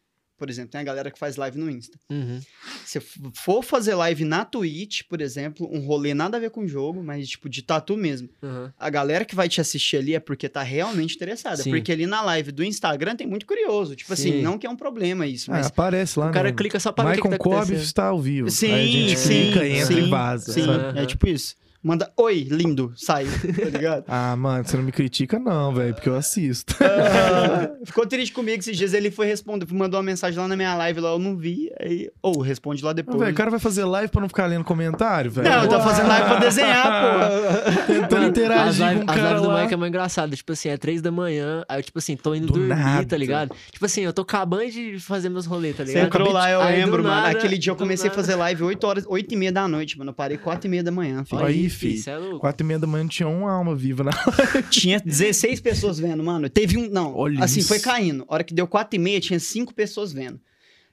Por 0.43 0.51
exemplo, 0.51 0.73
tem 0.73 0.81
a 0.81 0.85
galera 0.85 1.09
que 1.09 1.21
faz 1.21 1.37
live 1.37 1.57
no 1.57 1.71
Insta. 1.71 1.97
Uhum. 2.11 2.41
Se 2.85 2.99
for 3.33 3.63
fazer 3.63 3.95
live 3.95 4.25
na 4.25 4.45
Twitch, 4.45 5.03
por 5.09 5.21
exemplo, 5.21 5.69
um 5.73 5.87
rolê 5.87 6.15
nada 6.15 6.37
a 6.37 6.41
ver 6.41 6.51
com 6.51 6.63
o 6.63 6.67
jogo, 6.67 7.01
mas 7.01 7.29
tipo 7.29 7.49
de 7.49 7.63
tatu 7.63 7.97
mesmo. 7.97 8.29
Uhum. 8.43 8.69
A 8.77 8.91
galera 8.91 9.25
que 9.25 9.37
vai 9.37 9.49
te 9.49 9.61
assistir 9.61 9.99
ali 9.99 10.17
é 10.17 10.19
porque 10.19 10.49
tá 10.49 10.61
realmente 10.61 11.15
interessada. 11.15 11.59
Sim. 11.59 11.71
Porque 11.71 11.93
ali 11.93 12.07
na 12.09 12.23
live 12.23 12.51
do 12.51 12.65
Instagram 12.65 13.15
tem 13.15 13.25
muito 13.25 13.47
curioso. 13.47 13.95
Tipo 13.95 14.13
assim, 14.15 14.33
Sim. 14.33 14.43
não 14.43 14.59
que 14.59 14.67
é 14.67 14.71
um 14.71 14.75
problema 14.75 15.29
isso, 15.29 15.49
Ah, 15.53 15.59
mas. 15.59 15.67
aparece 15.69 16.19
lá, 16.19 16.31
O 16.31 16.33
cara 16.33 16.49
né? 16.51 16.57
clica 16.57 16.81
só 16.81 16.91
pra 16.91 17.05
ver 17.05 17.11
o 17.11 17.15
que, 17.15 17.23
que 17.23 17.29
Michael 17.29 17.39
tá 17.39 17.61
Cobb 17.61 17.73
está 17.77 18.05
ao 18.07 18.21
vivo. 18.21 18.51
Sim, 18.51 18.73
Aí 18.73 18.89
a 18.89 19.09
gente 19.09 19.19
sim, 19.21 19.29
clica, 19.53 19.65
entra 19.69 19.87
sim, 19.87 19.99
e 20.07 20.09
vaza. 20.11 20.53
Sim, 20.53 20.67
sabe? 20.67 20.99
é 20.99 21.07
tipo 21.07 21.29
isso. 21.29 21.55
Manda, 21.85 22.13
oi, 22.17 22.47
lindo, 22.49 22.93
sai, 22.97 23.25
tá 23.27 23.65
ligado? 23.69 24.05
Ah, 24.15 24.37
mano, 24.37 24.65
você 24.65 24.77
não 24.77 24.85
me 24.85 24.93
critica 24.93 25.39
não, 25.39 25.75
velho, 25.75 25.93
porque 25.95 26.09
eu 26.09 26.15
assisto. 26.15 26.77
Ah, 26.81 27.71
ficou 27.85 28.07
triste 28.07 28.33
comigo 28.33 28.61
esses 28.61 28.77
dias. 28.77 28.95
Ele 28.95 29.11
foi 29.11 29.27
responder, 29.27 29.67
mandou 29.73 29.99
uma 29.99 30.05
mensagem 30.05 30.39
lá 30.39 30.47
na 30.47 30.55
minha 30.57 30.75
live, 30.77 31.01
lá 31.01 31.11
eu 31.11 31.19
não 31.19 31.37
vi. 31.37 31.71
Aí, 31.81 32.09
ou 32.23 32.41
responde 32.41 32.85
lá 32.85 32.93
depois. 32.93 33.19
velho, 33.19 33.33
o 33.33 33.35
cara 33.35 33.51
vai 33.51 33.59
fazer 33.59 33.85
live 33.85 34.13
pra 34.13 34.21
não 34.21 34.29
ficar 34.29 34.47
lendo 34.47 34.63
comentário, 34.65 35.29
velho. 35.31 35.49
não, 35.49 35.63
eu 35.65 35.69
tô 35.69 35.81
fazendo 35.81 36.07
live 36.09 36.29
pra 36.29 36.39
desenhar, 36.39 36.87
pô. 37.03 37.93
Tentando 37.93 38.27
interagir 38.29 38.69
as 38.69 38.79
live- 38.79 39.01
com 39.01 39.07
o 39.07 39.11
As 39.11 39.17
cara 39.17 39.29
lives 39.31 39.43
do. 39.49 39.53
Mike 39.59 39.75
é 39.75 39.77
mais 39.77 39.89
engraçado. 39.91 40.37
Tipo 40.37 40.53
assim, 40.53 40.69
é 40.69 40.77
três 40.77 41.03
da 41.03 41.11
manhã, 41.11 41.65
aí 41.69 41.81
eu, 41.81 41.83
tipo 41.83 41.99
assim, 41.99 42.17
tô 42.17 42.33
indo 42.35 42.47
Do 42.47 42.53
dormir, 42.55 42.69
nada. 42.69 43.07
tá 43.07 43.17
ligado? 43.17 43.57
Tipo 43.73 43.85
assim, 43.87 44.03
eu 44.03 44.13
tô 44.13 44.23
acabando 44.23 44.71
de 44.71 45.01
fazer 45.01 45.29
meus 45.29 45.47
rolês, 45.47 45.77
tá 45.77 45.85
Você 45.85 45.95
ligado? 45.95 46.07
entrou 46.07 46.31
lá, 46.33 46.49
eu 46.51 46.61
Aí, 46.61 46.77
lembro, 46.81 47.03
mano. 47.03 47.15
nada- 47.17 47.31
Aquele 47.37 47.59
dia 47.59 47.73
eu 47.73 47.77
comecei 47.77 48.07
a 48.09 48.11
nada- 48.13 48.23
fazer 48.23 48.37
live 48.37 48.63
8 48.63 48.85
horas, 48.87 49.05
8 49.09 49.33
e 49.33 49.37
meia 49.37 49.51
da 49.53 49.67
noite, 49.67 49.99
mano. 49.99 50.11
Eu 50.11 50.15
parei 50.15 50.37
4 50.39 50.67
e 50.69 50.71
meia 50.71 50.83
da 50.85 50.93
manhã, 50.93 51.25
filho. 51.25 51.45
Aí. 51.45 51.72
Filho, 51.73 52.03
é 52.11 52.19
louco. 52.19 52.39
Quatro 52.41 52.65
e 52.65 52.67
meia 52.67 52.79
da 52.79 52.87
manhã 52.87 53.05
não 53.05 53.09
tinha 53.11 53.29
uma 53.29 53.51
alma 53.53 53.75
viva, 53.75 54.05
né? 54.05 54.11
Tinha 54.71 55.01
16 55.01 55.61
pessoas 55.61 55.99
vendo, 55.99 56.23
mano. 56.23 56.49
Teve 56.49 56.77
um. 56.79 56.89
Não, 56.89 57.15
Olha 57.15 57.43
assim, 57.45 57.61
isso. 57.61 57.69
foi 57.69 57.79
caindo. 57.81 58.25
A 58.29 58.35
hora 58.35 58.45
que 58.45 58.55
deu 58.55 58.67
4 58.67 58.97
e 58.97 58.99
meia, 58.99 59.21
tinha 59.21 59.39
5 59.41 59.75
pessoas 59.75 60.13
vendo. 60.13 60.41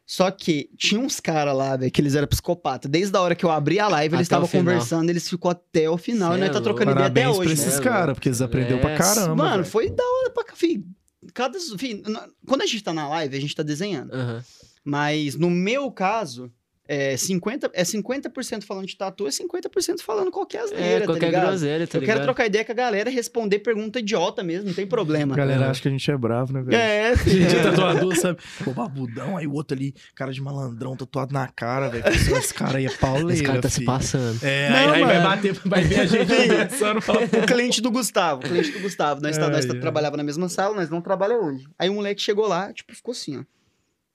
Só 0.05 0.31
que 0.31 0.71
tinha 0.75 0.99
uns 0.99 1.19
caras 1.19 1.55
lá, 1.55 1.77
velho, 1.77 1.91
que 1.91 2.01
eles 2.01 2.15
eram 2.15 2.27
psicopatas. 2.27 2.89
Desde 2.89 3.15
a 3.15 3.21
hora 3.21 3.35
que 3.35 3.45
eu 3.45 3.51
abri 3.51 3.79
a 3.79 3.87
live, 3.87 4.15
eles 4.15 4.25
estavam 4.25 4.47
conversando, 4.47 5.07
eles 5.09 5.29
ficou 5.29 5.51
até 5.51 5.87
o 5.87 5.97
final. 5.99 6.31
Cê 6.31 6.37
e 6.37 6.39
nós 6.41 6.49
é 6.49 6.53
tá 6.53 6.61
trocando 6.61 6.91
ideia 6.91 7.05
até 7.05 7.21
Parabéns 7.21 7.37
hoje, 7.37 7.53
pra 7.53 7.53
esses 7.67 7.77
né, 7.77 7.83
caras, 7.83 8.13
porque 8.15 8.27
eles 8.29 8.41
aprenderam 8.41 8.79
pra 8.79 8.89
É, 8.91 8.97
caramba. 8.97 9.35
Mano, 9.35 9.51
velho. 9.57 9.65
foi 9.65 9.89
da 9.91 10.03
hora 10.03 10.31
pra. 10.31 10.45
Filho, 10.55 10.83
cada. 11.31 11.59
Filho, 11.77 12.01
na- 12.09 12.27
quando 12.47 12.63
a 12.63 12.65
gente 12.65 12.83
tá 12.83 12.91
na 12.91 13.07
live, 13.07 13.37
a 13.37 13.39
gente 13.39 13.55
tá 13.55 13.61
desenhando. 13.61 14.11
Aham. 14.11 14.43
Mas 14.83 15.35
no 15.35 15.49
meu 15.51 15.91
caso, 15.91 16.51
é 16.91 17.13
50%, 17.13 17.69
é 17.71 17.83
50 17.85 18.31
falando 18.65 18.87
de 18.87 18.97
tatu 18.97 19.27
e 19.27 19.29
50% 19.29 20.01
falando 20.01 20.31
qualquer 20.31 20.61
asneira, 20.63 20.83
É, 20.85 20.99
tá 21.01 21.05
qualquer 21.05 21.27
ligado? 21.27 21.47
groselha, 21.49 21.85
tá 21.87 21.97
eu 21.97 22.01
ligado? 22.01 22.15
quero 22.15 22.25
trocar 22.25 22.45
ideia 22.47 22.65
com 22.65 22.71
a 22.71 22.75
galera 22.75 23.11
e 23.11 23.13
responder 23.13 23.59
pergunta 23.59 23.99
idiota 23.99 24.41
mesmo, 24.43 24.69
não 24.69 24.73
tem 24.73 24.87
problema. 24.87 25.35
A 25.35 25.37
galera 25.37 25.61
Aham. 25.61 25.69
acha 25.69 25.81
que 25.83 25.87
a 25.87 25.91
gente 25.91 26.09
é 26.09 26.17
bravo, 26.17 26.51
né, 26.51 26.63
velho? 26.63 26.75
É, 26.75 27.11
A 27.13 27.17
filho. 27.17 27.41
gente 27.47 27.55
é 27.57 27.61
tatuador, 27.61 28.15
sabe? 28.15 28.39
Pô, 28.65 28.71
babudão, 28.73 29.37
aí 29.37 29.45
o 29.45 29.53
outro 29.53 29.77
ali, 29.77 29.93
cara 30.15 30.33
de 30.33 30.41
malandrão, 30.41 30.95
tatuado 30.97 31.31
na 31.31 31.47
cara, 31.47 31.89
velho. 31.89 32.03
Pensou, 32.05 32.37
Esse 32.39 32.53
cara 32.55 32.79
aí 32.79 32.87
é 32.87 32.89
pauleira, 32.97 33.33
Esse 33.33 33.43
cara 33.43 33.61
tá 33.61 33.69
se 33.69 33.75
filho. 33.75 33.85
passando. 33.85 34.39
É, 34.43 34.69
Não, 34.71 34.77
aí, 34.93 35.03
aí 35.03 35.05
vai 35.05 35.21
bater, 35.21 35.53
vai 35.65 35.83
ver 35.83 35.99
a 35.99 36.05
gente 36.07 36.25
conversando. 36.25 37.01
fala, 37.01 37.19
o 37.23 37.45
cliente 37.45 37.81
do 37.81 37.91
Gustavo, 37.91 38.41
o 38.41 38.49
cliente 38.49 38.71
do 38.71 38.79
Gustavo. 38.79 39.21
Nós, 39.21 39.37
tá, 39.37 39.47
nós 39.47 39.63
tá- 39.63 39.75
trabalhava 39.75 40.17
na 40.17 40.23
mesma 40.23 40.49
sala, 40.49 40.75
nós 40.75 40.89
não 40.89 41.01
trabalhamos 41.01 41.45
hoje. 41.53 41.67
Aí 41.77 41.87
o 41.87 41.93
moleque 41.93 42.19
chegou 42.19 42.47
lá, 42.47 42.73
tipo, 42.73 42.95
ficou 42.95 43.11
assim, 43.11 43.37
ó. 43.37 43.43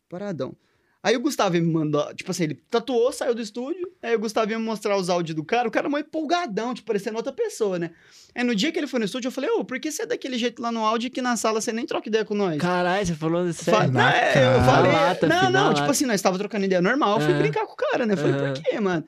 Paradão. 0.08 0.56
Aí 1.04 1.14
o 1.16 1.20
Gustavo 1.20 1.52
me 1.52 1.60
mandou, 1.60 2.14
tipo 2.14 2.30
assim, 2.30 2.44
ele 2.44 2.54
tatuou, 2.70 3.12
saiu 3.12 3.34
do 3.34 3.42
estúdio, 3.42 3.92
aí 4.02 4.16
o 4.16 4.18
Gustavo 4.18 4.50
ia 4.50 4.58
me 4.58 4.64
mostrar 4.64 4.96
os 4.96 5.10
áudios 5.10 5.36
do 5.36 5.44
cara, 5.44 5.68
o 5.68 5.70
cara 5.70 5.86
mó 5.86 5.98
empolgadão, 5.98 6.72
tipo, 6.72 6.86
parecendo 6.86 7.18
outra 7.18 7.30
pessoa, 7.30 7.78
né? 7.78 7.90
Aí 8.34 8.42
no 8.42 8.54
dia 8.54 8.72
que 8.72 8.78
ele 8.78 8.86
foi 8.86 8.98
no 8.98 9.04
estúdio, 9.04 9.28
eu 9.28 9.32
falei, 9.32 9.50
ô, 9.50 9.62
por 9.66 9.78
que 9.78 9.92
você 9.92 10.04
é 10.04 10.06
daquele 10.06 10.38
jeito 10.38 10.62
lá 10.62 10.72
no 10.72 10.82
áudio 10.82 11.10
que 11.10 11.20
na 11.20 11.36
sala 11.36 11.60
você 11.60 11.74
nem 11.74 11.84
troca 11.84 12.08
ideia 12.08 12.24
com 12.24 12.34
nós? 12.34 12.56
Caralho, 12.56 13.04
você 13.06 13.14
falou 13.14 13.46
isso 13.46 13.62
Fa- 13.66 13.80
sério? 13.80 13.92
não, 13.92 14.00
é, 14.08 14.32
cara. 14.32 14.56
eu 14.56 14.62
falei, 14.64 14.92
lata, 14.92 15.28
não, 15.28 15.50
não, 15.50 15.68
tipo 15.68 15.80
lata. 15.80 15.90
assim, 15.90 16.06
nós 16.06 16.22
tava 16.22 16.38
trocando 16.38 16.64
ideia 16.64 16.80
normal, 16.80 17.16
eu 17.16 17.20
fui 17.20 17.32
Aham. 17.34 17.38
brincar 17.42 17.66
com 17.66 17.74
o 17.74 17.76
cara, 17.76 18.06
né? 18.06 18.14
Eu 18.14 18.18
falei, 18.18 18.32
Aham. 18.36 18.52
por 18.54 18.62
quê, 18.62 18.80
mano? 18.80 19.04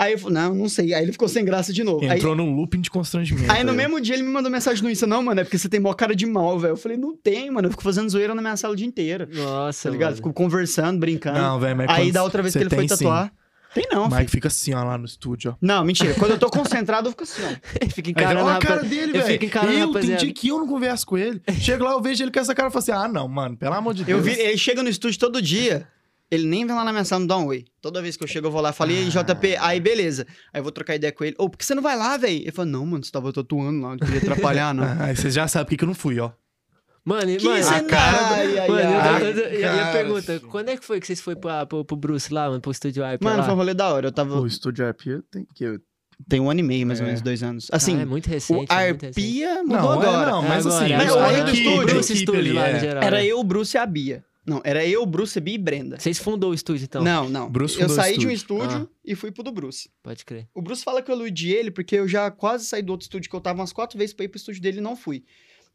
Aí 0.00 0.12
eu 0.12 0.18
falei, 0.18 0.34
não, 0.34 0.54
não 0.54 0.68
sei. 0.68 0.94
Aí 0.94 1.02
ele 1.02 1.10
ficou 1.10 1.26
sem 1.26 1.44
graça 1.44 1.72
de 1.72 1.82
novo. 1.82 2.04
Aí, 2.04 2.16
Entrou 2.18 2.36
num 2.36 2.54
looping 2.54 2.80
de 2.80 2.88
constrangimento. 2.88 3.50
aí 3.50 3.64
no 3.64 3.72
aí. 3.72 3.76
mesmo 3.76 4.00
dia 4.00 4.14
ele 4.14 4.22
me 4.22 4.30
mandou 4.30 4.48
mensagem 4.50 4.80
no 4.84 4.88
Insta, 4.88 5.08
não, 5.08 5.20
mano, 5.24 5.40
é 5.40 5.44
porque 5.44 5.58
você 5.58 5.68
tem 5.68 5.80
mó 5.80 5.92
cara 5.92 6.14
de 6.14 6.24
mal, 6.24 6.56
velho. 6.56 6.72
Eu 6.74 6.76
falei, 6.76 6.96
não 6.96 7.16
tem, 7.16 7.50
mano, 7.50 7.66
eu 7.66 7.70
fico 7.72 7.82
fazendo 7.82 8.08
zoeira 8.08 8.32
na 8.32 8.40
minha 8.40 8.56
sala 8.56 8.74
o 8.74 8.76
dia 8.76 8.86
inteiro. 8.86 9.26
Nossa, 9.34 9.88
Tá 9.88 9.90
ligado? 9.90 10.10
mano. 10.10 10.16
Fico 10.18 10.32
conversando, 10.32 11.00
brincando. 11.00 11.38
Não, 11.40 11.58
velho, 11.58 11.76
mas 11.76 11.88
aí 11.90 12.12
da 12.12 12.22
outra 12.22 12.42
vez 12.42 12.54
que 12.54 12.60
ele 12.62 12.70
foi 12.70 12.78
tem, 12.78 12.88
sim. 12.88 12.94
tatuar, 13.04 13.32
tem 13.74 13.86
não, 13.90 14.02
O 14.02 14.08
filho. 14.08 14.18
Mike 14.20 14.30
fica 14.30 14.46
assim, 14.48 14.72
ó, 14.72 14.84
lá 14.84 14.96
no 14.96 15.04
estúdio, 15.04 15.50
ó. 15.50 15.54
Não, 15.60 15.84
mentira. 15.84 16.14
Quando 16.14 16.30
eu 16.30 16.38
tô 16.38 16.48
concentrado, 16.48 17.08
eu 17.08 17.10
fico 17.10 17.24
assim, 17.24 17.42
ó. 17.42 17.48
Fica 17.90 18.08
Aí, 18.08 18.12
encarando 18.12 18.46
olha 18.46 18.56
a 18.56 18.60
cara 18.60 18.82
dele, 18.84 19.10
Eu 19.18 19.22
velho. 19.22 19.26
fico 19.26 19.44
encarando 19.46 19.78
Eu, 19.78 19.92
tem 20.00 20.14
dia 20.16 20.32
que 20.32 20.48
eu 20.48 20.58
não 20.58 20.66
converso 20.68 21.04
com 21.06 21.18
ele. 21.18 21.42
Chego 21.60 21.82
lá, 21.84 21.90
eu 21.90 22.00
vejo 22.00 22.22
ele 22.22 22.30
com 22.30 22.38
essa 22.38 22.54
cara 22.54 22.68
e 22.68 22.72
falo 22.72 22.82
assim, 22.82 22.92
ah, 22.92 23.08
não, 23.08 23.26
mano, 23.26 23.56
pelo 23.56 23.74
amor 23.74 23.94
de 23.94 24.02
Eu 24.02 24.20
Deus. 24.22 24.24
vi, 24.24 24.40
ele 24.40 24.56
chega 24.56 24.80
no 24.82 24.88
estúdio 24.88 25.18
todo 25.18 25.42
dia. 25.42 25.86
Ele 26.30 26.46
nem 26.46 26.66
vem 26.66 26.74
lá 26.76 26.84
na 26.84 26.92
minha 26.92 27.04
sala 27.04 27.20
me 27.22 27.26
dar 27.26 27.38
um 27.38 27.46
oi. 27.46 27.64
Toda 27.80 28.02
vez 28.02 28.16
que 28.16 28.22
eu 28.22 28.28
chego, 28.28 28.48
eu 28.48 28.50
vou 28.50 28.60
lá 28.60 28.70
e 28.70 28.72
falo, 28.74 28.90
e 28.90 28.98
aí, 28.98 29.08
JP, 29.08 29.56
aí 29.60 29.80
beleza. 29.80 30.26
Aí 30.52 30.58
eu 30.60 30.62
vou 30.62 30.70
trocar 30.70 30.94
ideia 30.94 31.10
com 31.12 31.24
ele. 31.24 31.34
Ô, 31.38 31.48
por 31.48 31.56
que 31.56 31.64
você 31.64 31.74
não 31.74 31.82
vai 31.82 31.96
lá, 31.96 32.16
velho? 32.18 32.42
Ele 32.42 32.52
falou, 32.52 32.70
não, 32.70 32.84
mano, 32.84 33.02
você 33.04 33.10
tava 33.10 33.32
tatuando 33.32 33.80
lá, 33.80 33.90
não 33.90 33.98
queria 33.98 34.18
atrapalhar, 34.18 34.74
não. 34.74 34.84
Ah, 35.00 35.04
aí 35.06 35.16
você 35.16 35.30
já 35.30 35.48
sabe 35.48 35.64
por 35.64 35.70
que 35.70 35.76
que 35.78 35.84
eu 35.84 35.88
não 35.88 35.94
fui, 35.94 36.18
ó. 36.20 36.30
Mano, 37.04 37.30
e- 37.30 37.36
que 37.38 37.44
mano, 37.46 37.62
você 37.64 37.80
cara 37.84 38.18
do- 38.18 38.34
ai, 38.34 38.58
ai, 38.58 38.68
Mano, 38.68 38.80
eu- 38.90 39.00
ai. 39.00 39.22
eu- 39.22 39.30
eu- 39.38 39.60
e 39.60 39.64
a 39.64 39.92
pergunta, 39.92 40.40
quando 40.50 40.68
é 40.68 40.76
que 40.76 40.84
foi 40.84 41.00
que 41.00 41.06
vocês 41.06 41.20
foram 41.20 41.40
pra- 41.40 41.64
pro, 41.64 41.82
pro 41.82 41.96
Bruce 41.96 42.30
lá, 42.34 42.48
mano, 42.50 42.60
pro 42.60 42.70
estúdio 42.70 43.02
Hype 43.02 43.22
Mano, 43.22 43.38
lá? 43.38 43.44
foi 43.44 43.54
um 43.54 43.56
rolê 43.56 43.72
da 43.72 43.88
hora. 43.88 44.08
Eu 44.08 44.12
tava. 44.12 44.38
O 44.38 44.46
estúdio 44.46 44.86
Arpia 44.86 45.22
tem 45.30 45.46
que. 45.54 45.64
eu- 45.64 45.80
Tem 46.28 46.40
um 46.40 46.50
ano 46.50 46.58
e 46.60 46.62
meio, 46.64 46.84
mais 46.86 46.98
ou 46.98 47.04
É. 47.04 47.06
menos, 47.06 47.22
dois 47.22 47.42
anos. 47.44 47.68
Ah, 47.72 47.76
Assim, 47.76 47.98
é 48.00 48.04
muito 48.04 48.26
o 48.26 48.30
recente. 48.30 48.66
é 48.70 48.88
muito 48.88 49.02
recente. 49.06 49.20
Arpia 49.20 49.62
mudou 49.62 49.76
Não, 49.78 50.02
é, 50.02 50.06
agora. 50.08 50.30
não, 50.32 50.42
mas 50.42 50.66
Agora, 50.66 50.84
assim, 50.84 50.94
Mas 50.96 51.10
a 51.12 51.16
o 51.16 51.30
equipe- 51.30 51.44
do 51.44 51.50
estúdio, 51.52 51.80
a 51.80 51.84
Bruce 51.94 52.16
Studio 52.16 52.54
lá, 52.54 52.68
é. 52.68 52.72
no 52.74 52.80
geral. 52.80 53.02
Era 53.04 53.16
né? 53.18 53.26
eu, 53.26 53.38
o 53.38 53.44
Bruce 53.44 53.76
e 53.76 53.78
a 53.78 53.86
Bia. 53.86 54.24
Não, 54.48 54.60
era 54.64 54.84
eu, 54.86 55.04
Bruce, 55.04 55.38
a 55.38 55.42
Bia 55.42 55.54
e 55.54 55.58
Brenda. 55.58 56.00
Vocês 56.00 56.18
fundou 56.18 56.50
o 56.52 56.54
estúdio, 56.54 56.84
então? 56.84 57.02
Não, 57.04 57.28
não. 57.28 57.50
Bruce 57.50 57.74
eu 57.74 57.82
fundou 57.88 57.96
saí 57.96 58.16
de 58.16 58.26
um 58.26 58.30
estúdio. 58.30 58.64
estúdio 58.64 58.90
e 59.04 59.14
fui 59.14 59.30
pro 59.30 59.42
do 59.42 59.52
Bruce. 59.52 59.90
Pode 60.02 60.24
crer. 60.24 60.48
O 60.54 60.62
Bruce 60.62 60.82
fala 60.82 61.02
que 61.02 61.10
eu 61.10 61.16
iludi 61.16 61.50
ele 61.52 61.70
porque 61.70 61.96
eu 61.96 62.08
já 62.08 62.30
quase 62.30 62.64
saí 62.64 62.80
do 62.82 62.90
outro 62.90 63.04
estúdio 63.04 63.28
que 63.28 63.36
eu 63.36 63.40
tava 63.40 63.60
umas 63.60 63.72
quatro 63.72 63.98
vezes 63.98 64.14
pra 64.14 64.24
ir 64.24 64.28
pro 64.28 64.38
estúdio 64.38 64.62
dele 64.62 64.78
e 64.78 64.80
não 64.80 64.96
fui. 64.96 65.22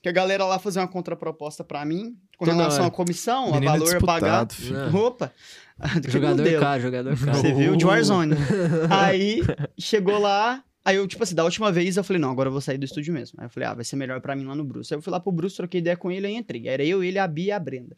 Que 0.02 0.10
a 0.10 0.12
galera 0.12 0.44
lá 0.46 0.60
fazia 0.60 0.82
uma 0.82 0.88
contraproposta 0.88 1.64
pra 1.64 1.86
mim 1.86 2.18
com 2.38 2.44
Toda 2.46 2.58
relação 2.58 2.82
hora. 2.82 2.88
à 2.90 2.92
comissão, 2.92 3.44
a 3.50 3.52
Menino 3.54 3.72
valor 3.72 3.86
disputado, 3.86 4.06
pagado. 4.20 4.54
filho. 4.54 4.90
Roupa. 4.90 5.32
Que 6.04 6.12
Jogador 6.12 6.60
caro, 6.60 6.82
jogador 6.82 7.18
caro. 7.18 7.38
Você 7.38 7.52
viu? 7.54 7.76
De. 7.76 7.86
Warzone. 7.86 8.36
aí 8.90 9.42
chegou 9.78 10.20
lá. 10.20 10.64
Aí 10.86 10.98
eu, 10.98 11.08
tipo 11.08 11.24
assim, 11.24 11.34
da 11.34 11.44
última 11.44 11.72
vez 11.72 11.96
eu 11.98 12.04
falei, 12.04 12.22
não, 12.22 12.30
agora 12.30 12.48
eu 12.48 12.52
vou 12.52 12.60
sair 12.62 12.78
do 12.78 12.86
estúdio 12.86 13.14
mesmo. 13.14 13.40
Aí 13.40 13.46
eu 13.46 13.50
falei, 13.50 13.70
ah, 13.70 13.74
vai 13.74 13.84
ser 13.86 13.96
melhor 13.96 14.20
pra 14.22 14.36
mim 14.36 14.44
lá 14.46 14.54
no 14.56 14.64
Bruce. 14.64 14.94
Aí 14.94 14.98
eu 14.98 15.02
fui 15.02 15.12
lá 15.12 15.20
pro 15.20 15.32
Bruce, 15.32 15.56
troquei 15.56 15.80
ideia 15.80 15.96
com 15.98 16.12
ele 16.12 16.28
e 16.28 16.36
entrei. 16.36 16.68
Era 16.68 16.84
eu, 16.84 17.04
ele, 17.04 17.18
a 17.18 17.28
Bia 17.28 17.46
e 17.48 17.52
a 17.52 17.60
Brenda. 17.60 17.96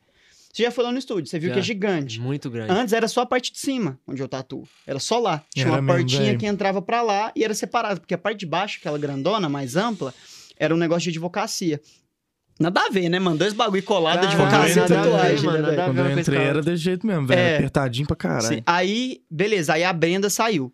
Você 0.55 0.63
já 0.63 0.71
foi 0.71 0.85
lá 0.85 0.91
no 0.93 0.97
estúdio, 0.97 1.29
você 1.29 1.37
viu 1.37 1.49
Já. 1.49 1.55
que 1.55 1.59
é 1.59 1.63
gigante. 1.63 2.17
Muito 2.17 2.49
grande. 2.49 2.71
Antes 2.71 2.93
era 2.93 3.09
só 3.09 3.19
a 3.19 3.25
parte 3.25 3.51
de 3.51 3.59
cima, 3.59 3.99
onde 4.07 4.21
eu 4.23 4.27
tatuo. 4.27 4.65
Era 4.87 4.99
só 4.99 5.19
lá. 5.19 5.43
Tinha 5.53 5.67
Era 5.67 5.81
uma 5.81 5.93
portinha 5.93 6.27
velho. 6.27 6.39
que 6.39 6.45
entrava 6.45 6.81
pra 6.81 7.01
lá 7.01 7.29
e 7.35 7.43
era 7.43 7.53
separado, 7.53 7.99
porque 7.99 8.13
a 8.13 8.17
parte 8.17 8.39
de 8.39 8.45
baixo, 8.45 8.77
aquela 8.79 8.97
grandona, 8.97 9.49
mais 9.49 9.75
ampla, 9.75 10.13
era 10.57 10.73
um 10.73 10.77
negócio 10.77 11.03
de 11.03 11.09
advocacia. 11.09 11.81
Nada 12.57 12.85
a 12.85 12.89
ver, 12.89 13.09
né, 13.09 13.19
mano? 13.19 13.37
Dois 13.37 13.51
bagulho 13.51 13.83
colado, 13.83 14.21
Caralho, 14.21 14.43
advocacia 14.43 14.71
e 14.71 14.75
nada 14.75 14.95
a 14.95 15.03
ver, 15.03 15.11
tatuagem, 15.11 15.45
mano, 15.45 15.63
Quando 15.75 15.93
ver 15.93 16.01
uma 16.01 16.11
eu 16.11 16.19
entrei 16.19 16.39
era 16.39 16.61
desse 16.61 16.83
jeito 16.83 17.05
mesmo, 17.05 17.27
velho. 17.27 17.41
É. 17.41 17.55
Apertadinho 17.57 18.07
pra 18.07 18.15
caralho. 18.15 18.47
Sim. 18.47 18.63
Aí, 18.65 19.23
beleza, 19.29 19.73
aí 19.73 19.83
a 19.83 19.91
Brenda 19.91 20.29
saiu. 20.29 20.73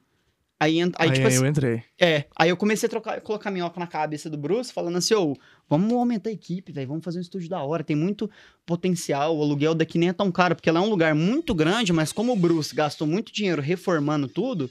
Aí, 0.62 0.80
aí, 0.80 0.92
Aí, 0.98 1.12
tipo 1.12 1.26
aí 1.28 1.34
assim, 1.34 1.44
eu 1.44 1.50
entrei. 1.50 1.84
é, 2.00 2.26
aí 2.38 2.50
eu 2.50 2.56
comecei 2.56 2.86
a 2.86 2.90
trocar, 2.90 3.20
colocar 3.22 3.50
minhoca 3.50 3.80
na 3.80 3.88
cabeça 3.88 4.30
do 4.30 4.38
Bruce, 4.38 4.72
falando 4.72 4.98
assim, 5.00 5.16
ô, 5.16 5.36
vamos 5.68 5.92
aumentar 5.94 6.30
a 6.30 6.34
equipe, 6.34 6.72
velho, 6.72 6.88
vamos 6.88 7.04
fazer 7.04 7.18
um 7.18 7.22
estúdio 7.22 7.50
da 7.50 7.64
hora, 7.64 7.84
tem 7.84 7.96
muito 7.96 8.30
potencial, 8.64 9.36
o 9.36 9.42
aluguel 9.42 9.74
daqui 9.74 9.98
nem 9.98 10.10
é 10.10 10.14
tão 10.14 10.32
caro, 10.32 10.56
porque 10.56 10.70
ela 10.70 10.78
é 10.80 10.82
um 10.84 10.90
lugar 10.90 11.16
muito 11.16 11.56
grande, 11.56 11.92
mas 11.92 12.12
como 12.14 12.32
o 12.32 12.36
Bruce 12.36 12.76
gastou 12.76 13.08
muito 13.08 13.34
dinheiro 13.34 13.60
reformando 13.60 14.28
tudo, 14.28 14.70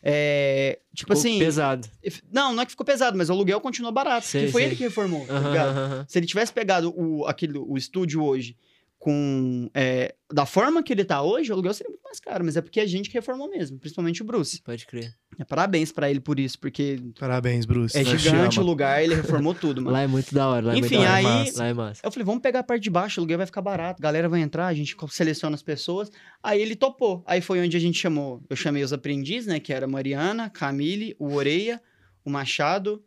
é, 0.00 0.78
tipo 0.94 1.14
Ficou 1.14 1.20
assim, 1.20 1.38
pesado. 1.38 1.88
não, 2.32 2.52
não 2.54 2.62
é 2.62 2.64
que 2.64 2.70
ficou 2.72 2.86
pesado, 2.86 3.16
mas 3.18 3.28
o 3.28 3.32
aluguel 3.32 3.60
continua 3.60 3.90
barato, 3.92 4.26
Sei, 4.26 4.42
porque 4.42 4.52
foi 4.52 4.60
sei. 4.62 4.68
ele 4.70 4.76
que 4.76 4.84
reformou, 4.84 5.26
tá 5.26 5.34
aham. 5.34 6.04
Se 6.08 6.18
ele 6.18 6.26
tivesse 6.26 6.52
pegado 6.52 6.92
o, 6.96 7.26
aquele, 7.26 7.58
o 7.58 7.76
estúdio 7.76 8.22
hoje 8.22 8.56
com. 9.02 9.68
é, 9.74 10.14
da 10.32 10.46
forma 10.46 10.80
que 10.80 10.92
ele 10.92 11.04
tá 11.04 11.20
hoje, 11.22 11.50
o 11.50 11.54
aluguel 11.54 11.74
seria 11.74 11.90
muito 11.90 12.04
mais 12.04 12.20
caro. 12.20 12.44
Mas 12.44 12.56
é 12.56 12.62
porque 12.62 12.78
a 12.78 12.86
gente 12.86 13.08
que 13.10 13.14
reformou 13.16 13.50
mesmo, 13.50 13.76
principalmente 13.76 14.22
o 14.22 14.24
Bruce. 14.24 14.62
Pode 14.62 14.86
crer. 14.86 15.12
É, 15.40 15.44
parabéns 15.44 15.90
pra 15.90 16.08
ele 16.08 16.20
por 16.20 16.38
isso, 16.38 16.56
porque 16.60 16.98
Parabéns, 17.18 17.66
Bruce. 17.66 17.96
é 17.98 18.04
Nós 18.04 18.12
te 18.12 18.18
gigante 18.30 18.58
o 18.58 18.62
ama. 18.62 18.70
lugar, 18.70 19.02
ele 19.02 19.16
reformou 19.16 19.54
tudo, 19.54 19.80
mano. 19.82 19.92
Lá 19.92 20.02
é 20.02 20.06
muito 20.06 20.32
da 20.32 20.46
hora. 20.48 20.66
Lá 20.68 20.74
é 20.74 20.78
Enfim, 20.78 20.94
muito 20.96 21.04
da 21.04 21.10
hora. 21.10 21.16
aí- 21.16 21.24
Massa, 21.24 21.58
Lá 21.58 21.66
é 21.66 21.74
massa. 21.74 22.00
Eu 22.04 22.12
falei, 22.12 22.24
vamos 22.24 22.42
pegar 22.42 22.60
a 22.60 22.62
parte 22.62 22.82
de 22.84 22.90
baixo, 22.90 23.18
o 23.18 23.20
aluguel 23.22 23.38
vai 23.38 23.46
ficar 23.46 23.60
barato, 23.62 24.00
a 24.00 24.02
galera 24.04 24.28
vai 24.28 24.40
entrar, 24.40 24.68
a 24.68 24.74
gente 24.74 24.94
seleciona 25.10 25.56
as 25.56 25.62
pessoas. 25.62 26.08
Aí 26.40 26.62
ele 26.62 26.76
topou. 26.76 27.24
Aí 27.26 27.40
foi 27.40 27.60
onde 27.60 27.76
a 27.76 27.80
gente 27.80 27.98
chamou. 27.98 28.40
Eu 28.48 28.54
chamei 28.54 28.84
os 28.84 28.92
aprendizes, 28.92 29.48
né? 29.48 29.58
Que 29.58 29.72
era 29.72 29.86
a 29.86 29.88
Mariana, 29.88 30.48
Camille, 30.48 31.16
o 31.18 31.32
Oreia, 31.34 31.80
o 32.24 32.30
Machado. 32.30 33.02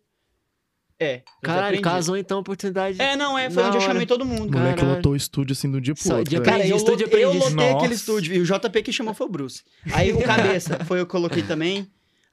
É. 1.00 1.24
Caralho, 1.44 1.82
casou 1.82 2.16
então 2.16 2.38
a 2.38 2.40
oportunidade. 2.42 3.02
É, 3.02 3.16
não, 3.18 3.38
é. 3.38 3.50
Foi 3.50 3.64
onde 3.64 3.76
eu 3.78 3.82
hora. 3.82 3.92
chamei 3.92 4.06
todo 4.06 4.22
O 4.22 4.26
mundo. 4.26 4.58
moleque 4.58 4.78
Caralho. 4.80 4.96
lotou 4.96 5.12
o 5.12 5.16
estúdio 5.16 5.52
assim 5.54 5.70
do 5.70 5.82
dia 5.82 5.94
pro 5.94 6.02
Só 6.04 6.18
outro. 6.20 6.32
velho. 6.32 6.44
Cara, 6.44 6.66
eu, 6.66 6.78
estúdio 6.78 7.08
eu 7.12 7.34
lotei 7.34 7.52
aquele 7.70 7.74
Nossa. 7.74 7.94
estúdio. 7.94 8.34
E 8.34 8.40
o 8.40 8.46
JP 8.46 8.82
que 8.82 8.92
chamou 8.94 9.14
foi 9.14 9.28
o 9.28 9.30
Bruce. 9.30 9.62
Aí 9.92 10.14
o 10.14 10.20
Cabeça 10.24 10.80
foi 10.86 11.02
eu 11.02 11.06
que 11.06 11.12
coloquei 11.12 11.44
também. 11.44 11.88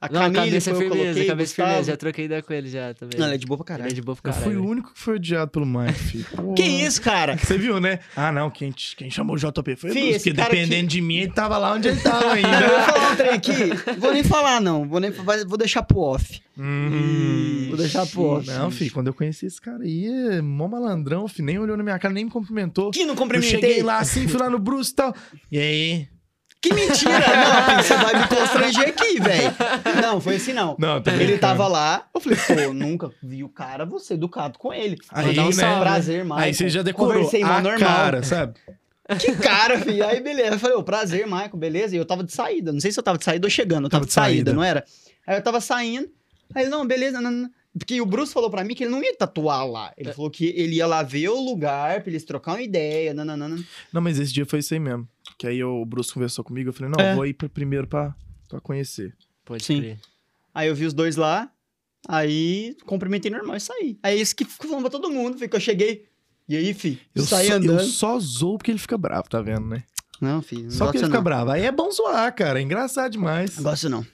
A 0.05 0.09
Não, 0.09 0.19
a 0.19 0.23
Camille 0.25 0.45
cabeça 0.47 0.69
é 0.69 0.73
foi 0.73 0.83
eu 0.85 0.89
que 0.89 0.95
firmeza, 0.97 1.13
coloquei. 1.13 1.27
cabeça 1.29 1.49
Gustavo. 1.51 1.69
firmeza. 1.69 1.91
Já 1.91 1.97
troquei 1.97 2.25
ideia 2.25 2.41
com 2.43 2.53
ele 2.53 2.69
já 2.69 2.93
também. 2.93 3.17
Não, 3.19 3.25
ela 3.25 3.35
é 3.35 3.37
de 3.37 3.45
boa 3.45 3.57
pra 3.63 3.63
Ele 3.63 3.77
caralho. 3.77 3.91
é 3.91 3.95
de 3.95 4.01
boa 4.01 4.15
pra 4.21 4.29
Eu 4.31 4.33
caralho. 4.35 4.51
fui 4.53 4.61
o 4.61 4.69
único 4.69 4.93
que 4.93 4.99
foi 4.99 5.15
odiado 5.15 5.49
pelo 5.51 5.65
Mike, 5.65 5.93
filho. 5.93 6.25
Pô. 6.35 6.53
Que 6.53 6.63
isso, 6.63 7.01
cara? 7.01 7.37
Você 7.37 7.57
viu, 7.57 7.79
né? 7.79 7.99
Ah, 8.15 8.29
não, 8.31 8.49
quem, 8.49 8.73
quem 8.97 9.09
chamou 9.09 9.35
o 9.35 9.39
JP 9.39 9.75
foi 9.77 9.89
o 9.91 9.93
Fih, 9.93 10.13
porque 10.13 10.33
dependendo 10.33 10.87
de 10.89 10.99
mim, 10.99 11.15
ele 11.19 11.31
tava 11.31 11.57
lá 11.57 11.73
onde 11.73 11.87
ele 11.87 11.99
tava 12.01 12.19
Não, 12.35 12.35
eu 12.35 12.67
vou 12.67 12.77
ainda. 12.77 12.79
falar 12.83 13.11
um 13.11 13.15
trem 13.15 13.29
aqui. 13.29 13.53
Vou 13.99 14.11
nem 14.13 14.23
falar, 14.23 14.59
não. 14.59 14.85
Vou, 14.87 14.99
nem, 14.99 15.09
vou 15.47 15.57
deixar 15.57 15.83
pro 15.83 15.99
off. 15.99 16.41
Hum. 16.57 17.65
Vou 17.69 17.77
deixar 17.77 18.05
pro 18.05 18.21
off. 18.23 18.47
Não, 18.47 18.69
filho, 18.71 18.91
quando 18.91 19.07
eu 19.07 19.13
conheci 19.13 19.45
esse 19.45 19.61
cara 19.61 19.83
aí, 19.83 20.05
é 20.05 20.41
mó 20.41 20.67
malandrão, 20.67 21.27
filho, 21.27 21.45
nem 21.45 21.57
olhou 21.59 21.77
na 21.77 21.83
minha 21.83 21.97
cara, 21.97 22.13
nem 22.13 22.25
me 22.25 22.31
cumprimentou. 22.31 22.91
Que 22.91 23.05
não 23.05 23.13
Eu 23.13 23.17
cumprimentei? 23.17 23.51
cheguei 23.61 23.81
lá 23.83 23.99
assim, 23.99 24.27
fui 24.27 24.39
lá 24.39 24.49
no 24.49 24.59
Bruce 24.59 24.91
e 24.91 24.95
tal. 24.95 25.15
E 25.51 25.57
aí? 25.57 26.07
Que 26.63 26.73
mentira! 26.73 27.19
Não, 27.27 27.65
filho, 27.65 27.83
você 27.83 27.97
vai 27.97 28.21
me 28.21 28.27
constranger 28.29 28.87
aqui, 28.87 29.19
velho. 29.19 29.53
Não, 30.01 30.21
foi 30.21 30.35
assim 30.37 30.53
não. 30.53 30.77
Não, 30.79 31.01
tá 31.01 31.13
Ele 31.13 31.37
tava 31.37 31.67
lá, 31.67 32.07
eu 32.15 32.21
falei, 32.21 32.37
pô, 32.39 32.73
nunca 32.73 33.11
vi 33.21 33.43
o 33.43 33.49
cara, 33.49 33.85
vou 33.85 33.99
ser 33.99 34.13
educado 34.13 34.57
com 34.57 34.73
ele. 34.73 34.97
Aí, 35.11 35.27
Mandar 35.35 35.43
um 35.43 35.49
né? 35.49 35.79
Prazer, 35.81 36.23
Michael. 36.23 36.41
Aí 36.41 36.53
você 36.53 36.69
já 36.69 36.81
decorou 36.81 37.13
Conversei 37.15 37.41
mal 37.41 37.57
a 37.57 37.61
normal. 37.61 37.79
cara, 37.89 38.23
sabe? 38.23 38.53
Que 39.19 39.35
cara, 39.35 39.77
filho. 39.81 40.07
Aí, 40.07 40.21
beleza. 40.21 40.55
Eu 40.55 40.59
falei, 40.59 40.77
ô, 40.77 40.83
prazer, 40.83 41.25
Michael, 41.25 41.57
beleza? 41.57 41.93
E 41.93 41.99
eu 41.99 42.05
tava 42.05 42.23
de 42.23 42.31
saída. 42.31 42.71
Não 42.71 42.79
sei 42.79 42.89
se 42.93 42.97
eu 42.97 43.03
tava 43.03 43.17
de 43.17 43.25
saída 43.25 43.45
ou 43.45 43.51
chegando. 43.51 43.85
Eu 43.87 43.89
tava, 43.89 44.05
Tava 44.05 44.05
de 44.05 44.09
de 44.09 44.13
saída, 44.13 44.35
saída. 44.51 44.53
não 44.53 44.63
era? 44.63 44.85
Aí 45.27 45.35
eu 45.37 45.41
tava 45.43 45.59
saindo. 45.59 46.07
Aí 46.55 46.63
ele, 46.63 46.69
não, 46.71 46.87
beleza. 46.87 47.19
Não, 47.19 47.29
não. 47.29 47.49
Porque 47.77 47.99
o 47.99 48.05
Bruce 48.05 48.31
falou 48.31 48.49
pra 48.49 48.63
mim 48.63 48.73
que 48.73 48.85
ele 48.85 48.91
não 48.91 49.03
ia 49.03 49.13
tatuar 49.17 49.67
lá. 49.67 49.91
Ele 49.97 50.09
É. 50.11 50.13
falou 50.13 50.31
que 50.31 50.45
ele 50.55 50.75
ia 50.75 50.87
lá 50.87 51.03
ver 51.03 51.27
o 51.27 51.39
lugar 51.41 52.01
pra 52.01 52.09
eles 52.09 52.23
trocar 52.23 52.53
uma 52.53 52.61
ideia. 52.61 53.13
Não, 53.13 53.25
não, 53.25 53.35
não, 53.35 53.49
não. 53.49 53.63
Não, 53.91 54.01
mas 54.01 54.17
esse 54.17 54.31
dia 54.31 54.45
foi 54.45 54.59
isso 54.59 54.73
aí 54.73 54.79
mesmo. 54.79 55.05
Que 55.37 55.47
aí 55.47 55.63
o 55.63 55.83
Bruce 55.85 56.13
conversou 56.13 56.43
comigo, 56.43 56.69
eu 56.69 56.73
falei, 56.73 56.91
não, 56.95 57.03
É. 57.03 57.15
vou 57.15 57.25
ir 57.25 57.33
pra- 57.33 57.49
primeiro 57.49 57.87
pra, 57.87 58.15
pra 58.47 58.59
conhecer. 58.61 59.15
Pode 59.45 59.63
Sim. 59.63 59.79
crer. 59.79 59.99
Aí 60.53 60.67
eu 60.67 60.75
vi 60.75 60.85
os 60.85 60.93
dois 60.93 61.15
lá. 61.15 61.51
Aí 62.07 62.75
cumprimentei 62.85 63.31
normal 63.31 63.55
e 63.55 63.59
saí. 63.59 63.97
Aí 64.03 64.19
esse 64.19 64.35
que 64.35 64.43
ficou 64.45 64.67
falando 64.69 64.83
pra 64.83 64.91
todo 64.91 65.09
mundo. 65.09 65.37
Foi 65.37 65.47
que 65.47 65.55
eu 65.55 65.59
cheguei. 65.59 66.05
E 66.47 66.55
aí, 66.57 66.73
fi? 66.73 66.99
Eu, 67.15 67.23
saí 67.23 67.47
só, 67.47 67.53
andando. 67.53 67.79
eu 67.79 67.85
só 67.85 68.19
zoo 68.19 68.57
porque 68.57 68.71
ele 68.71 68.77
fica 68.77 68.97
bravo, 68.97 69.29
tá 69.29 69.41
vendo, 69.41 69.65
né? 69.67 69.83
Não, 70.19 70.41
filho. 70.41 70.63
Não 70.63 70.71
Só 70.71 70.85
porque 70.85 70.97
gosto 70.99 71.05
ele 71.05 71.05
fica 71.07 71.17
não. 71.17 71.23
bravo. 71.23 71.51
Aí 71.51 71.63
é 71.63 71.71
bom 71.71 71.89
zoar, 71.91 72.33
cara. 72.35 72.59
É 72.59 72.61
engraçado 72.61 73.11
demais. 73.13 73.55
Não 73.57 73.63
gosto 73.63 73.89
não. 73.89 74.05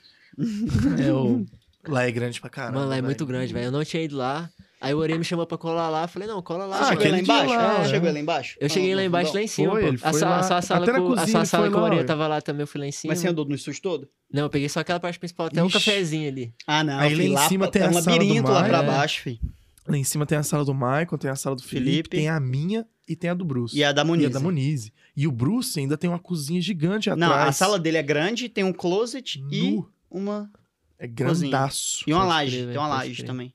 É 1.03 1.11
o... 1.11 1.45
Lá 1.88 2.03
é 2.03 2.11
grande 2.11 2.39
pra 2.39 2.49
caramba. 2.49 2.80
Mano, 2.80 2.89
lá 2.89 2.97
é 2.97 3.01
muito 3.01 3.26
velho. 3.26 3.38
grande, 3.39 3.53
velho. 3.53 3.65
Eu 3.67 3.72
não 3.72 3.84
tinha 3.84 4.03
ido 4.03 4.15
lá. 4.17 4.49
Aí 4.82 4.94
o 4.94 4.98
Orelha 4.98 5.18
me 5.20 5.26
chamou 5.26 5.46
pra 5.46 5.58
colar 5.58 5.90
lá. 5.90 6.04
Eu 6.04 6.08
falei, 6.08 6.26
não, 6.28 6.42
cola 6.42 6.66
lá. 6.66 6.80
Ah, 6.80 6.86
Chegou 6.96 7.02
chegou 7.04 7.12
lá 7.12 7.20
embaixo? 7.20 7.54
lá, 7.54 7.76
Ah, 7.76 7.80
né? 7.80 7.90
Chegou 7.90 8.12
lá 8.14 8.20
embaixo? 8.20 8.58
Eu 8.62 8.70
cheguei 8.70 8.92
Ah, 8.92 8.96
lá 8.96 9.02
não, 9.02 9.08
embaixo, 9.08 9.28
não. 9.28 9.36
lá 9.36 9.42
em 9.44 9.48
cima, 9.48 9.72
Foi, 9.72 9.86
A, 9.90 9.98
foi 9.98 10.20
sa- 10.20 10.30
lá. 10.30 10.40
a 10.40 10.44
sua 10.44 10.62
sala 10.62 10.84
Até 10.84 10.92
na 10.94 10.98
com, 11.00 11.06
a 11.06 11.16
cozinha 11.18 11.46
sala 11.46 11.64
foi 11.66 11.74
com 11.74 11.80
o 11.82 11.90
ué. 11.98 12.04
tava 12.06 12.28
lá 12.28 12.42
também, 12.42 12.62
eu 12.62 12.68
fui 12.68 12.80
lá 12.80 12.88
em 12.88 12.92
cima. 12.92 13.12
Mas 13.12 13.20
você 13.20 13.28
andou 13.28 13.44
no 13.46 13.56
estúdio 13.56 13.82
todo? 13.82 14.10
Não, 14.32 14.44
eu 14.44 14.50
peguei 14.50 14.70
só 14.70 14.80
aquela 14.80 15.00
parte 15.00 15.20
principal, 15.20 15.48
até 15.48 15.62
um 15.62 15.68
Ixi. 15.68 15.74
cafezinho 15.74 16.30
ali. 16.30 16.54
Ah, 16.66 16.84
não. 16.84 16.98
Aí 16.98 17.14
lá 17.30 17.46
em 17.46 17.48
cima 17.50 17.68
tem 17.68 17.82
é 17.82 17.86
a 17.86 17.90
um 17.90 17.94
sala 17.94 18.06
do 18.06 18.12
labirinto 18.12 18.52
lá 18.52 18.64
pra 18.64 18.78
é. 18.78 18.86
baixo, 18.86 19.22
filho. 19.22 19.40
Lá 19.86 19.98
em 19.98 20.04
cima 20.04 20.26
tem 20.26 20.38
a 20.38 20.44
sala 20.44 20.64
do 20.64 20.74
Michael, 20.74 21.18
tem 21.20 21.30
a 21.32 21.36
sala 21.36 21.56
do 21.58 21.64
Felipe, 21.64 21.90
Felipe. 21.90 22.10
tem 22.10 22.30
a 22.30 22.40
minha 22.40 22.86
e 23.08 23.16
tem 23.18 23.30
a 23.30 23.34
do 23.34 23.44
Bruce. 23.44 23.76
E 23.78 23.84
a 23.84 23.92
da 23.92 24.04
E 24.04 24.06
Muniz. 24.06 24.28
a 24.28 24.30
da 24.30 24.40
Muniz. 24.40 24.92
E 25.18 25.28
o 25.28 25.32
Bruce 25.32 25.78
ainda 25.80 25.98
tem 25.98 26.10
uma 26.10 26.20
cozinha 26.20 26.62
gigante 26.62 27.10
Não, 27.10 27.28
atrás. 27.28 27.50
a 27.50 27.52
sala 27.52 27.78
dele 27.78 27.98
é 27.98 28.04
grande, 28.04 28.48
tem 28.48 28.64
um 28.64 28.72
closet 28.72 29.44
e 29.52 29.78
uma... 30.10 30.50
É 30.98 31.08
cozinha. 31.08 31.50
grandaço. 31.50 32.04
E 32.08 32.14
uma 32.14 32.24
laje. 32.24 32.66
tem 32.68 32.78
uma 32.78 32.88
laje 32.88 33.24
também. 33.24 33.54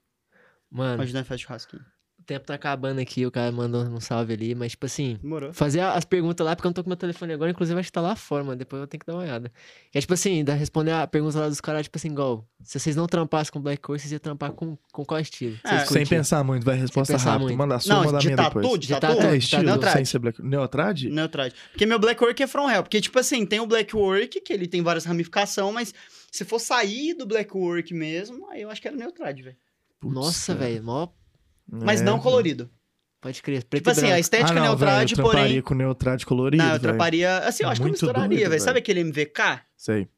Mano, 0.75 0.99
Pode 0.99 1.12
dar 1.12 1.25
faz 1.25 1.41
churrasquinho. 1.41 1.83
o 2.18 2.22
tempo 2.25 2.47
tá 2.47 2.55
acabando 2.55 2.99
aqui, 3.01 3.25
o 3.27 3.31
cara 3.31 3.53
mandou 3.53 3.85
um 3.85 4.01
salve 4.01 4.33
ali, 4.33 4.55
mas 4.55 4.72
tipo 4.72 4.87
assim. 4.87 5.18
Demorou. 5.22 5.53
Fazer 5.53 5.81
a- 5.81 5.93
as 5.93 6.05
perguntas 6.07 6.45
lá, 6.45 6.57
porque 6.57 6.66
eu 6.66 6.70
não 6.70 6.75
tô 6.75 6.83
com 6.83 6.89
meu 6.89 6.97
telefone 6.97 7.35
agora, 7.35 7.51
inclusive 7.51 7.79
acho 7.79 7.89
que 7.89 7.93
tá 7.93 8.01
lá 8.01 8.16
fora, 8.16 8.43
mano. 8.43 8.57
Depois 8.57 8.81
eu 8.81 8.87
tenho 8.89 8.99
que 8.99 9.07
dar 9.07 9.12
uma 9.12 9.22
olhada. 9.22 9.53
É 9.93 10.01
tipo 10.01 10.14
assim, 10.14 10.43
da 10.43 10.55
responder 10.55 10.91
a 10.93 11.07
pergunta 11.07 11.39
lá 11.39 11.49
dos 11.49 11.61
caras, 11.61 11.83
tipo 11.85 11.97
assim, 11.99 12.09
igual, 12.09 12.49
se 12.62 12.81
vocês 12.81 12.97
não 12.97 13.07
trampassem 13.07 13.53
com 13.53 13.61
Black 13.61 13.83
Core, 13.83 13.99
vocês 14.01 14.11
iam 14.11 14.18
trampar 14.18 14.53
com, 14.53 14.77
com 14.91 15.05
qual 15.05 15.20
estilo? 15.20 15.57
É, 15.64 15.79
Sem 15.81 15.87
curtiam? 15.87 16.07
pensar 16.09 16.43
muito, 16.43 16.64
vai 16.64 16.77
resposta 16.79 17.12
pensar 17.12 17.25
rápida. 17.33 17.45
muito. 17.45 17.59
Manda 17.59 17.75
a 17.77 17.79
sua, 17.81 17.95
Não, 17.95 18.05
manda 18.05 18.16
a 18.16 18.20
de 18.20 18.27
minha 18.27 18.37
tatu, 18.39 18.61
depois. 18.61 18.81
de 18.81 18.87
De 18.89 19.01
tatu. 19.01 19.20
É, 19.22 19.37
estilo, 19.37 19.62
Neutrade. 19.62 19.97
sem 19.97 20.05
ser 20.07 20.18
black... 20.18 20.43
Neutrade? 20.43 21.09
Neutrade. 21.11 21.55
Porque 21.72 21.85
meu 21.87 21.99
black 21.99 22.20
work 22.25 22.43
é 22.43 22.47
from 22.47 22.70
hell. 22.70 22.83
Porque, 22.83 23.01
tipo 23.03 23.18
assim, 23.18 23.45
tem 23.47 23.61
o 23.61 23.66
black 23.66 23.95
work, 23.95 24.41
que 24.41 24.53
ele 24.53 24.66
tem 24.66 24.83
várias 24.83 25.05
ramificações, 25.05 25.72
mas 25.75 25.95
se 26.33 26.43
for 26.45 26.59
sair 26.59 27.12
do 27.14 27.27
black 27.27 27.55
work 27.57 27.93
mesmo, 27.95 28.49
aí 28.51 28.62
eu 28.62 28.70
acho 28.70 28.81
que 28.81 28.89
era 28.89 28.97
neutrade, 28.97 29.43
velho. 29.43 29.57
Putz, 30.05 30.14
Nossa, 30.14 30.55
velho, 30.55 30.82
mó. 30.82 31.09
Mas 31.70 32.00
É, 32.00 32.05
não 32.05 32.18
colorido. 32.18 32.70
Pode 33.20 33.42
crer. 33.42 33.64
Preto 33.64 33.80
Tipo 33.82 33.90
e 33.90 33.92
assim, 33.92 34.00
a 34.02 34.09
branco. 34.09 34.20
estética 34.20 34.50
ah, 34.50 34.55
não, 34.55 34.62
neutrade, 34.62 35.14
velho, 35.14 35.26
eu 35.26 35.30
porém. 35.32 35.62
com 35.62 35.74
neutrade 35.74 36.26
colorido, 36.26 36.62
Não, 36.62 36.72
eu 36.74 36.78
tramparia. 36.80 37.38
Assim, 37.38 37.64
eu 37.64 37.70
acho 37.70 37.80
que 37.80 37.86
eu 37.86 37.90
misturaria, 37.90 38.28
doido, 38.36 38.50
velho. 38.50 38.61
Sabe 38.62 38.78
aquele 38.80 39.00
MVK? 39.02 39.61
Sei. 39.76 40.09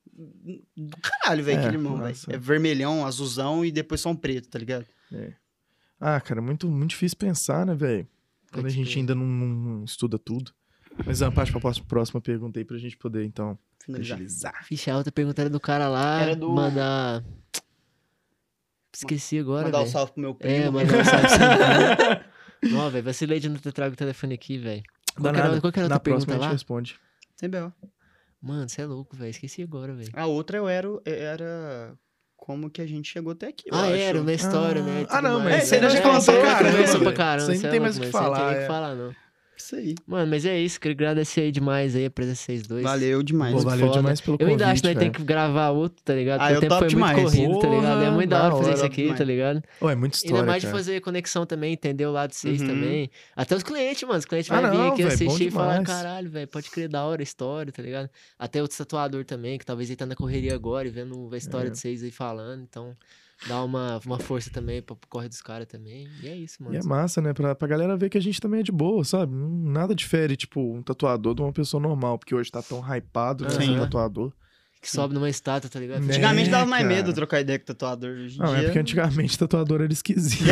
Do 0.76 0.96
caralho, 1.00 1.44
velho, 1.44 1.56
É, 1.56 1.60
aquele 1.60 1.76
irmão, 1.76 1.98
velho. 1.98 2.16
É 2.28 2.36
vermelhão, 2.36 3.06
azulzão 3.06 3.64
e 3.64 3.70
depois 3.70 4.00
só 4.00 4.10
um 4.10 4.16
preto, 4.16 4.48
tá 4.48 4.58
ligado? 4.58 4.86
Ah, 6.00 6.20
cara, 6.20 6.40
é 6.40 6.42
muito, 6.42 6.68
muito 6.68 6.90
difícil 6.90 7.16
pensar, 7.16 7.64
né, 7.64 7.74
velho? 7.74 8.08
Quando 8.50 8.62
Pode 8.64 8.74
a 8.74 8.76
gente 8.76 8.88
crer. 8.90 8.98
ainda 9.00 9.14
não, 9.14 9.24
não 9.26 9.84
estuda 9.84 10.18
tudo. 10.18 10.52
Mas 11.04 11.22
ah, 11.22 11.30
parte 11.30 11.52
pra 11.52 11.60
próxima, 11.60 11.86
próxima 11.86 12.20
pergunta 12.20 12.58
aí 12.58 12.64
pra 12.64 12.76
gente 12.78 12.96
poder, 12.96 13.24
então, 13.24 13.56
Finalizar. 13.84 14.66
Vixe, 14.68 14.90
a 14.90 14.96
outra 14.96 15.12
pergunta 15.12 15.40
era 15.42 15.50
do 15.50 15.60
cara 15.60 15.88
lá. 15.88 16.20
Era 16.22 16.34
do- 16.34 16.50
Mandar. 16.52 17.22
Esqueci 18.96 19.38
agora, 19.38 19.64
Mandar 19.64 19.78
um 19.78 19.80
velho. 19.82 19.92
salve 19.92 20.12
pro 20.12 20.20
meu 20.22 20.34
primo. 20.34 20.54
É, 20.54 20.70
mandar 20.70 20.98
um 20.98 21.04
salve 21.04 21.28
você. 21.28 22.20
Não, 22.74 22.90
velho, 22.90 23.04
vacilei 23.04 23.38
de 23.38 23.48
não 23.48 23.56
ter 23.58 23.72
trago 23.72 23.92
o 23.92 23.96
telefone 23.96 24.34
aqui, 24.34 24.56
velho. 24.58 24.82
Qual 25.20 25.32
que 25.32 25.38
era- 25.40 25.60
qual 25.60 25.72
que 25.72 25.78
era 25.78 25.86
a 25.86 25.88
Na 25.90 26.00
próxima 26.00 26.26
pergunta 26.26 26.32
a 26.32 26.34
gente 26.36 26.42
lá? 26.46 26.52
responde. 26.52 26.96
Sem 27.36 27.48
B.O. 27.50 27.72
Mano, 28.42 28.68
você 28.68 28.82
é 28.82 28.86
louco, 28.86 29.14
velho. 29.16 29.30
Esqueci 29.30 29.62
agora, 29.62 29.94
velho. 29.94 30.10
A 30.14 30.26
outra 30.26 30.56
eu 30.58 30.68
era, 30.68 30.88
era 31.04 31.94
como 32.36 32.70
que 32.70 32.80
a 32.80 32.86
gente 32.86 33.10
chegou 33.10 33.32
até 33.32 33.48
aqui, 33.48 33.64
eu 33.70 33.74
Ah, 33.76 33.82
acho. 33.82 33.92
era 33.94 34.20
uma 34.20 34.32
história, 34.32 34.82
né? 34.82 35.02
e 35.02 35.04
Ah, 35.04 35.16
tudo 35.16 35.22
não, 35.28 35.40
mais. 35.40 35.56
mas 35.56 35.68
já 35.68 35.76
É, 35.76 35.80
nós 35.80 35.92
caramba, 35.94 36.10
conversamos 36.12 36.88
pra 36.98 36.98
velho. 37.04 37.16
caramba. 37.16 37.42
Isso 37.42 37.50
aí 37.52 37.58
não 37.58 37.68
é 37.68 37.70
tem 37.72 37.80
mais 37.80 37.96
o 37.96 38.00
que 38.00 38.06
aí 38.06 38.12
não 38.12 38.20
falar, 38.20 38.36
tem 38.36 38.46
nem 38.46 38.54
o 38.54 38.56
é. 38.56 38.60
que 38.62 38.66
falar, 38.66 38.94
não. 38.94 39.14
Isso 39.56 39.74
aí. 39.74 39.94
Mano, 40.06 40.30
mas 40.30 40.44
é 40.44 40.58
isso. 40.60 40.78
Queria 40.78 40.94
agradecer 40.94 41.40
aí 41.40 41.50
demais 41.50 41.96
aí 41.96 42.04
a 42.04 42.10
presença 42.10 42.40
de 42.40 42.44
vocês 42.58 42.66
dois. 42.66 42.82
Valeu 42.82 43.22
demais. 43.22 43.52
Pô, 43.52 43.56
Muito 43.56 43.68
valeu 43.70 43.86
foda. 43.86 43.98
demais 43.98 44.20
pelo 44.20 44.36
Eu 44.38 44.46
ainda 44.48 44.68
acho 44.70 44.82
que 44.82 44.88
nós 44.88 44.94
convite, 44.94 45.12
tem 45.12 45.20
que 45.20 45.26
gravar 45.26 45.70
outro, 45.70 46.02
tá 46.04 46.14
ligado? 46.14 46.40
Ah, 46.42 46.44
Porque 46.48 46.56
o 46.58 46.60
tempo 46.60 46.74
foi 46.74 46.80
muito 46.82 46.90
demais. 46.90 47.22
corrido, 47.22 47.58
tá 47.58 47.68
ligado? 47.68 47.86
É 48.00 48.04
Porra, 48.04 48.10
muito 48.12 48.30
da 48.30 48.44
hora 48.44 48.56
fazer 48.56 48.74
isso 48.74 48.84
aqui, 48.84 49.02
demais. 49.02 49.18
tá 49.18 49.24
ligado? 49.24 49.62
Ô, 49.80 49.90
é 49.90 49.94
muita 49.94 50.16
história, 50.16 50.36
Ainda 50.36 50.46
mais 50.46 50.62
de 50.62 50.66
cara. 50.68 50.78
fazer 50.78 51.00
conexão 51.00 51.46
também, 51.46 51.72
entender 51.72 52.06
o 52.06 52.12
lado 52.12 52.30
de 52.30 52.36
vocês 52.36 52.60
Uhum. 52.60 52.66
também. 52.68 53.10
Até 53.34 53.56
os 53.56 53.62
clientes, 53.62 54.02
mano. 54.02 54.18
Os 54.18 54.24
clientes 54.26 54.50
Ah, 54.50 54.60
vão 54.60 54.70
vir 54.70 54.80
aqui 54.92 54.96
véi, 55.02 55.06
bom 55.06 55.14
assistir 55.14 55.46
e 55.46 55.50
falar, 55.50 55.82
caralho, 55.84 56.30
velho, 56.30 56.48
pode 56.48 56.70
crer 56.70 56.88
da 56.88 57.02
hora 57.04 57.22
a 57.22 57.24
história, 57.24 57.72
tá 57.72 57.82
ligado? 57.82 58.10
Até 58.38 58.60
outro 58.60 58.76
tatuador 58.76 59.24
também, 59.24 59.58
que 59.58 59.64
talvez 59.64 59.88
ele 59.88 59.96
tá 59.96 60.04
na 60.04 60.14
correria 60.14 60.54
agora 60.54 60.86
e 60.86 60.90
vendo 60.90 61.30
a 61.32 61.36
história 61.36 61.68
É. 61.68 61.70
de 61.70 61.78
vocês 61.78 62.02
aí 62.02 62.10
falando. 62.10 62.62
Então, 62.62 62.94
dá 63.46 63.62
uma, 63.62 64.00
uma 64.04 64.18
força 64.18 64.50
também 64.50 64.80
pro 64.82 64.98
corre 65.08 65.28
dos 65.28 65.40
caras 65.40 65.66
também. 65.66 66.08
E 66.22 66.28
é 66.28 66.36
isso, 66.36 66.62
mano. 66.62 66.74
E 66.74 66.78
é 66.78 66.82
massa, 66.82 67.20
né? 67.20 67.32
Pra, 67.32 67.54
pra 67.54 67.68
galera 67.68 67.96
ver 67.96 68.08
que 68.08 68.18
a 68.18 68.22
gente 68.22 68.40
também 68.40 68.60
é 68.60 68.62
de 68.62 68.72
boa, 68.72 69.04
sabe? 69.04 69.32
Nada 69.34 69.94
difere, 69.94 70.36
tipo, 70.36 70.60
um 70.60 70.82
tatuador 70.82 71.34
de 71.34 71.42
uma 71.42 71.52
pessoa 71.52 71.80
normal, 71.80 72.18
porque 72.18 72.34
hoje 72.34 72.50
tá 72.50 72.62
tão 72.62 72.80
hypado, 72.80 73.44
né? 73.44 73.50
Sim. 73.50 73.74
Ser 73.74 73.80
tatuador. 73.80 74.32
Que 74.80 74.90
sobe 74.90 75.14
numa 75.14 75.28
estátua, 75.28 75.68
tá 75.68 75.80
ligado? 75.80 76.02
Né? 76.02 76.12
Antigamente 76.12 76.50
dava 76.50 76.66
mais 76.66 76.84
cara. 76.84 76.94
medo 76.94 77.12
trocar 77.12 77.40
ideia 77.40 77.58
com 77.58 77.64
o 77.64 77.66
tatuador. 77.66 78.10
Hoje 78.10 78.38
Não, 78.38 78.54
é 78.54 78.58
dia... 78.58 78.64
porque 78.64 78.78
antigamente 78.78 79.36
tatuador 79.38 79.80
era 79.82 79.92
esquisito. 79.92 80.44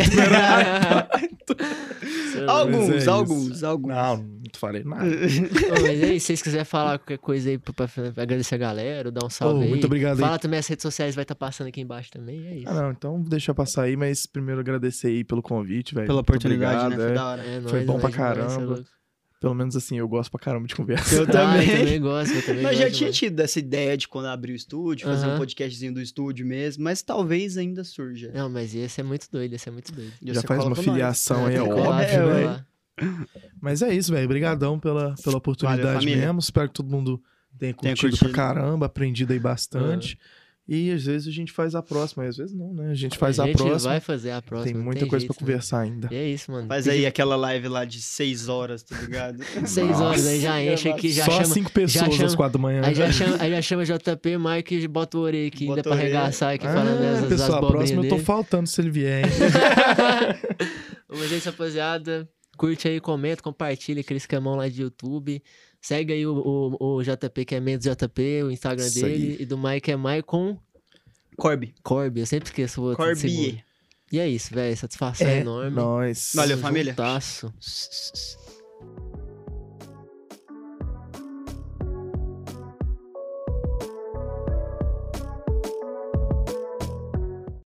Cê 2.32 2.38
é 2.38 2.40
louco. 2.40 2.50
alguns, 2.50 3.06
é 3.06 3.10
alguns, 3.10 3.62
alguns. 3.62 3.94
Não, 3.94 4.42
falei 4.58 4.82
nada. 4.84 5.04
Ô, 5.06 5.82
mas 5.82 6.02
é 6.02 6.14
isso, 6.14 6.20
se 6.20 6.26
vocês 6.28 6.42
quiserem 6.42 6.64
falar 6.64 6.98
qualquer 6.98 7.18
coisa 7.18 7.50
aí 7.50 7.58
pra, 7.58 7.72
pra- 7.72 7.88
pra 8.12 8.22
agradecer 8.22 8.54
a 8.54 8.58
galera, 8.58 9.08
ou 9.08 9.12
dar 9.12 9.24
um 9.26 9.30
salve 9.30 9.60
Ô, 9.60 9.62
aí. 9.62 9.68
muito 9.68 9.86
obrigado 9.86 10.14
aí. 10.18 10.20
Fala 10.20 10.38
também 10.38 10.58
as 10.58 10.66
redes 10.66 10.82
sociais, 10.82 11.14
vai 11.14 11.22
estar 11.22 11.34
passando 11.34 11.68
aqui 11.68 11.80
embaixo 11.80 12.10
também. 12.10 12.46
É 12.46 12.56
isso. 12.58 12.68
Ah, 12.68 12.74
não, 12.82 12.90
então 12.92 13.20
vou 13.20 13.28
deixar 13.28 13.54
passar 13.54 13.82
aí, 13.82 13.96
mas 13.96 14.26
primeiro 14.26 14.60
agradecer 14.60 15.08
aí 15.08 15.24
pelo 15.24 15.42
convite, 15.42 15.94
velho. 15.94 16.06
Pela 16.06 16.20
oportunidade, 16.20 16.86
obrigado, 16.86 16.98
né? 16.98 17.04
Foi 17.04 17.10
é. 17.10 17.14
da 17.14 17.26
hora. 17.26 17.42
É, 17.44 17.60
Foi 17.62 17.84
bom 17.84 17.98
pra 17.98 18.10
cê 18.10 18.14
é 18.14 18.18
caramba. 18.18 18.60
louco. 18.64 18.84
Pelo 19.40 19.54
menos 19.54 19.76
assim, 19.76 19.98
eu 19.98 20.08
gosto 20.08 20.30
pra 20.30 20.40
caramba 20.40 20.66
de 20.66 20.74
conversa. 20.74 21.16
Eu 21.16 21.24
Ah, 21.24 21.26
também. 21.26 21.68
eu 21.68 21.76
também 21.80 22.00
gosto, 22.00 22.32
eu 22.34 22.42
também 22.46 22.62
Nós 22.62 22.78
gosto 22.78 22.88
já 22.88 22.90
tinha 22.96 23.10
tido 23.12 23.40
essa 23.40 23.58
ideia 23.58 23.94
de 23.94 24.08
quando 24.08 24.24
abrir 24.24 24.52
o 24.52 24.56
estúdio, 24.56 25.06
fazer 25.06 25.26
um 25.26 25.36
podcastzinho 25.36 25.92
do 25.92 26.00
estúdio 26.00 26.46
mesmo, 26.46 26.82
mas 26.82 27.02
talvez 27.02 27.58
ainda 27.58 27.84
surja. 27.84 28.30
Não, 28.32 28.48
mas 28.48 28.72
ia 28.74 28.88
ser 28.88 29.02
muito 29.02 29.28
doido, 29.30 29.52
ia 29.52 29.58
ser 29.58 29.70
muito 29.70 29.92
doido. 29.92 30.12
Já 30.22 30.40
você 30.40 30.46
faz 30.46 30.60
uma 30.64 30.70
nós. 30.70 30.78
filiação 30.82 31.44
aí, 31.44 31.56
é 31.56 31.60
óbvio, 31.62 32.26
né? 32.32 32.64
Mas 33.60 33.82
é 33.82 33.92
isso, 33.94 34.12
velho. 34.12 34.24
Obrigadão 34.24 34.78
pela, 34.78 35.14
pela 35.22 35.36
oportunidade 35.36 35.98
família. 35.98 36.26
mesmo. 36.26 36.38
Espero 36.38 36.68
que 36.68 36.74
todo 36.74 36.90
mundo 36.90 37.20
tenha 37.58 37.74
Tenha 37.74 37.94
curtido, 37.94 38.10
curtido. 38.10 38.30
pra 38.32 38.44
caramba, 38.54 38.86
aprendido 38.86 39.32
aí 39.32 39.38
bastante. 39.38 40.18
E 40.66 40.90
às 40.90 41.04
vezes 41.04 41.28
a 41.28 41.30
gente 41.30 41.52
faz 41.52 41.74
a 41.74 41.82
próxima, 41.82 42.24
e 42.24 42.28
às 42.28 42.38
vezes 42.38 42.54
não, 42.56 42.72
né? 42.72 42.90
A 42.90 42.94
gente 42.94 43.18
faz 43.18 43.38
a, 43.38 43.44
gente 43.44 43.58
próxima. 43.58 43.90
vai 43.90 44.00
fazer 44.00 44.30
a 44.30 44.40
próxima. 44.40 44.72
Tem 44.72 44.82
muita 44.82 45.04
coisa 45.06 45.18
jeito, 45.20 45.34
pra 45.34 45.44
né? 45.44 45.52
conversar 45.52 45.80
ainda. 45.80 46.08
E 46.10 46.16
é 46.16 46.26
isso, 46.26 46.50
mano. 46.50 46.66
Faz 46.66 46.88
aí 46.88 47.04
aquela 47.04 47.36
live 47.36 47.68
lá 47.68 47.84
de 47.84 48.00
seis 48.00 48.48
horas, 48.48 48.82
tá 48.82 48.98
ligado? 48.98 49.44
Seis 49.66 50.00
horas, 50.00 50.26
aí 50.26 50.40
já 50.40 50.62
enche 50.64 50.88
aqui, 50.88 51.10
já 51.12 51.26
Só 51.26 51.32
chama. 51.32 51.44
cinco 51.44 51.70
pessoas 51.70 52.14
chama- 52.14 52.24
às 52.26 52.34
quatro 52.34 52.54
da 52.58 52.62
manhã. 52.62 52.80
Aí 52.82 52.94
já 52.94 53.12
chama, 53.12 53.36
aí 53.44 53.50
já 53.50 53.60
chama 53.60 53.84
JP, 53.84 54.38
Mike 54.38 54.74
e 54.76 54.88
bota 54.88 55.18
o 55.18 55.20
orelha 55.20 55.48
aqui, 55.48 55.64
ainda 55.64 55.76
Bota 55.76 55.82
pra 55.82 55.92
o 55.92 55.94
orelha. 56.00 56.18
arregaçar 56.18 56.54
aqui, 56.54 56.66
Ah, 56.66 56.72
falando 56.72 57.04
essas 57.04 57.28
pessoal, 57.28 57.62
a 57.62 57.68
próxima 57.70 57.98
eu 58.02 58.08
tô 58.08 58.14
dele. 58.14 58.24
faltando 58.26 58.66
se 58.66 58.80
ele 58.80 58.90
vier, 58.90 59.26
hein? 59.26 59.32
Mas 61.10 61.30
é 61.30 61.36
isso, 61.36 61.50
rapaziada. 61.50 62.26
Curte 62.56 62.88
aí, 62.88 63.00
comenta, 63.00 63.42
compartilha 63.42 64.00
aquele 64.00 64.18
esquemão 64.18 64.56
lá 64.56 64.68
de 64.68 64.82
YouTube. 64.82 65.42
Segue 65.80 66.12
aí 66.12 66.26
o, 66.26 66.34
o, 66.80 66.96
o 66.96 67.02
JP, 67.02 67.44
que 67.44 67.54
é 67.54 67.60
Mendes 67.60 67.86
JP, 67.90 68.42
o 68.44 68.50
Instagram 68.50 68.86
Isso 68.86 69.00
dele. 69.02 69.36
aí. 69.38 69.42
E 69.42 69.46
do 69.46 69.58
Mike 69.58 69.90
é 69.90 69.96
Maicon 69.96 70.58
Corby. 71.36 71.74
Corby. 71.82 72.20
Eu 72.20 72.26
sempre 72.26 72.48
esqueço 72.48 72.80
o 72.80 72.84
outro. 72.84 73.04
Corbier. 73.04 73.64
E 74.12 74.18
é 74.20 74.28
isso, 74.28 74.54
velho. 74.54 74.76
Satisfação 74.76 75.26
É 75.26 75.40
enorme. 75.40 75.74
nóis. 75.76 76.32
Valeu, 76.34 76.56
família. 76.58 76.92
Juntasso. 76.92 77.52